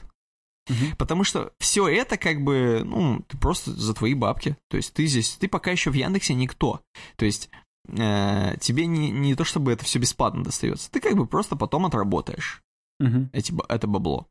[0.97, 4.55] Потому что все это как бы, ну, ты просто за твои бабки.
[4.69, 6.81] То есть ты здесь, ты пока еще в Яндексе никто.
[7.17, 7.49] То есть
[7.87, 10.89] э, тебе не, не то чтобы это все бесплатно достается.
[10.91, 12.63] Ты как бы просто потом отработаешь
[12.99, 13.29] Мгм.
[13.33, 14.27] эти, это бабло.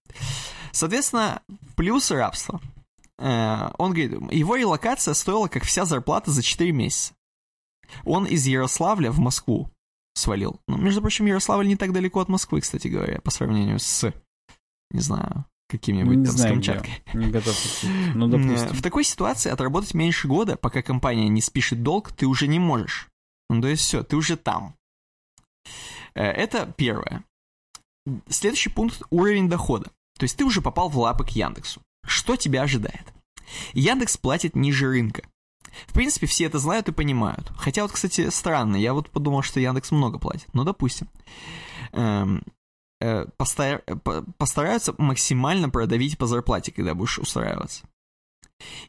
[0.73, 1.43] Соответственно,
[1.77, 2.61] плюсы рабства.
[3.19, 7.15] Э, он говорит, его релокация стоила как вся зарплата за 4 месяца.
[8.05, 9.71] Он из Ярославля в Москву
[10.15, 10.61] свалил.
[10.67, 14.13] Ну, между прочим, Ярославль не так далеко от Москвы, кстати говоря, по сравнению с,
[14.91, 17.03] не знаю, каким-нибудь Не там с знаю, Камчаткой.
[17.07, 17.19] где.
[17.19, 17.57] Не готов.
[18.15, 18.69] Ну, Э, допустим.
[18.77, 23.09] В такой ситуации отработать меньше года, пока компания не спишет долг, ты уже не можешь.
[23.51, 24.75] Ну, то есть все, ты уже там.
[26.15, 27.25] Э, Это первое.
[28.29, 29.91] Следующий пункт– уровень дохода.
[30.19, 31.81] То есть ты уже попал в лапы к Яндексу.
[32.07, 33.13] Что тебя ожидает?
[33.73, 35.23] Яндекс платит ниже рынка.
[35.87, 37.51] В принципе, все это знают и понимают.
[37.57, 40.47] Хотя вот, кстати, странно, я вот подумал, что Яндекс много платит.
[40.53, 41.09] Ну, допустим.
[41.93, 42.43] Эм,
[43.01, 47.85] э, постар- по- постараются максимально продавить по зарплате, когда будешь устраиваться.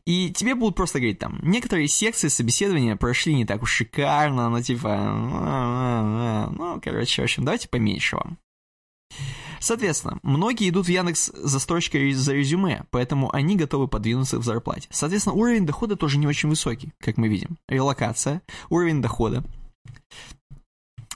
[0.06, 4.62] И тебе будут просто говорить там, некоторые секции собеседования прошли не так уж шикарно, ну
[4.62, 8.38] типа, «А, ну, короче, в общем, давайте поменьше вам.
[9.60, 14.88] Соответственно, многие идут в Яндекс за строчкой за резюме, поэтому они готовы подвинуться в зарплате.
[14.92, 17.58] Соответственно, уровень дохода тоже не очень высокий, как мы видим.
[17.68, 19.44] Релокация, уровень дохода.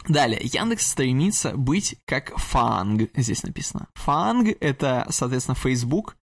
[0.08, 3.88] Далее, Яндекс стремится быть как Фанг, здесь написано.
[3.94, 6.18] Фанг это, соответственно, Facebook,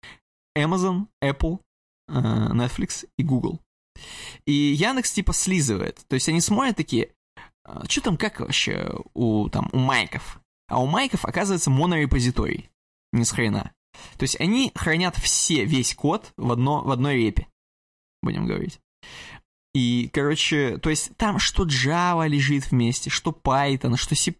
[0.57, 1.61] Amazon, Apple,
[2.09, 3.61] э, Netflix и Google.
[4.47, 6.01] И Яндекс типа слизывает.
[6.09, 7.11] То есть они смотрят такие,
[7.89, 10.41] что там как вообще у, там, у майков?
[10.69, 12.70] А у майков, оказывается, монорепозиторий.
[13.12, 13.73] Ни с хрена.
[14.16, 17.47] То есть они хранят все, весь код в, одно, в одной репе.
[18.23, 18.81] Будем говорить.
[19.74, 24.32] И, короче, то есть там что Java лежит вместе, что Python, что C++,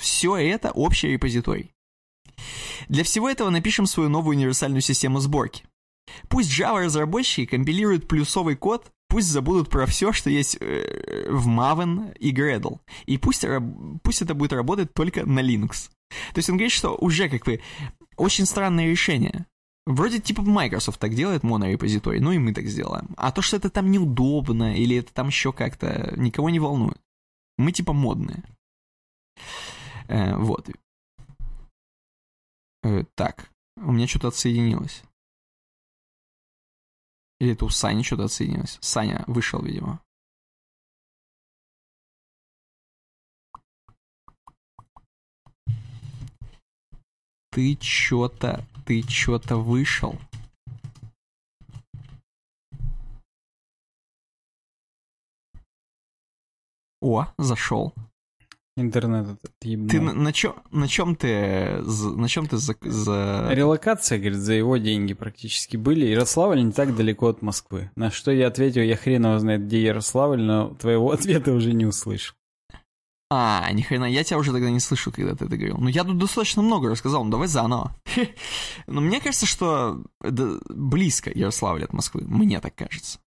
[0.00, 1.72] все это общий репозиторий.
[2.88, 5.64] Для всего этого напишем свою новую универсальную систему сборки.
[6.28, 12.32] Пусть Java-разработчики компилируют плюсовый код, пусть забудут про все, что есть э, в Maven и
[12.32, 12.80] Gradle.
[13.06, 13.44] И пусть,
[14.02, 15.90] пусть это будет работать только на Linux.
[16.32, 17.60] То есть он говорит, что уже как бы
[18.16, 19.46] очень странное решение.
[19.86, 23.14] Вроде типа Microsoft так делает монорепозиторий, ну и мы так сделаем.
[23.16, 27.00] А то, что это там неудобно или это там еще как-то, никого не волнует.
[27.56, 28.44] Мы типа модные.
[30.08, 30.68] Э, вот.
[32.82, 35.02] Э, так, у меня что-то отсоединилось.
[37.40, 38.78] Или это у Сани что-то отсоединилось?
[38.80, 40.00] Саня вышел, видимо.
[47.50, 50.18] Ты чё-то, ты чё-то вышел.
[57.00, 57.94] О, зашел.
[58.80, 59.88] Интернет этот ебаный.
[59.90, 64.52] Ты на, на, чё, на чем ты, на чем ты за, за- Релокация, говорит, за
[64.52, 66.06] его деньги практически были.
[66.06, 67.90] Ярославль не так далеко от Москвы.
[67.96, 71.86] На что я ответил, я хрен его знает, где Ярославль, но твоего ответа уже не
[71.86, 72.36] услышал.
[73.30, 75.76] А, ни хрена, я тебя уже тогда не слышал, когда ты это говорил.
[75.78, 77.94] Ну, я тут достаточно много рассказал, ну давай заново.
[78.86, 83.18] Но мне кажется, что близко Ярославль от Москвы, мне так кажется.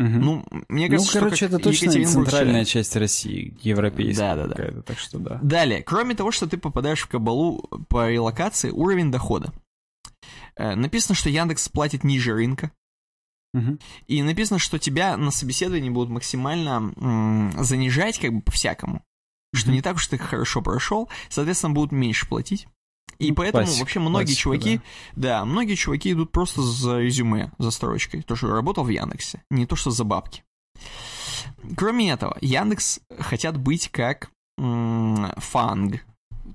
[0.00, 0.20] Мгм.
[0.22, 4.54] Ну, мне Ну, кажется, короче, что это точно центральная часть России, европейская Да-да-да.
[4.54, 5.38] какая-то, так что да.
[5.42, 7.60] Далее, кроме того, что ты попадаешь в кабалу
[7.90, 9.52] по релокации, уровень дохода.
[10.56, 12.72] Э, Написано, что Яндекс платит ниже рынка.
[13.52, 13.78] Мгм.
[14.06, 19.04] И написано, что тебя на собеседовании будут максимально м, занижать, как бы по-всякому.
[19.52, 19.74] Что Мгм.
[19.76, 22.66] не так уж ты хорошо прошел, соответственно, будут меньше платить.
[23.18, 24.80] И Ну, поэтому классика, вообще многие классика, чуваки,
[25.16, 25.44] да.
[25.44, 28.22] многие чуваки идут просто за резюме, за строчкой.
[28.22, 30.42] То, что работал в Яндексе, не то, что за бабки.
[31.76, 36.04] Кроме этого, Яндекс хотят быть как м, Фанг,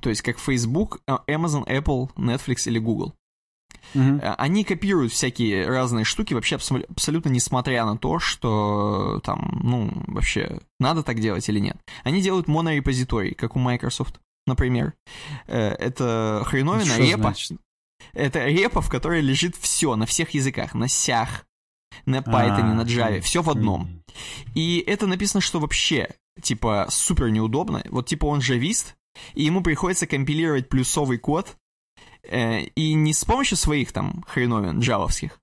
[0.01, 3.13] то есть как Facebook, а, Amazon, Apple, Netflix или Google.
[3.93, 9.91] Э, Они копируют всякие разные штуки, вообще абсо- абсолютно несмотря на то, что там, ну,
[10.07, 11.77] вообще, надо так делать или нет.
[12.03, 14.93] Они делают монорепозиторий, как у Microsoft, например.
[15.47, 17.21] Э, Это хреновина, Что репа.
[17.21, 17.57] значит?
[18.13, 21.45] Это репа, в которой лежит все на всех языках, на сях,
[22.05, 24.03] на Python, А, на Java, все в одном.
[24.53, 26.09] И это написано, что вообще,
[26.41, 27.83] типа, супер неудобно.
[27.89, 28.95] Вот, типа, он джавист,
[29.33, 31.55] и ему приходится компилировать плюсовый код,
[32.23, 35.39] э, и не с помощью своих там хреновин джавовских,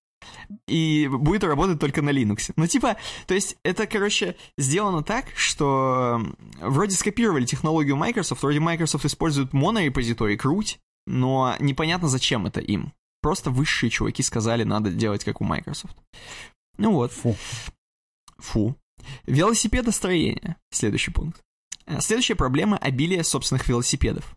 [0.66, 2.52] и будет работать только на Linux.
[2.56, 2.96] Ну, типа,
[3.26, 6.20] то есть это, короче, сделано так, что
[6.60, 12.92] вроде скопировали технологию Microsoft, вроде Microsoft использует монорепозиторий, круть, но непонятно, зачем это им.
[13.20, 15.96] Просто высшие чуваки сказали, надо делать как у Microsoft.
[16.78, 17.12] Ну вот.
[17.12, 17.36] Фу.
[18.38, 18.76] Фу.
[19.26, 20.56] Велосипедостроение.
[20.70, 21.40] Следующий пункт.
[21.86, 24.36] Э, Следующая проблема– обилие собственных велосипедов.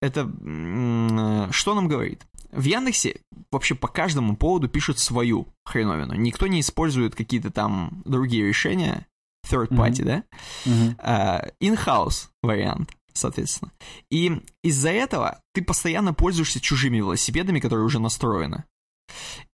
[0.00, 2.24] Это э, что нам говорит?
[2.56, 3.20] В Яндексе
[3.52, 6.14] вообще по каждому поводу пишут свою хреновину.
[6.14, 9.06] Никто не использует какие-то там другие решения,
[9.48, 10.22] third party, да?
[10.64, 10.96] Мгм.
[10.98, 13.70] А, in-house вариант, соответственно.
[14.10, 18.64] И из-за этого ты постоянно пользуешься чужими велосипедами, которые уже настроены.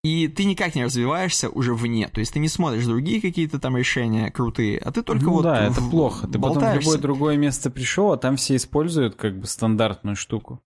[0.03, 2.09] И ты никак не развиваешься уже вне.
[2.09, 5.43] То есть ты не смотришь другие какие-то там решения крутые, а ты только ну вот
[5.43, 6.27] да, в- это плохо.
[6.27, 6.81] Ты потом в болтаешься.
[6.81, 10.61] любое другое место пришел, а там все используют как бы стандартную штуку,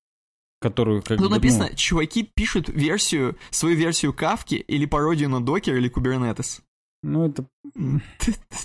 [0.69, 1.37] которую как Тут бы...
[1.37, 6.63] написано, чуваки пишут версию, свою версию кавки или пародию на докер или кубернетес.
[7.03, 7.45] Ну, ну это...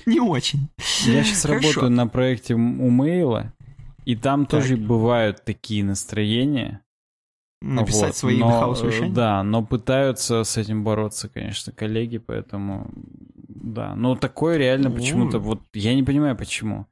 [0.06, 0.70] Не очень.
[1.06, 1.68] Я сейчас Хорошо.
[1.68, 3.54] работаю на проекте у Мейла,
[4.06, 4.62] и там Так.
[4.62, 6.82] тоже бывают такие настроения.
[7.62, 9.14] Написать Вот, свои но, э, решения.
[9.14, 12.90] Да, но пытаются с этим бороться, конечно, коллеги, поэтому
[13.48, 13.94] да.
[13.96, 14.96] Но такое реально Ну.
[14.96, 16.88] почему-то, вот я не понимаю, почему.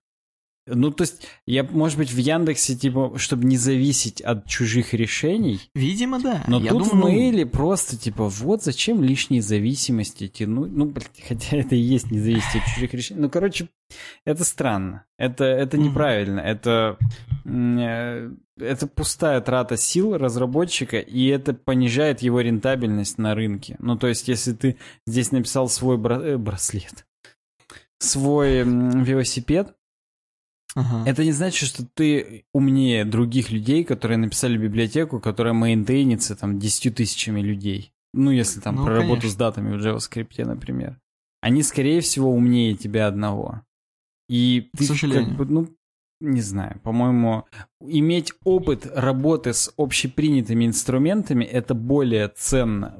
[0.74, 5.60] Ну, то есть, я, может быть, в Яндексе, типа, чтобы не зависеть от чужих решений,
[5.76, 6.44] Видимо, да.
[6.48, 10.72] но Я тут думаю, в ну, мейле просто, типа, вот зачем лишние зависимости тянуть.
[10.72, 13.22] Ну, блядь, хотя это и есть не зависеть от чужих решений.
[13.22, 13.68] Ну, короче,
[14.26, 15.06] это странно.
[15.18, 15.86] Это, это Мгм.
[15.88, 16.40] неправильно.
[16.40, 16.98] Это,
[17.46, 23.76] э, это пустая трата сил разработчика, и это понижает его рентабельность на рынке.
[23.80, 24.78] Ну, то есть, если ты
[25.08, 27.06] здесь написал свой бра- э, браслет,
[28.00, 29.74] свой велосипед,
[30.76, 31.10] ага.
[31.10, 36.96] это не значит, что ты умнее других людей, которые написали библиотеку, которая мейнтейнится там 10
[36.96, 37.91] тысячами людей.
[38.14, 39.30] Ну, если там Ну, про работу конечно.
[39.30, 41.00] с датами в JavaScript, например.
[41.41, 43.62] Они, скорее всего, умнее тебя одного.
[44.28, 45.28] И К ты сожалению.
[45.30, 45.68] как бы, ну,
[46.22, 47.46] не знаю, по-моему,
[47.82, 53.00] иметь опыт работы с общепринятыми инструментами это более ценно,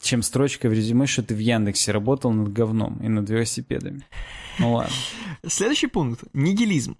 [0.00, 4.02] чем строчка в резюме, что ты в Яндексе работал над говном и над велосипедами.
[4.58, 4.94] Ну ладно.
[5.46, 6.96] Следующий пункт– нигилизм.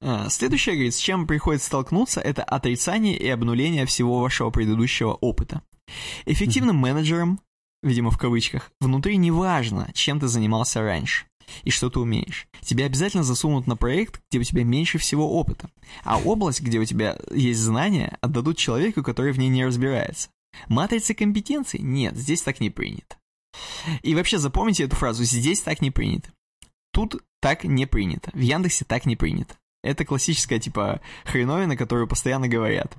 [0.00, 5.62] А, Следующее, говорит, с чем приходится столкнуться, это отрицание и обнуление всего вашего предыдущего опыта.
[6.26, 7.40] Эффективным менеджером,
[7.82, 11.26] видимо в кавычках, внутри не важно, чем ты занимался раньше
[11.62, 12.46] и что ты умеешь.
[12.60, 15.68] Тебя обязательно засунут на проект, где у тебя меньше всего опыта.
[16.02, 20.30] А область, где у тебя есть знания, отдадут человеку, который в ней не разбирается.
[20.68, 21.80] Матрицы компетенций?
[21.80, 23.16] Нет, здесь так не принято.
[24.02, 26.30] И вообще запомните эту фразу «здесь так не принято».
[26.94, 28.30] Тут так не принято.
[28.32, 29.56] В Яндексе так не принято.
[29.82, 32.96] Это классическая, типа, хреновина, которую постоянно говорят.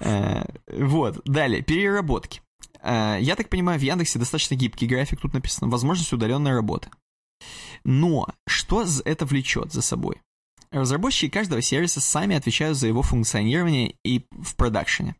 [0.00, 2.40] Э, Вот, далее, переработки.
[2.82, 6.88] Э, Я так понимаю, в Яндексе достаточно гибкий график, тут написано, возможность удаленной работы.
[7.84, 10.16] Но что это влечет за собой?
[10.70, 15.14] Разработчики каждого сервиса сами отвечают за его функционирование и в продакшене.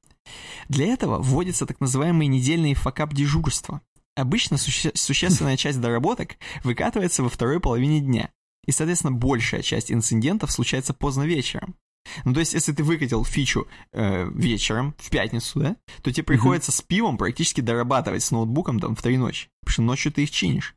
[0.69, 3.83] Для этого вводятся так называемые недельные факап-дежурства.
[4.17, 8.31] Обычно суще- существенная часть доработок выкатывается во второй половине дня.
[8.67, 11.77] и, соответственно, большая часть инцидентов случается поздно вечером.
[12.25, 16.71] Ну, то есть, если ты выкатил фичу э, вечером, в пятницу, да, то тебе приходится
[16.71, 16.77] uh-huh.
[16.77, 20.31] с пивом практически дорабатывать с ноутбуком там в три ночи, потому что ночью ты их
[20.31, 20.75] чинишь.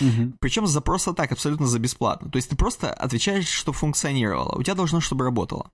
[0.00, 0.32] Uh-huh.
[0.40, 2.30] Причем за просто так, абсолютно за бесплатно.
[2.30, 4.58] То есть, ты просто отвечаешь, чтобы функционировало.
[4.58, 5.70] У тебя должно, чтобы работало.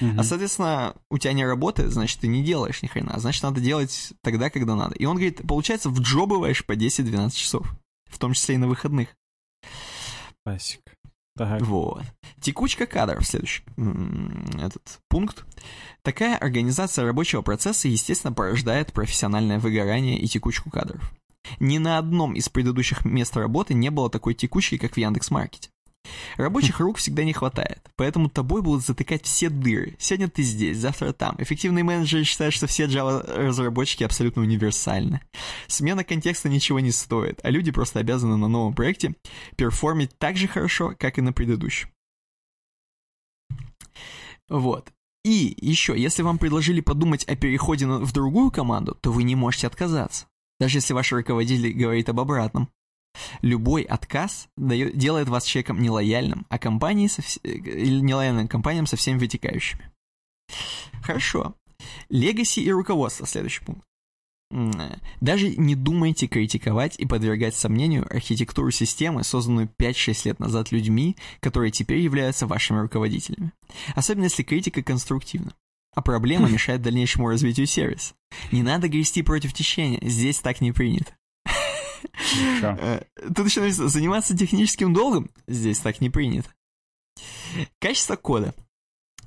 [0.00, 0.18] Uh-huh.
[0.18, 3.18] А, соответственно, у тебя не работает, значит, ты не делаешь ни хрена.
[3.18, 4.94] Значит, надо делать тогда, когда надо.
[4.94, 7.66] И он говорит, получается, вджобываешь по 10-12 часов,
[8.10, 9.08] в том числе и на выходных.
[10.44, 10.80] Классик.
[11.38, 11.62] Так.
[11.62, 12.02] Вот.
[12.40, 13.62] Текучка кадров, следующий
[14.60, 15.44] этот пункт.
[16.02, 21.12] Такая организация рабочего процесса, естественно, порождает профессиональное выгорание и текучку кадров.
[21.60, 25.70] Ни на одном из предыдущих мест работы не было такой текучки, как в Яндекс.Маркете.
[26.36, 29.96] Рабочих рук всегда не хватает, поэтому тобой будут затыкать все дыры.
[29.98, 31.36] Сегодня ты здесь, завтра там.
[31.38, 35.20] Эффективные менеджеры считают, что все Java-разработчики абсолютно универсальны.
[35.66, 39.14] Смена контекста ничего не стоит, а люди просто обязаны на новом проекте
[39.56, 41.88] перформить так же хорошо, как и на предыдущем.
[44.48, 44.92] Вот.
[45.24, 49.66] И еще, если вам предложили подумать о переходе в другую команду, то вы не можете
[49.66, 50.26] отказаться.
[50.58, 52.70] Даже если ваш руководитель говорит об обратном.
[53.42, 59.18] Любой отказ дает, делает вас человеком нелояльным, а компании со, или нелояльным компаниям со всеми
[59.18, 59.90] вытекающими.
[61.02, 61.54] Хорошо.
[62.08, 63.84] Легаси и руководство, следующий пункт.
[65.20, 71.70] Даже не думайте критиковать и подвергать сомнению архитектуру системы, созданную 5-6 лет назад людьми, которые
[71.70, 73.52] теперь являются вашими руководителями.
[73.94, 75.52] Особенно если критика конструктивна.
[75.94, 78.14] А проблема мешает дальнейшему развитию сервиса.
[78.50, 81.12] Не надо грести против течения, здесь так не принято.
[82.62, 83.02] Э,
[83.34, 86.50] тут еще написано, заниматься техническим долгом здесь так не принято.
[87.80, 88.54] Качество кода.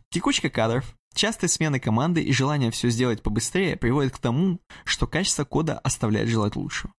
[0.10, 5.46] Текучка кадров, частые смены команды и желание все сделать побыстрее приводит к тому, что качество
[5.46, 6.94] кода оставляет желать лучшего.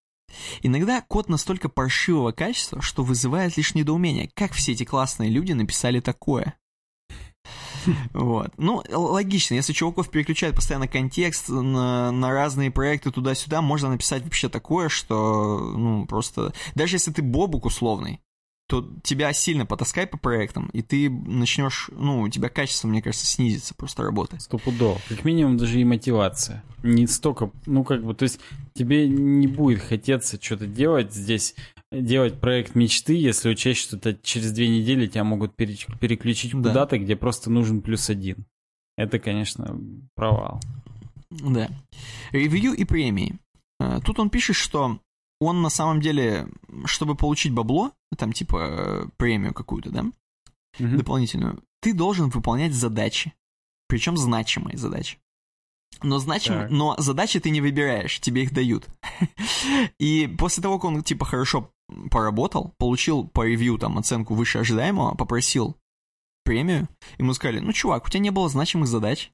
[0.63, 6.01] Иногда код настолько паршивого качества, что вызывает лишь недоумение, как все эти классные люди написали
[6.01, 6.57] такое.
[8.13, 8.53] Вот.
[8.57, 14.49] Ну, логично, если чуваков переключает постоянно контекст на, на разные проекты туда-сюда, можно написать вообще
[14.49, 16.53] такое, что, ну, просто...
[16.75, 18.21] Даже если ты бобук условный,
[18.73, 23.27] то тебя сильно потаскай по проектам, и ты начнешь, ну, у тебя качество, мне кажется,
[23.27, 24.41] снизится просто работы.
[24.41, 24.99] Стопудово.
[25.11, 26.65] Как минимум даже и мотивация.
[26.83, 28.41] Не столько, ну, как бы, то есть
[28.73, 31.55] тебе не будет хотеться что-то делать здесь,
[31.93, 36.69] делать проект мечты, если учесть, что это через две недели тебя могут переключить да.
[36.69, 38.47] куда-то, где просто нужен плюс один.
[38.97, 39.79] Это, конечно,
[40.15, 40.61] провал.
[41.31, 41.69] Да.
[42.31, 43.39] Ревью и премии.
[43.81, 44.99] Э, тут он пишет, что
[45.41, 46.49] он на самом деле,
[46.85, 50.01] чтобы получить бабло, там типа э, премию какую-то, да,
[50.79, 50.97] угу.
[50.97, 53.33] дополнительную, ты должен выполнять задачи,
[53.89, 55.19] причем значимые задачи.
[56.03, 58.87] Но, значим, но задачи ты не выбираешь, тебе их дают.
[59.99, 61.71] И после того, как он, типа, хорошо
[62.11, 65.77] поработал, получил по ревью там оценку выше ожидаемого, попросил
[66.45, 66.89] премию,
[67.19, 69.31] ему сказали, ну, чувак, у тебя не было значимых задач,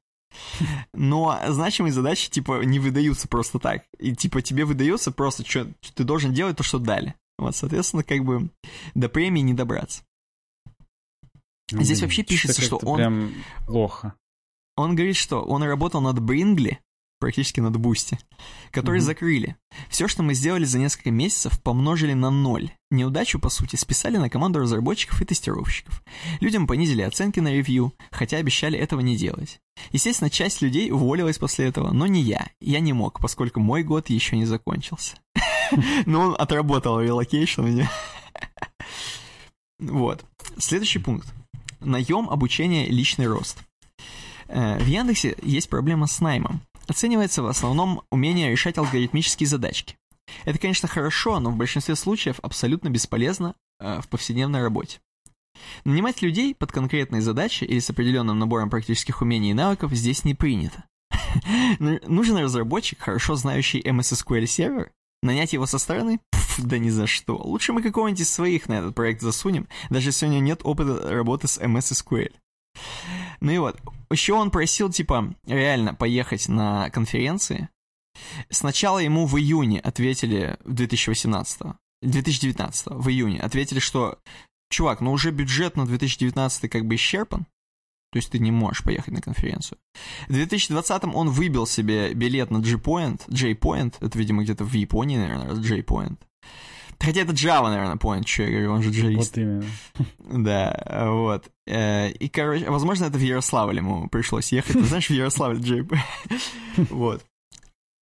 [0.92, 3.84] но значимые задачи, типа, не выдаются просто так.
[3.98, 7.14] И, типа, тебе выдается просто, что ты должен делать то, что дали.
[7.38, 8.50] Вот, соответственно, как бы
[8.94, 10.02] до премии не добраться.
[11.70, 12.96] Здесь вообще пишется, что он...
[12.96, 13.32] Прям
[13.66, 14.14] плохо.
[14.76, 16.80] Он говорит, что он работал над Bringly,
[17.18, 18.18] практически над Boosty,
[18.70, 19.04] который mm-hmm.
[19.04, 19.56] закрыли.
[19.88, 22.70] Все, что мы сделали за несколько месяцев, помножили на ноль.
[22.90, 26.02] Неудачу, по сути, списали на команду разработчиков и тестировщиков.
[26.40, 29.60] Людям понизили оценки на ревью, хотя обещали этого не делать.
[29.92, 32.48] Естественно, часть людей уволилась после этого, но не я.
[32.60, 35.16] Я не мог, поскольку мой год еще не закончился.
[36.06, 37.82] Но он отработал relocation.
[39.78, 40.24] Вот.
[40.58, 41.32] Следующий пункт.
[41.80, 43.58] Наем, обучение, личный рост.
[44.48, 46.60] Э, в Яндексе есть проблема с наймом.
[46.88, 49.96] Оценивается в основном умение решать алгоритмические задачки.
[50.44, 55.00] Это, конечно, хорошо, но в большинстве случаев абсолютно бесполезно э, в повседневной работе.
[55.84, 60.34] Нанимать людей под конкретные задачи или с определенным набором практических умений и навыков здесь не
[60.34, 60.84] принято.
[61.78, 64.90] Нужен разработчик, хорошо знающий MS SQL сервер,
[65.22, 66.20] нанять его со стороны?
[66.30, 67.36] Пф, да ни за что.
[67.36, 71.10] Лучше мы какого-нибудь из своих на этот проект засунем, даже если у него нет опыта
[71.10, 72.32] работы с MS SQL.
[73.40, 77.68] Ну и вот, еще он просил, типа, реально поехать на конференции.
[78.50, 81.62] Сначала ему в июне ответили, в 2018
[82.02, 84.18] 2019 в июне, ответили, что,
[84.70, 87.46] чувак, ну уже бюджет на 2019 как бы исчерпан,
[88.10, 89.78] то есть ты не можешь поехать на конференцию.
[90.28, 95.54] В 2020 он выбил себе билет на G-Point, J-Point, это, видимо, где-то в Японии, наверное,
[95.56, 96.18] J-Point.
[97.00, 99.36] Хотя это Java, наверное, point, что я говорю, он же джавист.
[99.36, 99.64] Вот именно.
[100.44, 101.50] Да, вот.
[101.66, 104.72] Э, и, короче, возможно, это в Ярославль ему пришлось ехать.
[104.74, 105.96] Ты знаешь, в Ярославль JP.
[106.90, 107.24] Вот.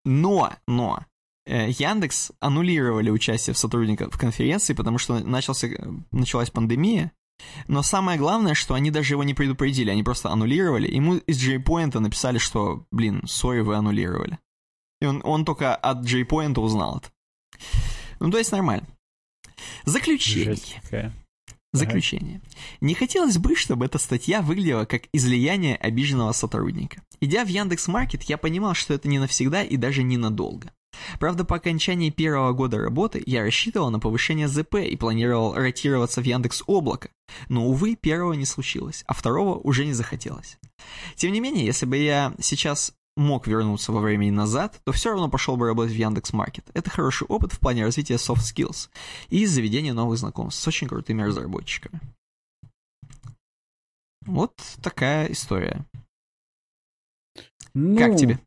[0.05, 1.05] Но, но,
[1.47, 5.68] э, Яндекс аннулировали участие в сотрудниках в конференции, потому что начался,
[6.12, 7.12] началась пандемия,
[7.68, 10.90] Но самое главное, что они даже его не предупредили, они просто аннулировали.
[10.90, 14.39] Ему из JPoint написали, что, блин, сори, вы аннулировали.
[15.01, 17.10] И он, он только от JPoint узнал это.
[18.20, 18.86] Ну, то есть нормально.
[19.84, 20.56] Заключение.
[21.72, 22.40] Заключение.
[22.80, 27.02] Не хотелось бы, чтобы эта статья выглядела как излияние обиженного сотрудника.
[27.20, 30.70] Идя в Яндекс Маркет, я понимал, что это не навсегда и даже ненадолго.
[31.18, 36.24] Правда, по окончании первого года работы я рассчитывал на повышение ЗП и планировал ротироваться в
[36.24, 37.10] Яндекс Облако,
[37.48, 40.59] но, увы, первого не случилось, а второго уже не захотелось.
[41.16, 45.28] Тем не менее, если бы я сейчас мог вернуться во времени назад, то все равно
[45.28, 46.70] пошел бы работать в Яндекс Маркет.
[46.74, 48.90] Это хороший опыт в плане развития soft skills
[49.28, 52.01] и заведения новых знакомств с очень крутыми разработчиками.
[54.26, 55.84] Вот такая история.
[57.74, 58.38] Ну, как тебе?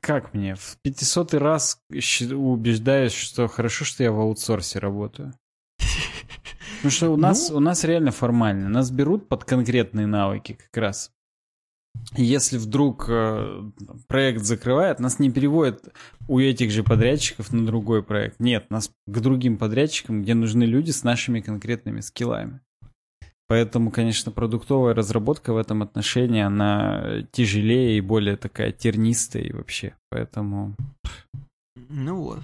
[0.00, 0.54] Как мне?
[0.54, 5.34] В 500 раз убеждаюсь, что хорошо, что я в аутсорсе работаю.
[6.76, 7.56] Потому что у нас, ну...
[7.56, 8.68] у нас реально формально.
[8.68, 11.12] Нас берут под конкретные навыки как раз.
[12.16, 13.70] Если вдруг э,
[14.08, 15.94] проект закрывает, нас не переводят
[16.28, 18.40] у этих же подрядчиков на другой проект.
[18.40, 22.60] Нет, нас к другим подрядчикам, где нужны люди с нашими конкретными скиллами.
[23.46, 29.94] Поэтому, конечно, продуктовая разработка в этом отношении, она тяжелее и более такая тернистая и вообще.
[30.08, 30.76] Поэтому...
[31.88, 32.40] Ну вот.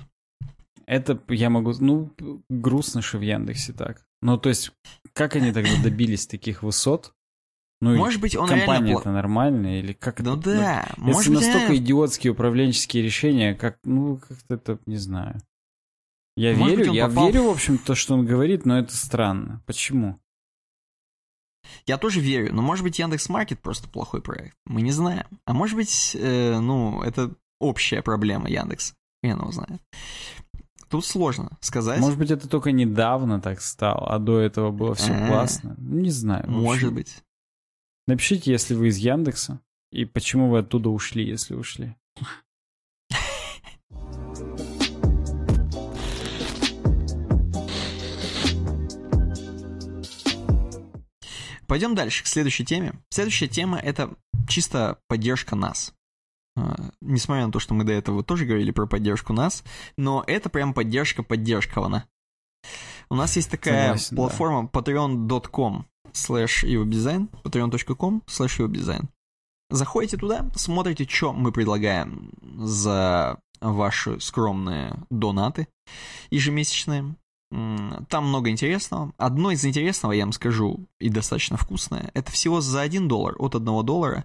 [0.86, 1.74] Это я могу...
[1.78, 2.10] Ну,
[2.48, 4.04] грустно, что в Яндексе так.
[4.22, 4.72] Ну, то есть,
[5.12, 7.12] как они тогда добились таких высот?
[7.80, 9.00] Ну, может быть, он компания реально...
[9.00, 11.84] это нормально или как Ну это, да, ну, может Если быть, настолько реально...
[11.84, 15.40] идиотские управленческие решения, как, ну, как-то это, не знаю.
[16.36, 17.26] Я Может верю, быть, я попал...
[17.26, 19.62] верю, в общем, то, что он говорит, но это странно.
[19.66, 20.18] Почему?
[21.86, 24.56] Я тоже верю, но может быть Яндекс Маркет просто плохой проект.
[24.66, 25.26] Мы не знаем.
[25.46, 28.94] А может быть, э, ну, это общая проблема Яндекс.
[29.22, 29.80] Хрен его знает.
[30.88, 32.00] Тут сложно сказать.
[32.00, 35.28] Может быть, это только недавно так стало, а до этого было все А-а-а.
[35.28, 35.74] классно.
[35.78, 36.48] Не знаю.
[36.48, 37.22] Может быть.
[38.06, 39.60] Напишите, если вы из Яндекса,
[39.90, 41.96] и почему вы оттуда ушли, если ушли.
[51.66, 52.92] Пойдем дальше, к следующей теме.
[53.10, 54.16] Следующая тема— это
[54.48, 55.92] чисто поддержка нас.
[56.56, 59.64] Uh, несмотря на то, что мы до этого тоже говорили про поддержку нас,
[59.96, 62.08] но это прям поддержка поддержкована.
[63.10, 64.80] У нас есть такая Согласен, платформа да.
[64.80, 69.08] patreon.com slash uwebdesign, patreon.com slash uwebdesign.
[69.70, 75.68] Заходите туда, смотрите, что мы предлагаем за ваши скромные донаты
[76.30, 77.16] ежемесячные.
[77.50, 79.12] Там много интересного.
[79.18, 83.54] Одно из интересного, я вам скажу, и достаточно вкусное, это всего за 1 доллар, от
[83.54, 84.24] 1 доллара.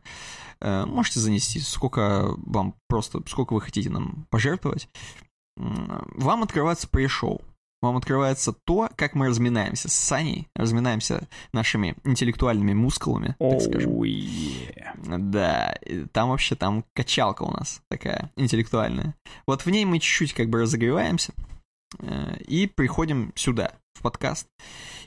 [0.60, 4.90] Э, можете занести, сколько вам просто, сколько вы хотите нам пожертвовать.
[5.56, 7.41] Вам открывается пресс-шоу.
[7.82, 14.02] Вам открывается то, как мы разминаемся с Саней, разминаемся нашими интеллектуальными мускулами, так oh, скажем.
[14.03, 15.18] Yeah.
[15.18, 15.76] Да,
[16.12, 19.16] там вообще там качалка у нас такая интеллектуальная.
[19.48, 21.34] Вот в ней мы чуть-чуть как бы разогреваемся,
[21.99, 24.47] Э, и приходим сюда, в подкаст.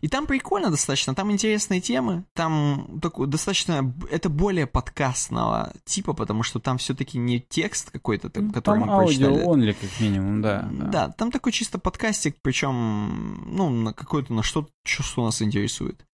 [0.01, 6.43] И там прикольно достаточно, там интересные темы, там такой, достаточно, это более подкастного типа, потому
[6.43, 9.39] что там все-таки не текст какой-то, который там мы прочитали.
[9.39, 10.85] Там only, как минимум, да, да.
[10.87, 16.05] Да, там такой чисто подкастик, причем, ну, на какой-то, на что, что нас интересует.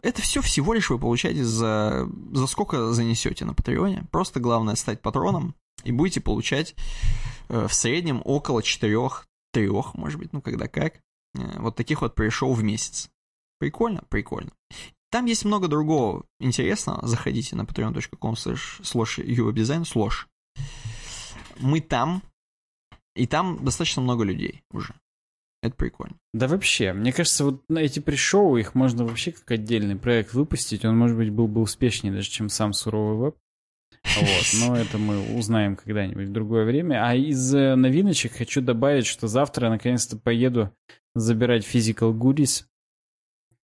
[0.00, 4.04] Это все всего лишь вы получаете за, за сколько занесете на Патреоне.
[4.12, 6.76] Просто главное стать патроном, и будете получать
[7.48, 8.96] э, в среднем около 4
[9.52, 10.94] трех, может быть, ну когда как.
[11.34, 13.10] Э, вот таких вот пришел в месяц.
[13.58, 14.02] Прикольно?
[14.08, 14.52] Прикольно.
[15.10, 17.06] Там есть много другого интересного.
[17.06, 20.26] Заходите на patreon.com slash uwebdesign slash.
[21.58, 22.22] Мы там,
[23.14, 24.94] и там достаточно много людей уже.
[25.62, 26.16] Это прикольно.
[26.32, 30.84] Да вообще, мне кажется, вот на эти пришоу их можно вообще как отдельный проект выпустить.
[30.84, 33.36] Он, может быть, был бы успешнее даже, чем сам суровый веб.
[34.16, 37.06] Вот, но это мы узнаем когда-нибудь в другое время.
[37.06, 40.74] А из э, новиночек хочу добавить, что завтра наконец-то поеду
[41.14, 42.64] забирать Physical Goodies.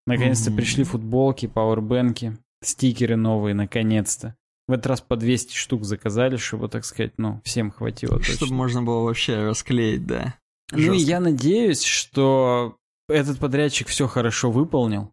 [0.07, 0.57] Наконец-то mm-hmm.
[0.57, 4.37] пришли футболки, пауэрбэнки, стикеры новые, наконец-то.
[4.67, 8.23] В этот раз по 200 штук заказали, чтобы, так сказать, ну, всем хватило.
[8.23, 8.55] Чтобы точно.
[8.55, 10.35] можно было вообще расклеить, да.
[10.71, 10.91] Жестко.
[10.91, 12.77] Ну и я надеюсь, что
[13.09, 15.13] этот подрядчик все хорошо выполнил.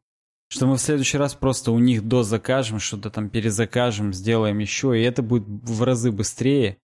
[0.49, 4.99] Что мы в следующий раз просто у них до закажем, что-то там перезакажем, сделаем еще,
[4.99, 6.77] и это будет в разы быстрее.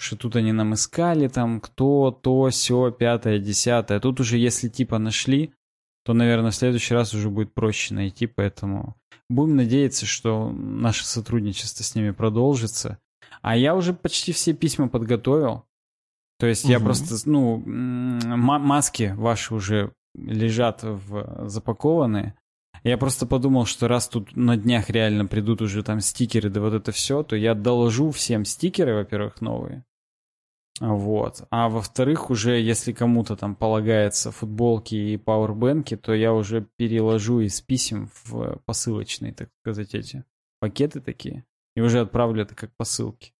[0.00, 3.98] Что тут они нам искали, там, кто, то, все, пятое, десятое.
[4.00, 5.52] Тут уже, если типа нашли,
[6.04, 8.96] то, наверное, в следующий раз уже будет проще найти, поэтому
[9.28, 12.98] будем надеяться, что наше сотрудничество с ними продолжится.
[13.42, 15.64] А я уже почти все письма подготовил.
[16.38, 16.72] То есть угу.
[16.72, 22.34] я просто, ну, маски ваши уже лежат в запакованные.
[22.84, 26.74] Я просто подумал, что раз тут на днях реально придут уже там стикеры, да вот
[26.74, 29.84] это все, то я доложу всем стикеры, во-первых, новые.
[30.80, 31.42] Вот.
[31.50, 37.60] А во-вторых, уже если кому-то там полагается футболки и пауэрбэнки, то я уже переложу из
[37.60, 40.24] писем в посылочные, так сказать, эти
[40.60, 41.44] пакеты такие.
[41.74, 43.32] И уже отправлю это как посылки.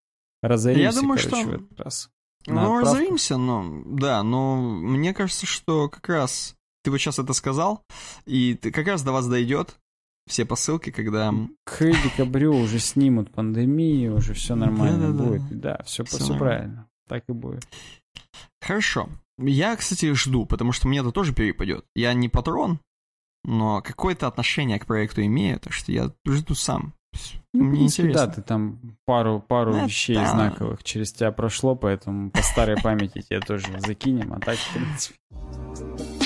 [0.43, 1.51] Разоримся, Я думаю, короче, что...
[1.51, 2.11] в этот раз.
[2.47, 3.83] Ну, разоримся, но...
[3.85, 6.55] Да, но мне кажется, что как раз...
[6.85, 7.83] Ты вот сейчас это сказал,
[8.25, 9.77] и ты, как раз до вас дойдет
[10.29, 11.35] все посылки, когда...
[11.65, 15.49] К декабрю уже снимут пандемию, уже все нормально да, да, будет.
[15.51, 16.89] Да, да все, все, все правильно.
[17.09, 17.67] Так и будет.
[18.61, 19.09] Хорошо.
[19.39, 21.85] Я, кстати, жду, потому что мне это тоже перепадет.
[21.95, 22.81] Я не патрон,
[23.45, 26.93] но какое-то отношение к проекту имею, так что я жду сам.
[27.55, 28.27] Ну, Мне интересно.
[28.27, 29.87] Да, ты там пару, пару это...
[29.87, 34.75] вещей знаковых через тебя прошло, поэтому по старой памяти тебе тоже закинем, а так, в
[34.75, 36.18] принципе...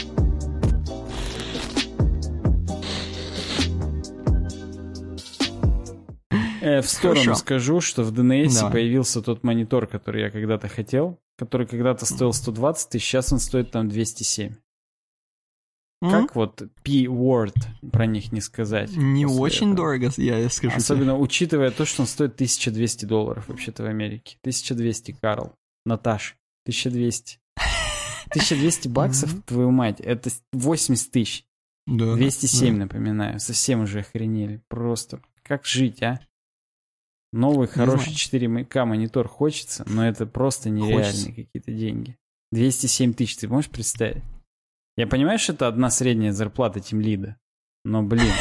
[6.62, 7.40] в сторону Хорошо.
[7.40, 8.72] скажу, что в DNS Давай.
[8.72, 13.70] появился тот монитор, который я когда-то хотел, который когда-то стоил 120 тысяч, сейчас он стоит
[13.72, 14.54] там 207.
[16.02, 16.10] Mm-hmm.
[16.10, 17.54] Как вот P-Word
[17.92, 18.96] про них не сказать?
[18.96, 19.76] Не очень этого.
[19.76, 20.76] дорого, я скажу.
[20.76, 21.22] Особенно тебе.
[21.22, 24.36] учитывая то, что он стоит 1200 долларов вообще-то в Америке.
[24.40, 25.52] 1200, Карл.
[25.84, 27.38] Наташ, 1200.
[28.30, 29.42] 1200 баксов, mm-hmm.
[29.46, 31.44] твою мать, это 80 тысяч.
[31.86, 32.84] Да, 207, да.
[32.84, 33.40] напоминаю.
[33.40, 34.60] Совсем уже охренели.
[34.68, 36.20] Просто как жить, а?
[37.32, 42.16] Новый хороший 4К монитор хочется, но это просто нереальные какие-то деньги.
[42.52, 44.22] 207 тысяч, ты можешь представить?
[44.96, 47.36] Я понимаю, что это одна средняя зарплата тимлида,
[47.84, 48.26] но, блин.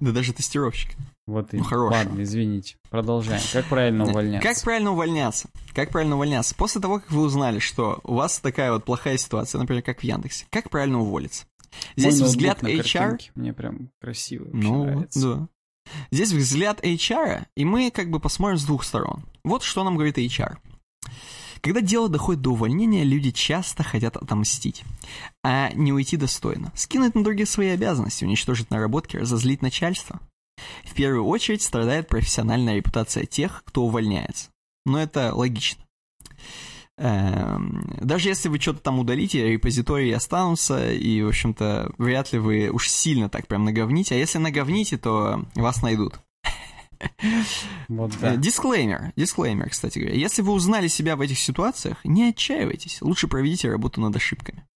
[0.00, 0.96] Да даже тестировщик.
[1.26, 2.76] Вот и ну, ладно, извините.
[2.88, 3.42] Продолжаем.
[3.52, 4.48] Как правильно увольняться?
[4.48, 5.50] Как правильно увольняться?
[5.74, 6.54] Как правильно увольняться?
[6.54, 10.04] После того, как вы узнали, что у вас такая вот плохая ситуация, например, как в
[10.04, 11.46] Яндексе, как правильно уволиться?
[11.96, 13.18] Здесь Мой взгляд HR...
[13.34, 15.20] Мне прям красиво ну, нравится.
[15.20, 15.48] да.
[16.10, 19.24] Здесь взгляд HR, и мы как бы посмотрим с двух сторон.
[19.44, 20.58] Вот что нам говорит HR.
[21.60, 24.84] Когда дело доходит до увольнения, люди часто хотят отомстить,
[25.42, 26.72] а не уйти достойно.
[26.74, 30.20] Скинуть на других свои обязанности, уничтожить наработки, разозлить начальство.
[30.84, 34.50] В первую очередь страдает профессиональная репутация тех, кто увольняется.
[34.86, 35.82] Но это логично.
[37.00, 42.70] Эм, даже если вы что-то там удалите, репозитории останутся, и, в общем-то, вряд ли вы
[42.70, 44.16] уж сильно так прям наговните.
[44.16, 46.20] А если наговните, то вас найдут.
[47.88, 48.34] Вот да.
[48.34, 50.16] Дисклеймер, дисклеймер, кстати говоря.
[50.16, 53.00] Если вы узнали себя в этих ситуациях, не отчаивайтесь.
[53.00, 54.66] Лучше проведите работу над ошибками.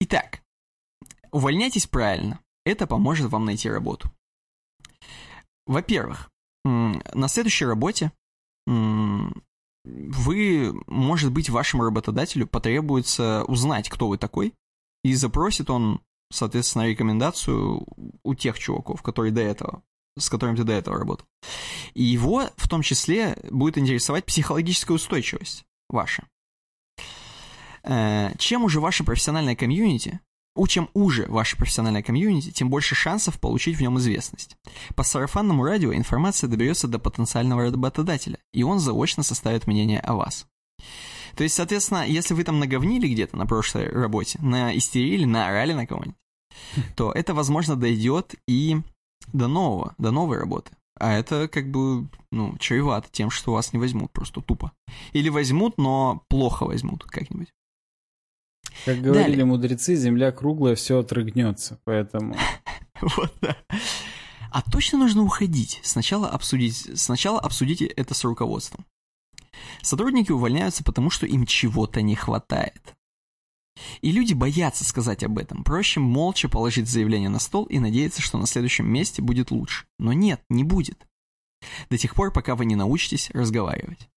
[0.00, 0.42] Итак,
[1.32, 2.38] увольняйтесь правильно.
[2.64, 4.12] Это поможет вам найти работу.
[5.66, 6.30] Во-первых,
[6.64, 8.12] на следующей работе
[9.84, 14.54] вы, может быть, вашему работодателю потребуется узнать, кто вы такой,
[15.02, 16.00] и запросит он,
[16.32, 17.86] соответственно, рекомендацию
[18.22, 19.82] у тех чуваков, которые до этого,
[20.18, 21.26] с которыми ты до этого работал.
[21.94, 26.26] И его в том числе будет интересовать психологическая устойчивость ваша.
[27.82, 30.20] Э, чем уже ваше профессиональное комьюнити
[30.66, 34.56] чем уже ваше профессиональное комьюнити, тем больше шансов получить в нем известность.
[34.94, 40.46] По сарафанному радио информация доберется до потенциального работодателя, и он заочно составит мнение о вас.
[41.36, 45.86] То есть, соответственно, если вы там наговнили где-то на прошлой работе, на истерили, наорали на
[45.86, 46.16] кого-нибудь,
[46.96, 48.80] то это, возможно, дойдет и
[49.32, 50.72] до нового, до новой работы.
[51.00, 54.72] А это как бы, ну, чревато тем, что вас не возьмут просто тупо.
[55.12, 57.48] Или возьмут, но плохо возьмут как-нибудь.
[58.84, 59.44] Как говорили Далее.
[59.44, 62.36] мудрецы, земля круглая, все отрыгнется, поэтому...
[63.16, 63.56] Вот, да.
[64.52, 65.80] А точно нужно уходить.
[65.82, 68.84] Сначала обсудить, сначала обсудите это с руководством.
[69.82, 72.94] Сотрудники увольняются, потому что им чего-то не хватает.
[74.02, 75.64] И люди боятся сказать об этом.
[75.64, 79.86] Проще молча положить заявление на стол и надеяться, что на следующем месте будет лучше.
[79.98, 81.06] Но нет, не будет.
[81.90, 84.08] До тех пор, пока вы не научитесь разговаривать.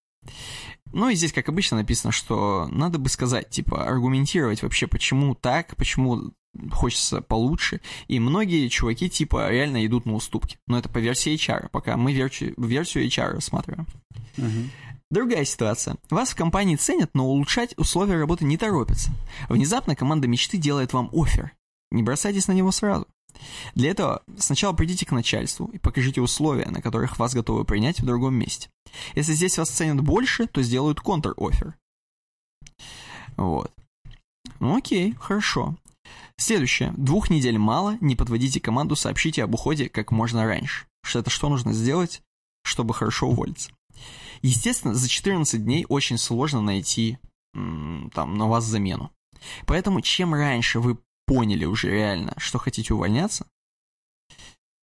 [0.95, 5.75] Ну и здесь, как обычно, написано, что надо бы сказать, типа, аргументировать вообще, почему так,
[5.75, 6.31] почему
[6.71, 7.81] хочется получше.
[8.07, 10.57] И многие чуваки, типа, реально идут на уступки.
[10.67, 13.87] Но это по версии HR, пока мы версию, версию HR рассматриваем.
[14.37, 14.69] Uh-huh.
[15.11, 15.97] Другая ситуация.
[16.09, 19.11] Вас в компании ценят, но улучшать условия работы не торопятся.
[19.49, 21.51] Внезапно команда мечты делает вам офер.
[21.91, 23.05] Не бросайтесь на него сразу.
[23.75, 28.05] Для этого сначала придите к начальству и покажите условия, на которых вас готовы принять в
[28.05, 28.69] другом месте.
[29.15, 31.75] Если здесь вас ценят больше, то сделают контр-офер.
[33.37, 33.71] Вот.
[34.59, 35.75] Ну окей, хорошо.
[36.37, 36.93] Следующее.
[36.97, 40.85] Двух недель мало, не подводите команду, сообщите об уходе как можно раньше.
[41.03, 42.21] Что это что нужно сделать,
[42.63, 43.71] чтобы хорошо уволиться?
[44.41, 47.17] Естественно, за 14 дней очень сложно найти
[47.53, 49.11] там на вас замену.
[49.65, 53.47] Поэтому чем раньше вы поняли уже реально, что хотите увольняться,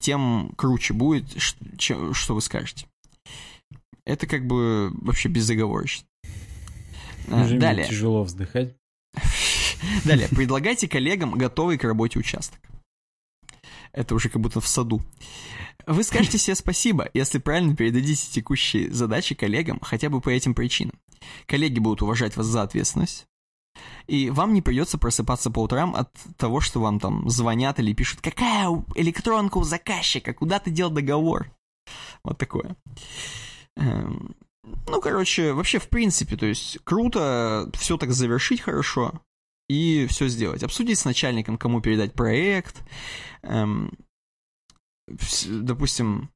[0.00, 2.86] тем круче будет, что, что вы скажете.
[4.04, 6.06] Это как бы вообще безоговорочно.
[7.28, 7.86] Уже Далее.
[7.86, 8.74] тяжело вздыхать.
[10.04, 10.28] Далее.
[10.28, 12.60] Предлагайте коллегам готовый к работе участок.
[13.92, 15.02] Это уже как будто в саду.
[15.86, 20.98] Вы скажете себе спасибо, если правильно передадите текущие задачи коллегам хотя бы по этим причинам.
[21.46, 23.26] Коллеги будут уважать вас за ответственность,
[24.06, 28.20] и вам не придется просыпаться по утрам от того, что вам там звонят или пишут,
[28.20, 31.50] какая электронка у заказчика, куда ты делал договор.
[32.24, 32.76] Вот такое.
[33.76, 34.34] Эм,
[34.86, 39.20] ну, короче, вообще, в принципе, то есть круто все так завершить хорошо
[39.68, 40.62] и все сделать.
[40.62, 42.82] Обсудить с начальником, кому передать проект.
[43.42, 43.92] Эм,
[45.48, 46.30] допустим...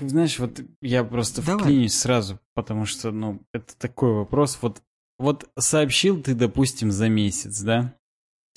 [0.00, 1.64] Знаешь, вот я просто Давай.
[1.64, 4.58] вклинюсь сразу, потому что, ну, это такой вопрос.
[4.62, 4.82] Вот,
[5.18, 7.94] вот сообщил ты, допустим, за месяц, да?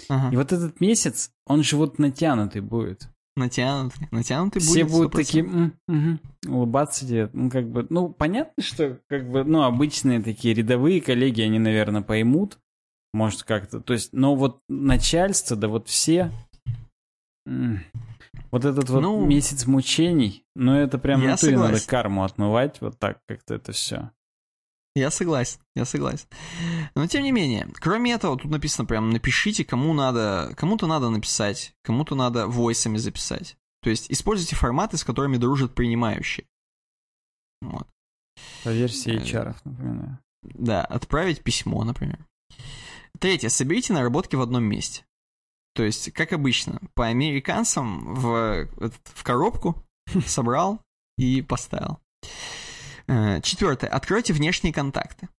[0.09, 0.33] Ага.
[0.33, 3.07] И вот этот месяц, он же вот натянутый будет.
[3.35, 4.87] Натянутый, натянутый Все будет.
[4.87, 6.17] Все будут такие м -м
[6.47, 7.29] улыбаться тебе.
[7.33, 12.01] Ну, как бы, ну, понятно, что, как бы, ну, обычные такие рядовые коллеги, они, наверное,
[12.01, 12.57] поймут.
[13.13, 13.81] Может, как-то.
[13.81, 16.31] То есть, но вот начальство, да вот все.
[18.51, 23.19] Вот этот вот ну, месяц мучений, ну это прям я надо карму отмывать, вот так
[23.27, 24.11] как-то это все.
[24.95, 26.27] Я согласен, я согласен.
[26.95, 31.73] Но тем не менее, кроме этого, тут написано прям, напишите, кому надо, кому-то надо написать,
[31.81, 33.55] кому-то надо войсами записать.
[33.81, 36.45] То есть используйте форматы, с которыми дружат принимающие.
[37.61, 37.87] Вот.
[38.63, 40.19] По версии HR, например.
[40.43, 42.25] Да, отправить письмо, например.
[43.19, 43.49] Третье.
[43.49, 45.05] Соберите наработки в одном месте.
[45.73, 48.67] То есть, как обычно, по американцам в,
[49.03, 49.81] в коробку
[50.25, 50.81] собрал
[51.17, 51.99] и поставил.
[53.07, 53.87] Э, четвертое.
[53.87, 55.29] Откройте внешние контакты.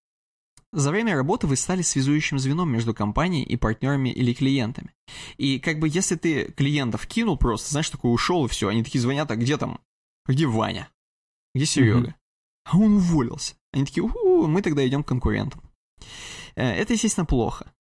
[0.73, 4.95] За время работы вы стали связующим звеном между компанией и партнерами или клиентами.
[5.37, 9.01] И как бы если ты клиентов кинул просто, знаешь, такой ушел и все, они такие
[9.01, 9.81] звонят, а где там,
[10.27, 10.89] где Ваня?
[11.55, 12.09] Где Серега?
[12.09, 12.15] Mm-hmm.
[12.65, 13.55] А он уволился.
[13.73, 15.61] Они такие, у мы тогда идем к конкурентам.
[16.55, 17.71] Э, это, естественно, плохо.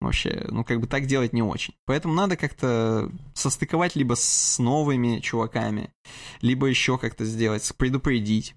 [0.00, 1.74] Вообще, ну, как бы так делать не очень.
[1.84, 5.90] Поэтому надо как-то состыковать либо с новыми чуваками,
[6.40, 8.54] либо еще как-то сделать, предупредить.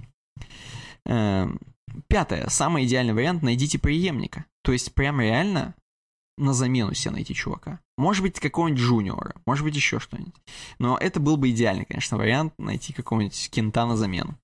[1.05, 1.59] Эм,
[2.07, 2.47] пятое.
[2.49, 4.45] Самый идеальный вариант– найдите преемника.
[4.63, 5.76] То есть прям реально
[6.38, 7.80] на замену себе найти чувака.
[7.97, 10.34] Может быть, какого-нибудь джуниора, может быть, еще что-нибудь.
[10.80, 14.38] Но это был бы идеальный, конечно, вариант найти какого-нибудь кента на замену.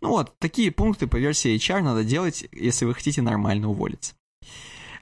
[0.00, 4.14] Ну вот, такие пункты по версии HR надо делать, если вы хотите нормально уволиться.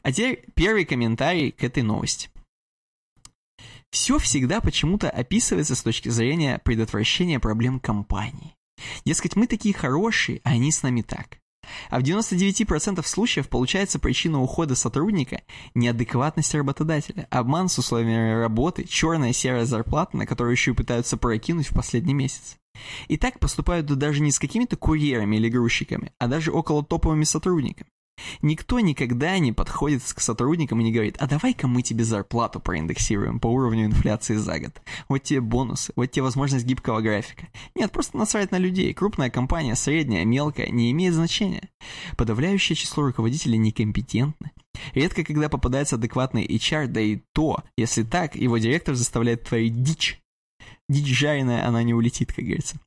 [0.03, 2.31] А теперь первый комментарий к этой новости.
[3.91, 8.55] Все всегда почему-то описывается с точки зрения предотвращения проблем компании.
[9.05, 11.39] Дескать, мы такие хорошие, а они с нами так.
[11.91, 15.43] А в 99% случаев получается причина ухода сотрудника–
[15.75, 21.69] неадекватность работодателя, обман с условиями работы, черная серая зарплата, на которую еще и пытаются прокинуть
[21.69, 22.57] в последний месяц.
[23.09, 27.91] И так поступают даже не с какими-то курьерами или грузчиками, а даже около топовыми сотрудниками.
[28.43, 33.41] Никто никогда не подходит к сотрудникам и не говорит, а давай-ка мы тебе зарплату проиндексируем
[33.41, 34.83] по уровню инфляции за год.
[35.09, 37.49] Вот тебе бонусы, вот тебе возможность гибкого графика.
[37.75, 38.93] Нет, просто насрать на людей.
[38.95, 41.69] Крупная компания, средняя, мелкая, не имеет значения.
[42.17, 44.53] Подавляющее число руководителей некомпетентны.
[44.95, 50.21] Редко когда попадается адекватный HR, да и то, если так, его директор заставляет творить дичь.
[50.89, 52.81] Дичь жареная, она не улетит, как говорится.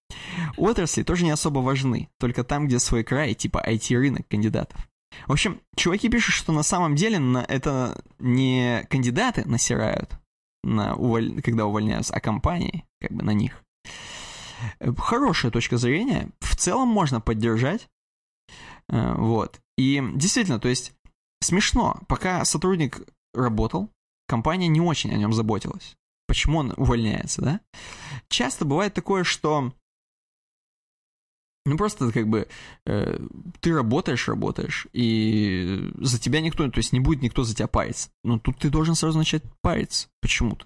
[0.58, 4.88] Отрасли тоже не особо важны, только там, где свой край, типа IT-рынок кандидатов.
[5.28, 10.12] В общем, чуваки пишут, что на самом деле на это не кандидаты насирают,
[10.64, 11.42] на уволь...
[11.42, 13.64] когда увольняются, а компании как бы на них.
[14.98, 16.30] Хорошая точка зрения.
[16.40, 17.88] В целом можно поддержать.
[18.90, 19.60] Э, вот.
[19.78, 20.94] И действительно, то есть
[21.42, 22.00] смешно.
[22.08, 23.02] Пока сотрудник
[23.34, 23.90] работал,
[24.28, 25.96] компания не очень о нем заботилась.
[26.28, 27.60] Почему он увольняется, да?
[28.30, 29.74] Часто бывает такое, что
[31.66, 32.48] ну, просто как бы
[32.86, 33.20] э,
[33.62, 38.10] ты работаешь, работаешь, и за тебя никто, то есть не будет никто за тебя париться.
[38.24, 40.66] Но тут ты должен сразу начать париться почему-то.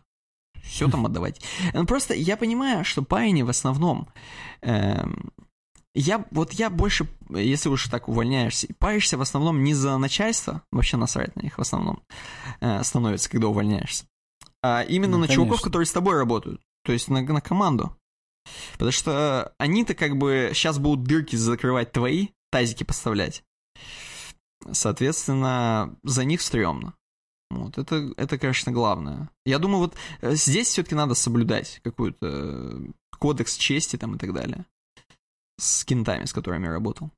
[0.63, 1.41] Все там отдавать.
[1.73, 4.07] Ну, просто я понимаю, что парень в основном...
[4.61, 5.05] Э,
[5.93, 10.95] я, вот я больше, если уж так увольняешься, паришься в основном не за начальство, вообще
[10.95, 12.03] насрать на них в основном
[12.59, 14.05] э, становится, когда увольняешься,
[14.61, 15.43] а именно ну, на конечно.
[15.43, 17.97] чуваков, которые с тобой работают, то есть на, на команду.
[18.73, 23.43] Потому что они-то как бы сейчас будут дырки закрывать твои, тазики поставлять.
[24.71, 26.93] Соответственно, за них стрёмно.
[27.49, 29.29] Вот, это, это, конечно, главное.
[29.45, 32.79] Я думаю, вот э, здесь все-таки надо соблюдать какой-то э,
[33.17, 34.65] кодекс чести там и так далее.
[35.59, 37.09] С кентами, с которыми я работал.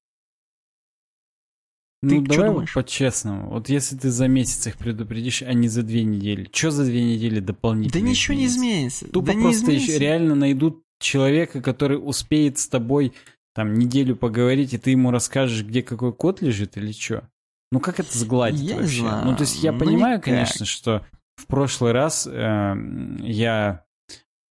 [2.02, 2.74] Ну, Ты чё давай думаешь?
[2.74, 3.50] по-честному.
[3.50, 6.50] Вот если ты за месяц их предупредишь, а не за две недели.
[6.54, 8.02] Что за две недели дополнительно?
[8.04, 9.06] Да ничего не изменится?
[9.06, 9.08] изменится.
[9.12, 10.00] Тупо да не просто еще изменится.
[10.00, 13.14] реально найдут человека, который успеет с тобой
[13.56, 17.28] там неделю поговорить, и ты ему расскажешь, где какой кот лежит или что?
[17.72, 19.02] Ну как это сгладить Я вообще?
[19.02, 19.26] знаю.
[19.26, 20.26] Ну то есть я Ну, понимаю, никак.
[20.26, 21.06] конечно, что
[21.36, 22.76] в прошлый раз э,
[23.22, 23.86] я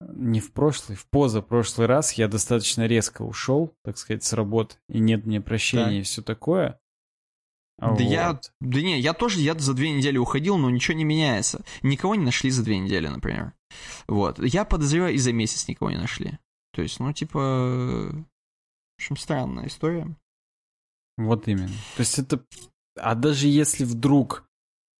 [0.00, 5.00] не в прошлый, в позапрошлый раз я достаточно резко ушел, так сказать, с работы, и
[5.00, 5.92] нет мне прощения Так.
[5.94, 6.78] и все такое.
[7.78, 8.00] Да Вот.
[8.00, 11.64] я, да не, я тоже, я за две недели уходил, но ничего не меняется.
[11.82, 13.52] Никого не нашли за две недели, например.
[14.08, 14.38] Вот.
[14.40, 16.38] Я подозреваю, и за месяц никого не нашли.
[16.72, 18.24] То есть, ну, типа, в
[18.98, 20.12] общем, странная история.
[21.16, 21.68] Вот именно.
[21.96, 22.44] То есть это...
[22.96, 24.44] А даже если вдруг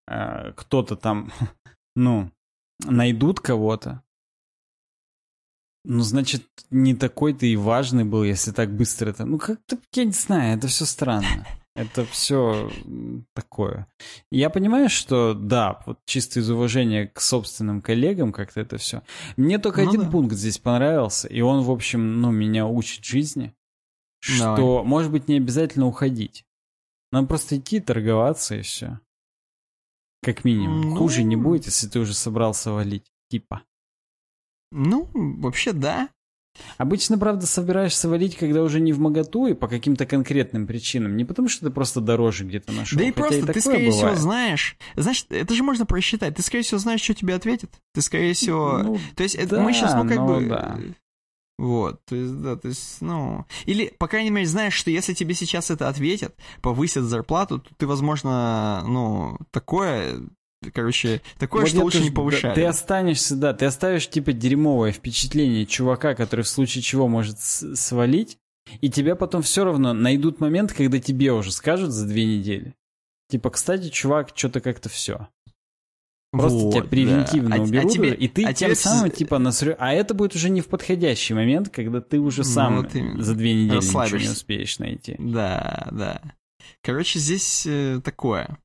[0.07, 1.33] э, кто-то там,
[1.97, 2.31] ну,
[2.85, 4.03] найдут кого-то,
[5.85, 9.25] ну, значит, не такой ты и важный был, если так быстро это...
[9.25, 11.47] Ну, как-то, я не знаю, это все странно.
[11.79, 12.69] Это все
[13.35, 13.87] такое.
[14.33, 19.05] Я понимаю, что да, вот чисто из уважения к собственным коллегам как-то это все.
[19.37, 20.11] Мне только Ну один да.
[20.11, 23.55] пункт здесь понравился, и он, в общем, ну, меня учит жизни,
[24.41, 24.57] Давай.
[24.57, 26.45] что, может быть, не обязательно уходить.
[27.13, 28.99] Нам просто идти торговаться и все.
[30.25, 30.81] Как минимум.
[30.81, 30.97] Ну.
[30.97, 33.07] Хуже не будет, если ты уже собрался валить.
[33.31, 33.63] Типа.
[34.73, 36.09] Ну, вообще, да.
[36.77, 41.17] Обычно, правда, собираешься валить, когда уже не в моготу и по каким-то конкретным причинам.
[41.17, 42.99] Не потому, что ты просто дороже где-то нашел.
[42.99, 44.19] да и просто ты, такое скорее всего, бывает.
[44.19, 44.77] знаешь...
[44.97, 46.35] Знаешь, это же можно просчитать.
[46.37, 47.71] Ты, скорее всего, знаешь, что тебе ответят.
[47.95, 48.79] Ты, скорее всего...
[48.79, 50.47] Ну, То есть это да, мы сейчас, ну, как ну бы...
[50.47, 50.79] да.
[51.59, 53.45] Вот, то есть, да, то есть, ну...
[53.67, 57.87] Или, по крайней мере, знаешь, что если тебе сейчас это ответят, повысят зарплату, то ты,
[57.87, 60.21] возможно, ну, такое...
[60.75, 62.55] Короче, такое, Вот что лучше не повышать.
[62.55, 68.39] Ты останешься, да, ты оставишь, типа, дерьмовое впечатление чувака, который в случае чего может свалить,
[68.81, 72.75] и тебя потом все равно найдут момент, когда тебе уже скажут за две недели.
[73.31, 75.29] Типа, кстати, чувак, что-то как-то все.
[76.33, 76.89] Просто Вот, тебя да.
[76.89, 79.77] превентивно А- а уберут, тебе- и ты а тем тебе самым, типа, насрё...
[79.79, 83.23] А это будет уже не в подходящий момент, когда ты уже Ну, сам вот именно.
[83.23, 85.17] за две недели ничего не успеешь найти.
[85.19, 86.21] Да, да.
[86.83, 88.59] Короче, здесь э, такое.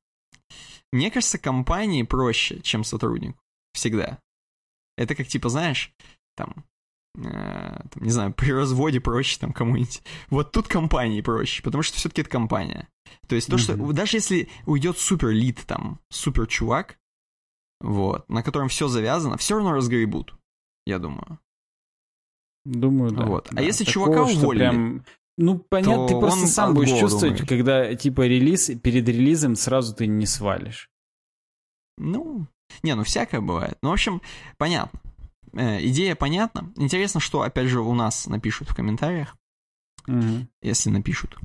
[0.94, 3.36] Мне кажется, компании проще, чем сотруднику.
[3.72, 4.20] Всегда.
[4.96, 5.92] Это как, типа, знаешь,
[6.36, 6.64] там,
[7.16, 7.20] э,
[7.90, 10.02] там, не знаю, при разводе проще там кому-нибудь.
[10.30, 12.88] Вот тут компании проще, потому что все-таки это компания.
[13.26, 13.92] То есть то, что Мгм.
[13.92, 16.96] даже если уйдет супер лид, там, супер чувак,
[17.80, 20.32] вот, на котором все завязано, все равно разгребут,
[20.86, 21.40] я думаю.
[22.64, 23.24] Думаю, да.
[23.26, 23.48] Вот.
[23.50, 23.62] А да.
[23.62, 25.04] если Такого, чувака уволили, прям-
[25.36, 30.06] Ну, понятно, ты то просто сам будешь чувствовать, когда, типа, релиз, перед релизом сразу ты
[30.06, 30.88] не свалишь.
[31.98, 32.46] Ну,
[32.82, 33.76] не, ну всякое бывает.
[33.82, 34.22] Ну, в общем,
[34.58, 35.00] понятно.
[35.52, 36.72] Э, идея понятна.
[36.76, 39.36] Интересно, что, опять же, у нас напишут в комментариях,
[40.06, 40.48] Мгм.
[40.62, 41.36] если напишут.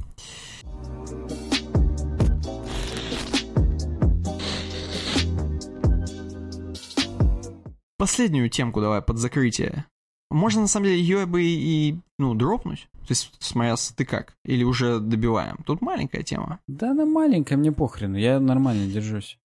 [7.98, 9.86] Последнюю темку давай под закрытие.
[10.32, 12.88] Можно, на самом деле, ее бы и, ну, дропнуть.
[13.10, 14.36] То есть, смотря, с- ты как?
[14.46, 15.58] Или уже добиваем?
[15.66, 16.60] Тут маленькая тема.
[16.68, 19.40] Да она маленькая, мне похрену, я нормально держусь.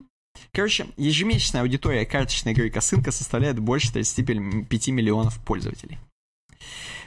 [0.53, 5.99] Короче, ежемесячная аудитория карточной игры Косынка составляет больше 35 миллионов пользователей.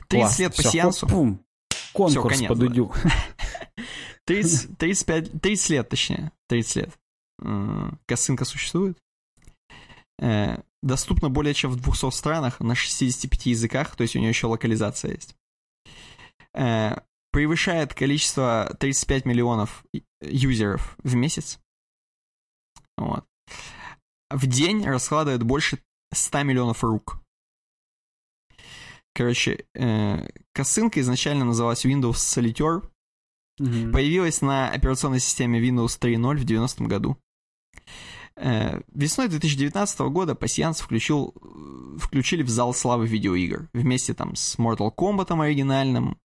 [0.07, 0.39] 30 Класс.
[0.39, 1.05] лет Всё, пассиансу.
[1.05, 1.39] хоп-пум.
[1.93, 2.61] Конкурс конец, по да.
[2.65, 2.91] Дудю.
[4.25, 6.31] 30, 35, 30 лет, точнее.
[6.47, 6.89] 30 лет.
[8.07, 8.97] Косынка существует.
[10.19, 14.47] Э, Доступна более чем в 200 странах на 65 языках, то есть у нее еще
[14.47, 15.35] локализация есть.
[16.53, 16.95] Э,
[17.31, 19.85] Превышает количество 35 миллионов
[20.21, 21.59] юзеров в месяц.
[22.97, 23.25] Вот.
[24.31, 25.79] В день раскладывает больше
[26.13, 27.19] 100 миллионов рук.
[29.13, 32.89] Короче, э, косынка изначально называлась Windows Solitaire,
[33.59, 33.91] Мгм.
[33.91, 37.17] Появилась на операционной системе Windows 3.0 в 90 году.
[38.35, 43.67] Э, Весной 2019 года пассианс включил, э, включили в зал славы видеоигр.
[43.73, 46.19] Вместе там с Mortal Kombat оригинальным,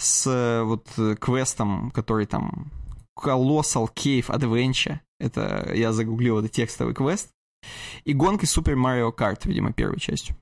[0.00, 2.70] с э, вот э, квестом, который там
[3.18, 5.00] Colossal Cave Adventure.
[5.18, 7.28] Это я загуглил, это текстовый квест.
[8.04, 10.34] И гонкой Super Mario Kart, видимо, первой частью.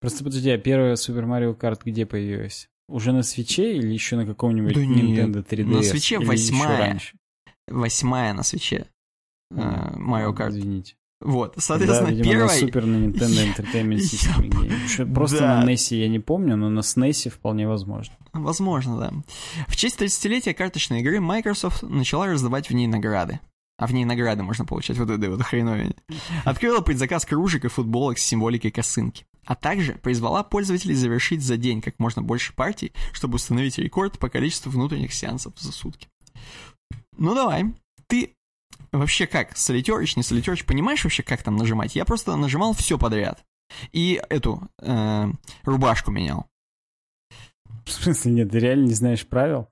[0.00, 2.68] Просто подожди, а первая Super Mario Kart где появилась?
[2.88, 5.64] Уже на свече или еще на каком-нибудь Да Nintendo 3DS?
[5.64, 7.00] на свече Или восьмая.
[7.66, 8.86] Восьмая на свече.
[9.50, 9.54] э,
[9.96, 10.50] Mario Kart.
[10.50, 10.94] Извините.
[11.20, 12.60] Вот, Да, соответственно, видимо, первая...
[12.60, 15.06] на Super Nintendo Entertainment System.
[15.08, 15.60] Я- Просто Да.
[15.62, 18.14] на NES я не помню, но на SNES вполне возможно.
[18.32, 19.12] Возможно, да.
[19.66, 23.40] В честь 30-летия карточной игры Microsoft начала раздавать в ней награды.
[23.78, 25.94] А в ней награды можно получать, вот это вот хреновение.
[26.44, 29.24] Открыла предзаказ кружек и футболок с символикой косынки.
[29.44, 34.28] А также призвала пользователей завершить за день как можно больше партий, чтобы установить рекорд по
[34.28, 36.08] количеству внутренних сеансов за сутки.
[37.16, 37.66] Ну давай.
[38.08, 38.34] ты
[38.92, 41.96] вообще как, солитерыч, не солитерыч, понимаешь вообще, как там нажимать?
[41.96, 43.44] Я просто нажимал все подряд.
[43.92, 45.26] И эту э,
[45.64, 46.46] рубашку менял.
[47.84, 49.68] В смысле, нет, ты реально не знаешь правил?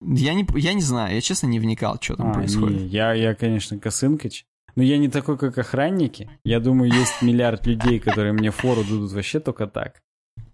[0.00, 2.80] Я не, я не знаю, я честно не вникал, что там А, происходит.
[2.80, 4.46] не, я, я, конечно, косынкач.
[4.76, 6.30] Но я не такой, как охранники.
[6.44, 10.00] Я думаю, есть миллиард людей, которые мне фору дадут вообще только так.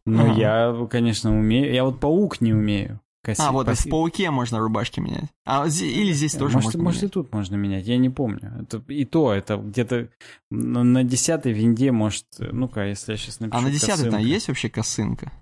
[0.05, 0.41] Но Ага.
[0.41, 1.73] я, конечно, умею.
[1.73, 3.01] Я вот паук не умею.
[3.27, 5.31] Коси- А, вот коси- в пауке можно рубашки менять.
[5.45, 7.13] А или здесь тоже может, можно может, и менять.
[7.13, 8.53] тут можно менять, я не помню.
[8.61, 10.11] Это, и то, это где-то
[10.53, 14.69] на, десятой винде, может, ну-ка, если я сейчас напишу А на десятой там есть вообще
[14.69, 15.33] косынка?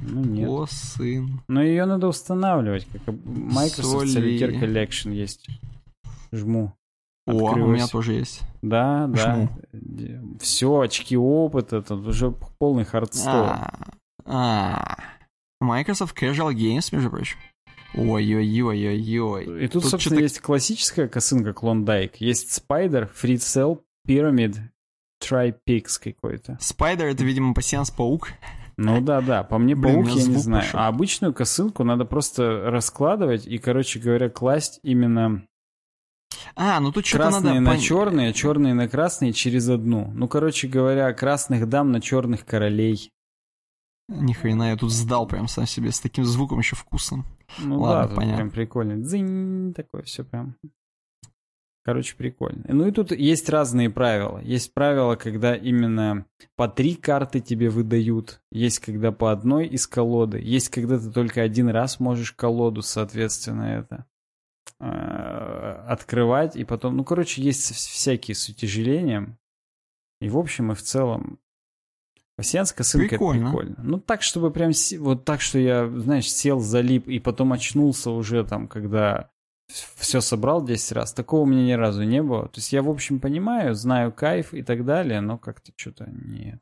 [0.00, 0.48] Ну, нет.
[0.48, 1.42] Косын.
[1.46, 4.06] Но ее надо устанавливать, как и Microsoft.
[4.06, 5.48] Solitaire Collection есть.
[6.32, 6.72] Жму.
[7.26, 7.74] О, у Открылось.
[7.76, 8.40] меня тоже есть.
[8.62, 9.34] Да, да.
[9.34, 10.38] Жму.
[10.40, 13.32] Все, очки опыта, тут уже полный хардкор.
[13.34, 13.70] А,
[14.24, 14.96] а.
[15.60, 17.36] Microsoft Casual Games, между прочим.
[17.94, 19.64] Ой-ой-ой-ой-ой.
[19.64, 22.16] И тут, Тут собственно, есть классическая косынка Клондайк.
[22.16, 24.56] Есть Spider, FreeCell, Pyramid,
[25.22, 26.58] Tri-Pix какой-то.
[26.60, 28.28] Спайдер это, видимо, пассианс-паук.
[28.76, 30.62] Ну да, да, по мне Блин, паук я не знаю.
[30.62, 30.78] пошел.
[30.80, 35.42] А обычную косынку надо просто раскладывать и, короче говоря, класть именно
[36.54, 37.60] А, ну тут что-то красные надо...
[37.72, 40.12] на пон- черные, черные на красные через одну.
[40.14, 43.10] Ну, короче говоря, красных дам на черных королей.
[44.08, 47.26] Ни хрена, я тут сдал прям сам себе с таким звуком еще вкусным.
[47.58, 48.36] Ну Ладно, да, понятно.
[48.36, 48.96] прям прикольно.
[49.02, 50.56] Дзынь, такое все прям.
[51.84, 52.64] Короче, прикольно.
[52.68, 54.38] Ну и тут есть разные правила.
[54.40, 56.26] Есть правила, когда именно
[56.56, 58.42] по три карты тебе выдают.
[58.50, 60.38] Есть когда по одной из колоды.
[60.38, 64.04] Есть когда ты только один раз можешь колоду, соответственно, это
[64.80, 64.84] э,
[65.88, 66.56] открывать.
[66.56, 69.38] И потом, ну, короче, есть вс- всякие с утяжелением.
[70.20, 71.38] И в общем и в целом
[72.38, 73.40] Пассианская ссылка Прикольно.
[73.40, 73.74] это прикольно.
[73.82, 74.70] Ну так, чтобы прям
[75.00, 79.28] вот так, что я, знаешь, сел, залип и потом очнулся уже там, когда
[79.96, 81.12] все собрал 10 раз.
[81.12, 82.44] Такого у меня ни разу не было.
[82.48, 86.60] То есть я, в общем, понимаю, знаю кайф и так далее, но как-то что-то нет.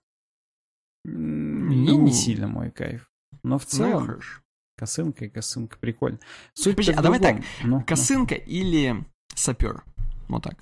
[1.07, 2.03] М, И Ну.
[2.03, 3.11] не сильно мой кайф.
[3.43, 4.41] Но в Ну, целом хорошо.
[4.79, 6.19] косынка и косынка прикольно.
[6.55, 7.45] Суть Подожди, а давай другом.
[7.63, 7.85] Ну, ну.
[7.85, 9.05] Косынка или
[9.35, 9.85] сапер?
[10.29, 10.57] Вот так.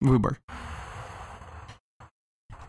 [0.00, 0.40] Выбор.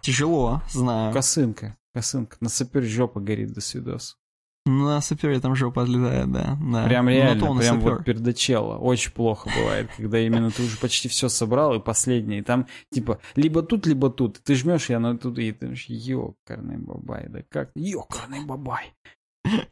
[0.07, 1.11] Тяжело, знаю.
[1.11, 2.37] Косынка, косынка.
[2.39, 4.17] На сапер жопа горит до свидос.
[4.65, 6.57] На сапере там жопа отлетает, да.
[6.61, 6.85] да.
[6.85, 7.95] Прям Ну, реально, прям сапер.
[7.95, 8.77] вот пердачело.
[8.77, 12.37] Очень плохо бывает, когда именно ты уже почти все собрал, и последний.
[12.37, 14.41] И там, типа, либо тут, либо тут.
[14.41, 17.71] Ты жмешь, и оно тут, и ты думаешь, ёкарный бабай, да как?
[17.75, 18.93] Ёкарный бабай.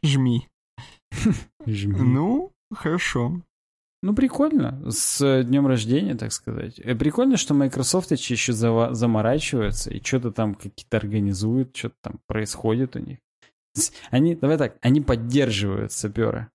[0.02, 0.50] Жми.
[1.66, 1.98] Жми.
[1.98, 3.40] Ну, хорошо.
[4.06, 4.80] Ну, прикольно.
[4.88, 6.78] С днем рождения, так сказать.
[6.78, 12.94] Э, Прикольно, что Microsoft еще зава- заморачиваются и что-то там какие-то организуют, что-то там происходит
[12.94, 13.18] у них.
[14.12, 16.52] Они, давай так, они поддерживают сапера.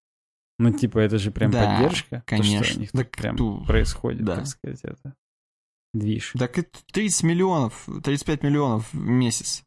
[0.60, 2.23] Ну, типа, это же прям Да, поддержка.
[2.26, 2.78] То, что конечно.
[2.78, 4.36] у них тут прям ту- происходит, да.
[4.38, 5.14] так сказать, это.
[5.94, 6.32] Движ.
[6.40, 9.64] Так это 30 миллионов, 35 миллионов в месяц.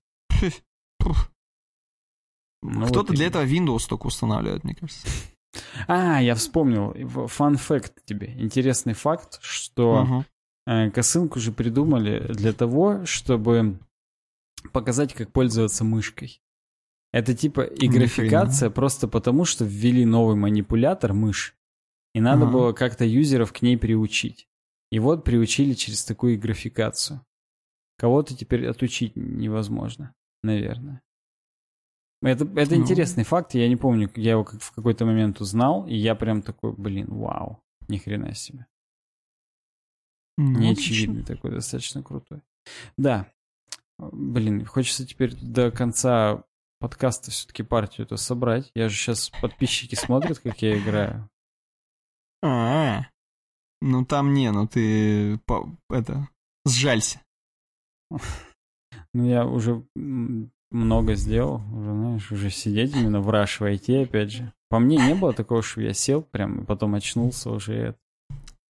[2.63, 5.07] Ну, Кто-то вот для этого Windows только устанавливает, мне кажется.
[5.87, 6.95] А, я вспомнил.
[7.29, 8.35] Фан факт тебе.
[8.39, 10.25] Интересный факт, что
[10.67, 13.79] э, косынку же придумали для того, чтобы
[14.73, 16.41] показать, как пользоваться мышкой.
[17.13, 21.55] Это типа и графикация просто потому, что ввели новый манипулятор мышь.
[22.13, 22.53] И надо Ага.
[22.53, 24.49] было как-то юзеров к ней приучить.
[24.91, 27.25] И вот приучили через такую графикацию.
[27.99, 31.03] Кого-то теперь отучить невозможно, наверное.
[32.25, 32.81] Это, это Ну.
[32.83, 36.43] интересный факт, я не помню, я его как- в какой-то момент узнал, и я прям
[36.43, 38.67] такой, блин, вау, ни хрена себе.
[40.37, 42.41] Ну, Неочевидный такой, достаточно крутой.
[42.97, 43.31] Да.
[43.99, 46.43] Блин, хочется теперь до конца
[46.81, 48.71] подкаста все-таки партию эту собрать.
[48.75, 51.31] Я же сейчас подписчики смотрят, как я играю.
[52.43, 53.03] А,
[53.81, 55.39] ну там не, ну ты
[55.89, 56.29] это
[56.67, 57.21] сжалься.
[58.11, 59.87] Ну, я уже
[60.75, 64.53] много сделал, уже, знаешь, уже сидеть именно в Rush войти, опять же.
[64.69, 67.97] По мне не было такого, что я сел прям, и потом очнулся уже.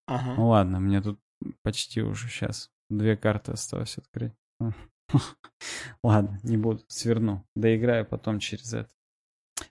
[0.06, 0.36] Ага.
[0.36, 1.20] Ну ладно, мне тут
[1.64, 4.34] почти уже сейчас две карты осталось открыть.
[6.04, 7.46] Ладно, не буду, сверну.
[7.56, 8.90] Доиграю потом через это.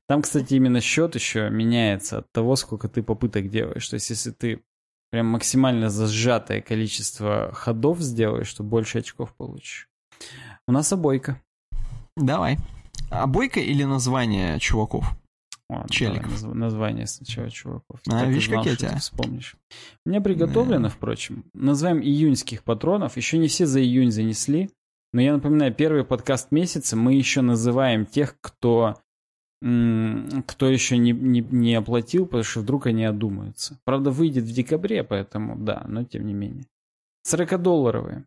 [0.09, 3.88] Там, кстати, именно счет еще меняется от того, сколько ты попыток делаешь.
[3.88, 4.62] То есть, если ты
[5.10, 9.88] прям максимально зажатое количество ходов сделаешь, то больше очков получишь.
[10.66, 11.40] У нас обойка.
[12.16, 12.59] Давай.
[13.10, 15.06] А бойка или название чуваков?
[15.68, 16.24] Ладно, Челиков.
[16.40, 18.01] давай назв- название сначала чуваков.
[18.09, 18.98] А, Так видишь, как знал, я что ты тебя.
[18.98, 19.56] вспомнишь.
[20.05, 21.44] Меня приготовлено, впрочем.
[21.55, 23.16] Называем июньских патронов.
[23.16, 24.70] Еще не все за июнь занесли.
[25.14, 28.98] Но я напоминаю, первый подкаст месяца мы еще называем тех, кто
[29.60, 33.78] кто еще не, не, не оплатил, потому что вдруг они одумаются.
[33.84, 36.66] Правда, выйдет в декабре, поэтому да, но тем не менее.
[37.32, 38.24] 40-долларовые.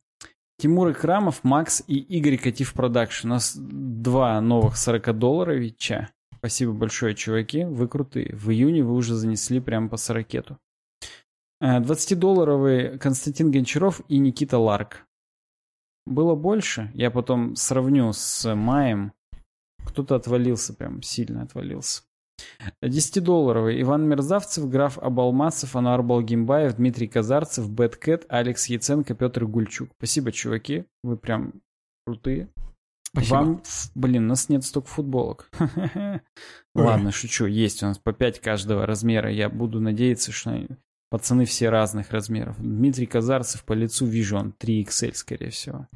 [0.57, 3.27] Тимур Икрамов, Макс и Игорь Катив Production.
[3.27, 6.10] У нас два новых 40-долларовича.
[6.38, 7.65] Спасибо большое, чуваки.
[7.65, 8.36] Вы крутые.
[8.36, 10.60] В июне вы уже занесли прямо по 40
[11.61, 15.06] 20-долларовый Константин Гончаров и Никита Ларк.
[16.06, 16.91] Было больше.
[16.94, 19.14] Я потом сравню с маем.
[19.86, 22.03] Кто-то отвалился, прям сильно отвалился.
[22.84, 23.82] 10-долларовый.
[23.82, 29.90] Иван Мерзавцев, граф Абалмасов, Ануар Балгимбаев, Дмитрий Казарцев, Бэткэт, Алекс Яценко, Петр Гульчук.
[29.98, 30.86] Спасибо, чуваки.
[31.03, 31.53] Вы прям
[32.06, 32.49] крутые.
[33.10, 33.36] Спасибо.
[33.36, 33.64] Вам,
[33.95, 35.49] блин, у нас нет столько футболок.
[36.76, 37.45] Ладно, шучу.
[37.45, 39.32] Есть у нас по 5 каждого размера.
[39.32, 40.68] Я буду надеяться, что
[41.10, 42.57] пацаны все разных размеров.
[42.60, 45.88] Дмитрий Казарцев по лицу вижу, он 3XL, скорее всего.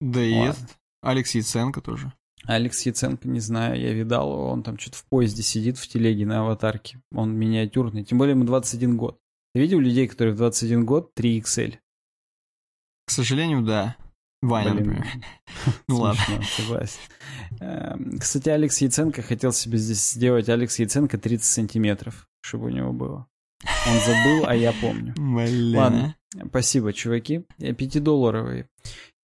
[0.00, 0.78] Да есть.
[1.02, 2.12] Алекс Яценко тоже.
[2.46, 6.40] Алекс Яценко, не знаю, я видал, он там что-то в поезде сидит в телеге на
[6.40, 7.00] аватарке.
[7.12, 9.18] Он миниатюрный, тем более ему 21 год.
[9.54, 11.78] Ты видел людей, которые в 21 год 3XL?
[13.06, 13.96] К сожалению, да.
[14.42, 14.86] Ваня, Блин.
[14.86, 15.06] например.
[15.88, 16.42] Ну ладно.
[16.56, 16.98] Согласен.
[17.60, 22.92] Эм, кстати, Алекс Яценко хотел себе здесь сделать Алекс Яценко 30 сантиметров, чтобы у него
[22.92, 23.26] было.
[23.86, 25.14] Он забыл, а я помню.
[25.16, 25.76] Блин.
[25.76, 26.16] Ладно,
[26.48, 27.46] спасибо, чуваки.
[27.58, 28.68] Пятидолларовые.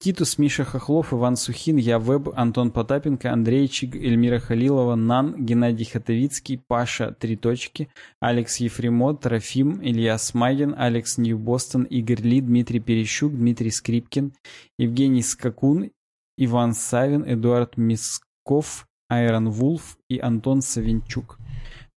[0.02, 5.85] Титус, Миша Хохлов, Иван Сухин, Я Веб, Антон Потапенко, Андрей Чиг, Эльмира Халилова, Нан, Геннадий
[5.85, 13.35] Хатовицкий, Паша, Три точки, Алекс Ефремот, Трофим, Илья Смагин, Алекс Нью-Бостон, Игорь Ли, Дмитрий Перещук,
[13.35, 14.32] Дмитрий Скрипкин,
[14.78, 15.90] Евгений Скакун,
[16.39, 21.39] Иван Савин, Эдуард Мисков, Айрон Вулф и Антон Савинчук.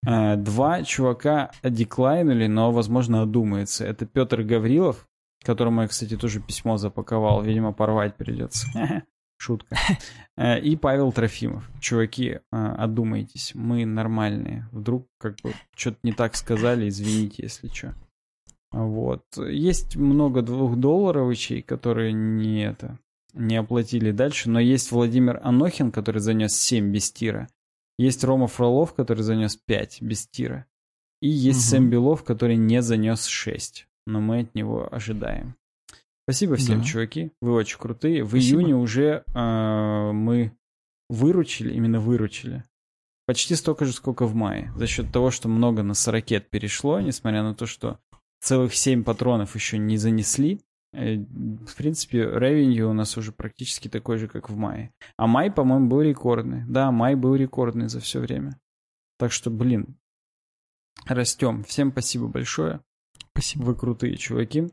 [0.06, 3.86] Э, два чувака деклайнули, но, возможно, одумаются.
[3.86, 5.06] Это Петр Гаврилов,
[5.44, 7.42] которому я, кстати, тоже письмо запаковал.
[7.42, 8.66] Видимо, порвать придется.
[9.38, 9.76] Шутка.
[10.36, 11.68] Э, и Павел Трофимов.
[11.80, 14.68] Чуваки, э, одумайтесь, мы нормальные.
[14.72, 17.94] Вдруг как бы что-то не так сказали, извините, если что.
[18.72, 19.24] Вот.
[19.36, 22.98] Есть много двухдолларовичей, которые не это
[23.34, 27.48] не оплатили дальше, но есть Владимир Анохин, который занес 7 без тира.
[27.98, 30.66] Есть Рома Фролов, который занес 5 без тира.
[31.20, 31.70] И есть угу.
[31.70, 35.56] Сэм Белов, который не занес 6 но мы от него ожидаем.
[36.24, 36.84] Спасибо всем, да.
[36.84, 37.32] чуваки.
[37.42, 38.24] Вы очень крутые.
[38.24, 38.60] В Спасибо.
[38.60, 40.56] июне уже э, мы
[41.10, 42.64] выручили, именно выручили,
[43.26, 44.72] почти столько же, сколько в мае.
[44.76, 48.00] За счет того, что много на 40 перешло, несмотря на то, что
[48.40, 50.60] целых 7 патронов еще не занесли.
[50.94, 54.92] Э, в принципе, ревенью у нас уже практически такой же, как в мае.
[55.18, 56.64] А май, по-моему, был рекордный.
[56.66, 58.58] Да, май был рекордный за все время.
[59.18, 59.98] Так что, блин,
[61.06, 61.64] растем.
[61.64, 62.80] Всем спасибо большое.
[63.34, 63.64] Спасибо.
[63.64, 64.70] Вы крутые чуваки.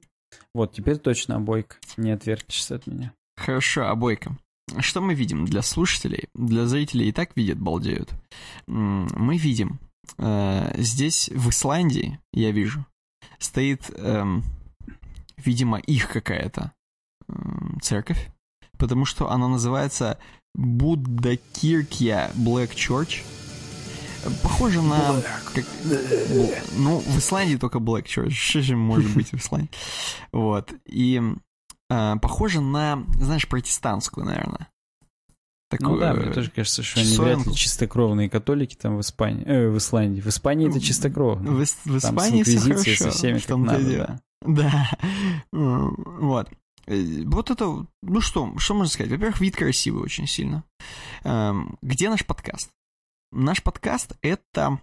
[0.53, 1.77] Вот, теперь точно обойка.
[1.97, 3.13] Не отвертишься от меня.
[3.37, 4.37] Хорошо, обойка.
[4.79, 6.29] Что мы видим для слушателей?
[6.33, 8.09] Для зрителей и так видят, балдеют.
[8.67, 9.79] Мы видим,
[10.17, 12.85] э, здесь в Исландии, я вижу,
[13.39, 14.23] стоит, э,
[15.37, 16.71] видимо, их какая-то
[17.27, 17.33] э,
[17.81, 18.29] церковь,
[18.77, 20.17] потому что она называется
[20.53, 23.23] Будда Киркья Black Church.
[24.43, 25.21] Похоже на...
[25.53, 25.65] Как,
[26.77, 28.31] ну, в Исландии только Black Church.
[28.31, 29.69] Что же может быть в Исландии?
[30.31, 30.73] Вот.
[30.85, 31.21] И
[31.89, 34.69] э, похоже на, знаешь, протестантскую, наверное.
[35.69, 39.45] Такую, ну да, мне тоже кажется, что они вряд ли чистокровные католики там в Испании,
[39.45, 40.19] э, в Исландии.
[40.19, 41.51] В Испании это чистокровно.
[41.51, 42.95] В, в Испании все хорошо.
[42.95, 44.19] Со всеми как надо, да.
[44.41, 44.89] Да.
[45.51, 46.49] Вот.
[46.87, 49.11] Э, вот это, ну что, что можно сказать?
[49.11, 50.63] Во-первых, вид красивый очень сильно.
[51.23, 52.69] Эм, где наш подкаст?
[53.31, 54.79] Наш подкаст— это...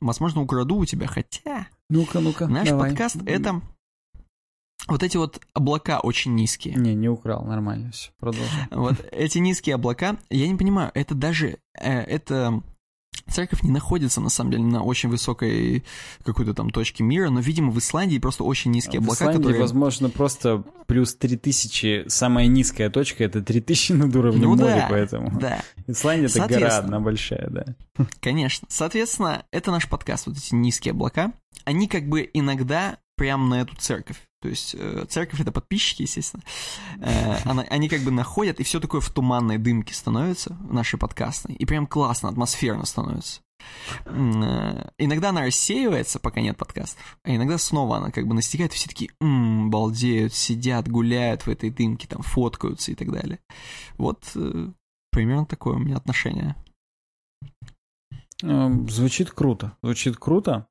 [0.00, 1.68] Возможно, украду у тебя, хотя...
[1.90, 2.90] Ну-ка, ну-ка, Наш давай.
[2.90, 3.60] подкаст— это
[4.88, 6.74] вот эти вот облака очень низкие.
[6.74, 8.68] Не, не украл, нормально все, продолжим.
[8.70, 12.62] Вот эти низкие облака, я не понимаю, это даже, э, это
[13.30, 15.84] Церковь не находится, на самом деле, на очень высокой
[16.24, 19.60] какой-то там точке мира, но, видимо, в Исландии просто очень низкие облака, в Исландии, которые...
[19.60, 25.40] возможно, просто плюс 3000, самая низкая точка— это 3000 над уровнем ну, моря, да, поэтому...
[25.40, 25.62] да.
[25.86, 27.64] Исландия— это гора одна большая, да.
[28.20, 28.68] Конечно.
[28.70, 31.32] Соответственно, это наш подкаст, вот эти низкие облака.
[31.64, 34.20] Они как бы иногда прямо на эту церковь.
[34.44, 36.42] То есть э, церковь это подписчики, естественно.
[37.00, 37.36] Э,
[37.70, 41.54] они как бы находят, и все такое в туманной дымке становится, нашей подкастной.
[41.54, 43.40] И прям классно, атмосферно становится.
[44.04, 48.74] Э, иногда она рассеивается, пока нет подкастов, а иногда снова она как бы настигает, и
[48.74, 53.38] все такие м-м, балдеют, сидят, гуляют в этой дымке, там фоткаются и так далее.
[53.96, 54.36] Вот
[55.10, 56.54] примерно такое у меня отношение.
[58.42, 59.72] Э, звучит круто.
[59.82, 60.66] Звучит круто.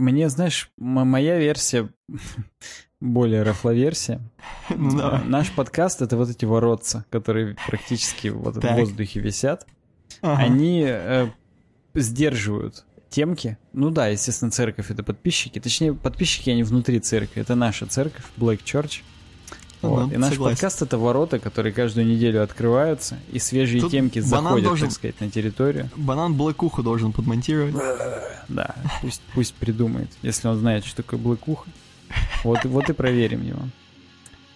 [0.00, 1.90] Мне, знаешь, моя версия
[3.00, 4.20] более рафловерсия.
[4.70, 5.22] Ну, да.
[5.26, 9.66] Наш подкаст— это вот эти воротца, которые практически вот в воздухе висят.
[10.22, 10.42] Ага.
[10.42, 11.28] они э,
[11.94, 13.58] сдерживают темки.
[13.72, 15.58] Ну да, естественно, церковь это подписчики.
[15.60, 17.42] Точнее, подписчики, они внутри церкви.
[17.42, 19.02] Это наша церковь, Black Church.
[19.82, 20.02] Вот.
[20.04, 20.56] Ага, И наш согласен.
[20.56, 25.20] подкаст это ворота, которые каждую неделю открываются, и свежие Тут темки заходят, должен- так сказать,
[25.20, 25.90] на территорию.
[25.96, 27.74] Банан блэкуху должен подмонтировать.
[28.48, 31.70] Да, пусть, пусть придумает, если он знает, что такое блэкуха.
[32.42, 33.60] Вот, вот и проверим его.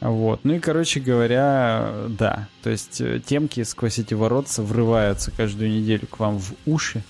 [0.01, 0.40] Вот.
[0.42, 2.48] Ну и, короче говоря, да.
[2.64, 7.05] То есть э, темки сквозь эти воротца врываются каждую неделю к вам в уши.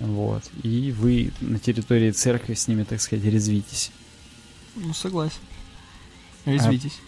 [0.00, 0.42] Вот.
[0.64, 3.92] И вы на территории церкви с ними, так сказать, резвитесь.
[4.74, 5.38] Ну, согласен.
[6.44, 6.98] Резвитесь.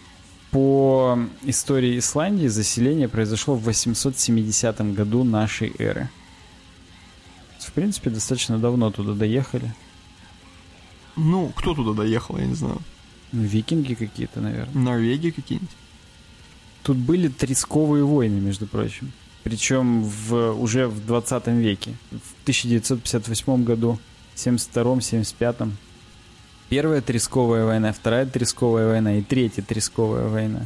[0.51, 6.09] По истории Исландии заселение произошло в 870 году нашей эры.
[7.59, 9.73] В принципе, достаточно давно туда доехали.
[11.17, 12.79] Ну, кто туда доехал, я не знаю.
[13.31, 14.73] Ну, Викинги какие-то, наверное.
[14.73, 15.75] Норвегия какие-нибудь?
[16.83, 19.11] Тут были тресковые войны, между прочим.
[19.43, 21.95] Причем в, уже в 20 веке.
[22.11, 23.99] В 1958 году,
[24.35, 25.77] 72-м, 75-м.
[26.69, 30.65] Первая тресковая война, вторая тресковая война и третья тресковая война.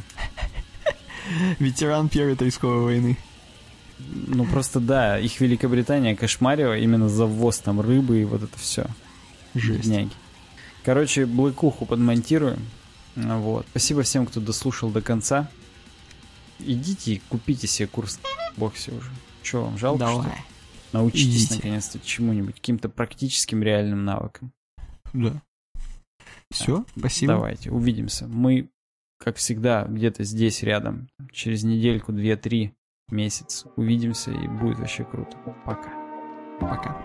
[1.58, 3.16] Ветеран Первой Тресковой войны.
[3.98, 8.86] Ну просто да, их Великобритания кошмарила именно за ввоз там рыбы и вот это все.
[9.54, 9.84] Жесть.
[9.84, 10.12] Бедняги.
[10.84, 12.66] Короче, блэкуху подмонтируем.
[13.14, 13.66] Вот.
[13.70, 15.48] Спасибо всем, кто дослушал до конца.
[16.58, 18.18] Идите и купите себе курс
[18.56, 19.10] боксе уже.
[19.42, 20.22] Че вам, жалко, что?
[20.22, 20.38] Давай.
[20.92, 21.54] Научитесь Идите.
[21.56, 24.52] наконец-то чему-нибудь, каким-то практическим реальным навыкам.
[25.12, 25.40] Да.
[26.52, 27.34] Все, спасибо.
[27.34, 28.26] Давайте, увидимся.
[28.28, 28.70] Мы,
[29.18, 31.08] как всегда, где-то здесь рядом.
[31.32, 32.74] Через недельку, две-три,
[33.08, 33.64] месяц.
[33.76, 35.36] Увидимся и будет вообще круто.
[35.64, 35.92] Пока.
[36.60, 36.96] Пока.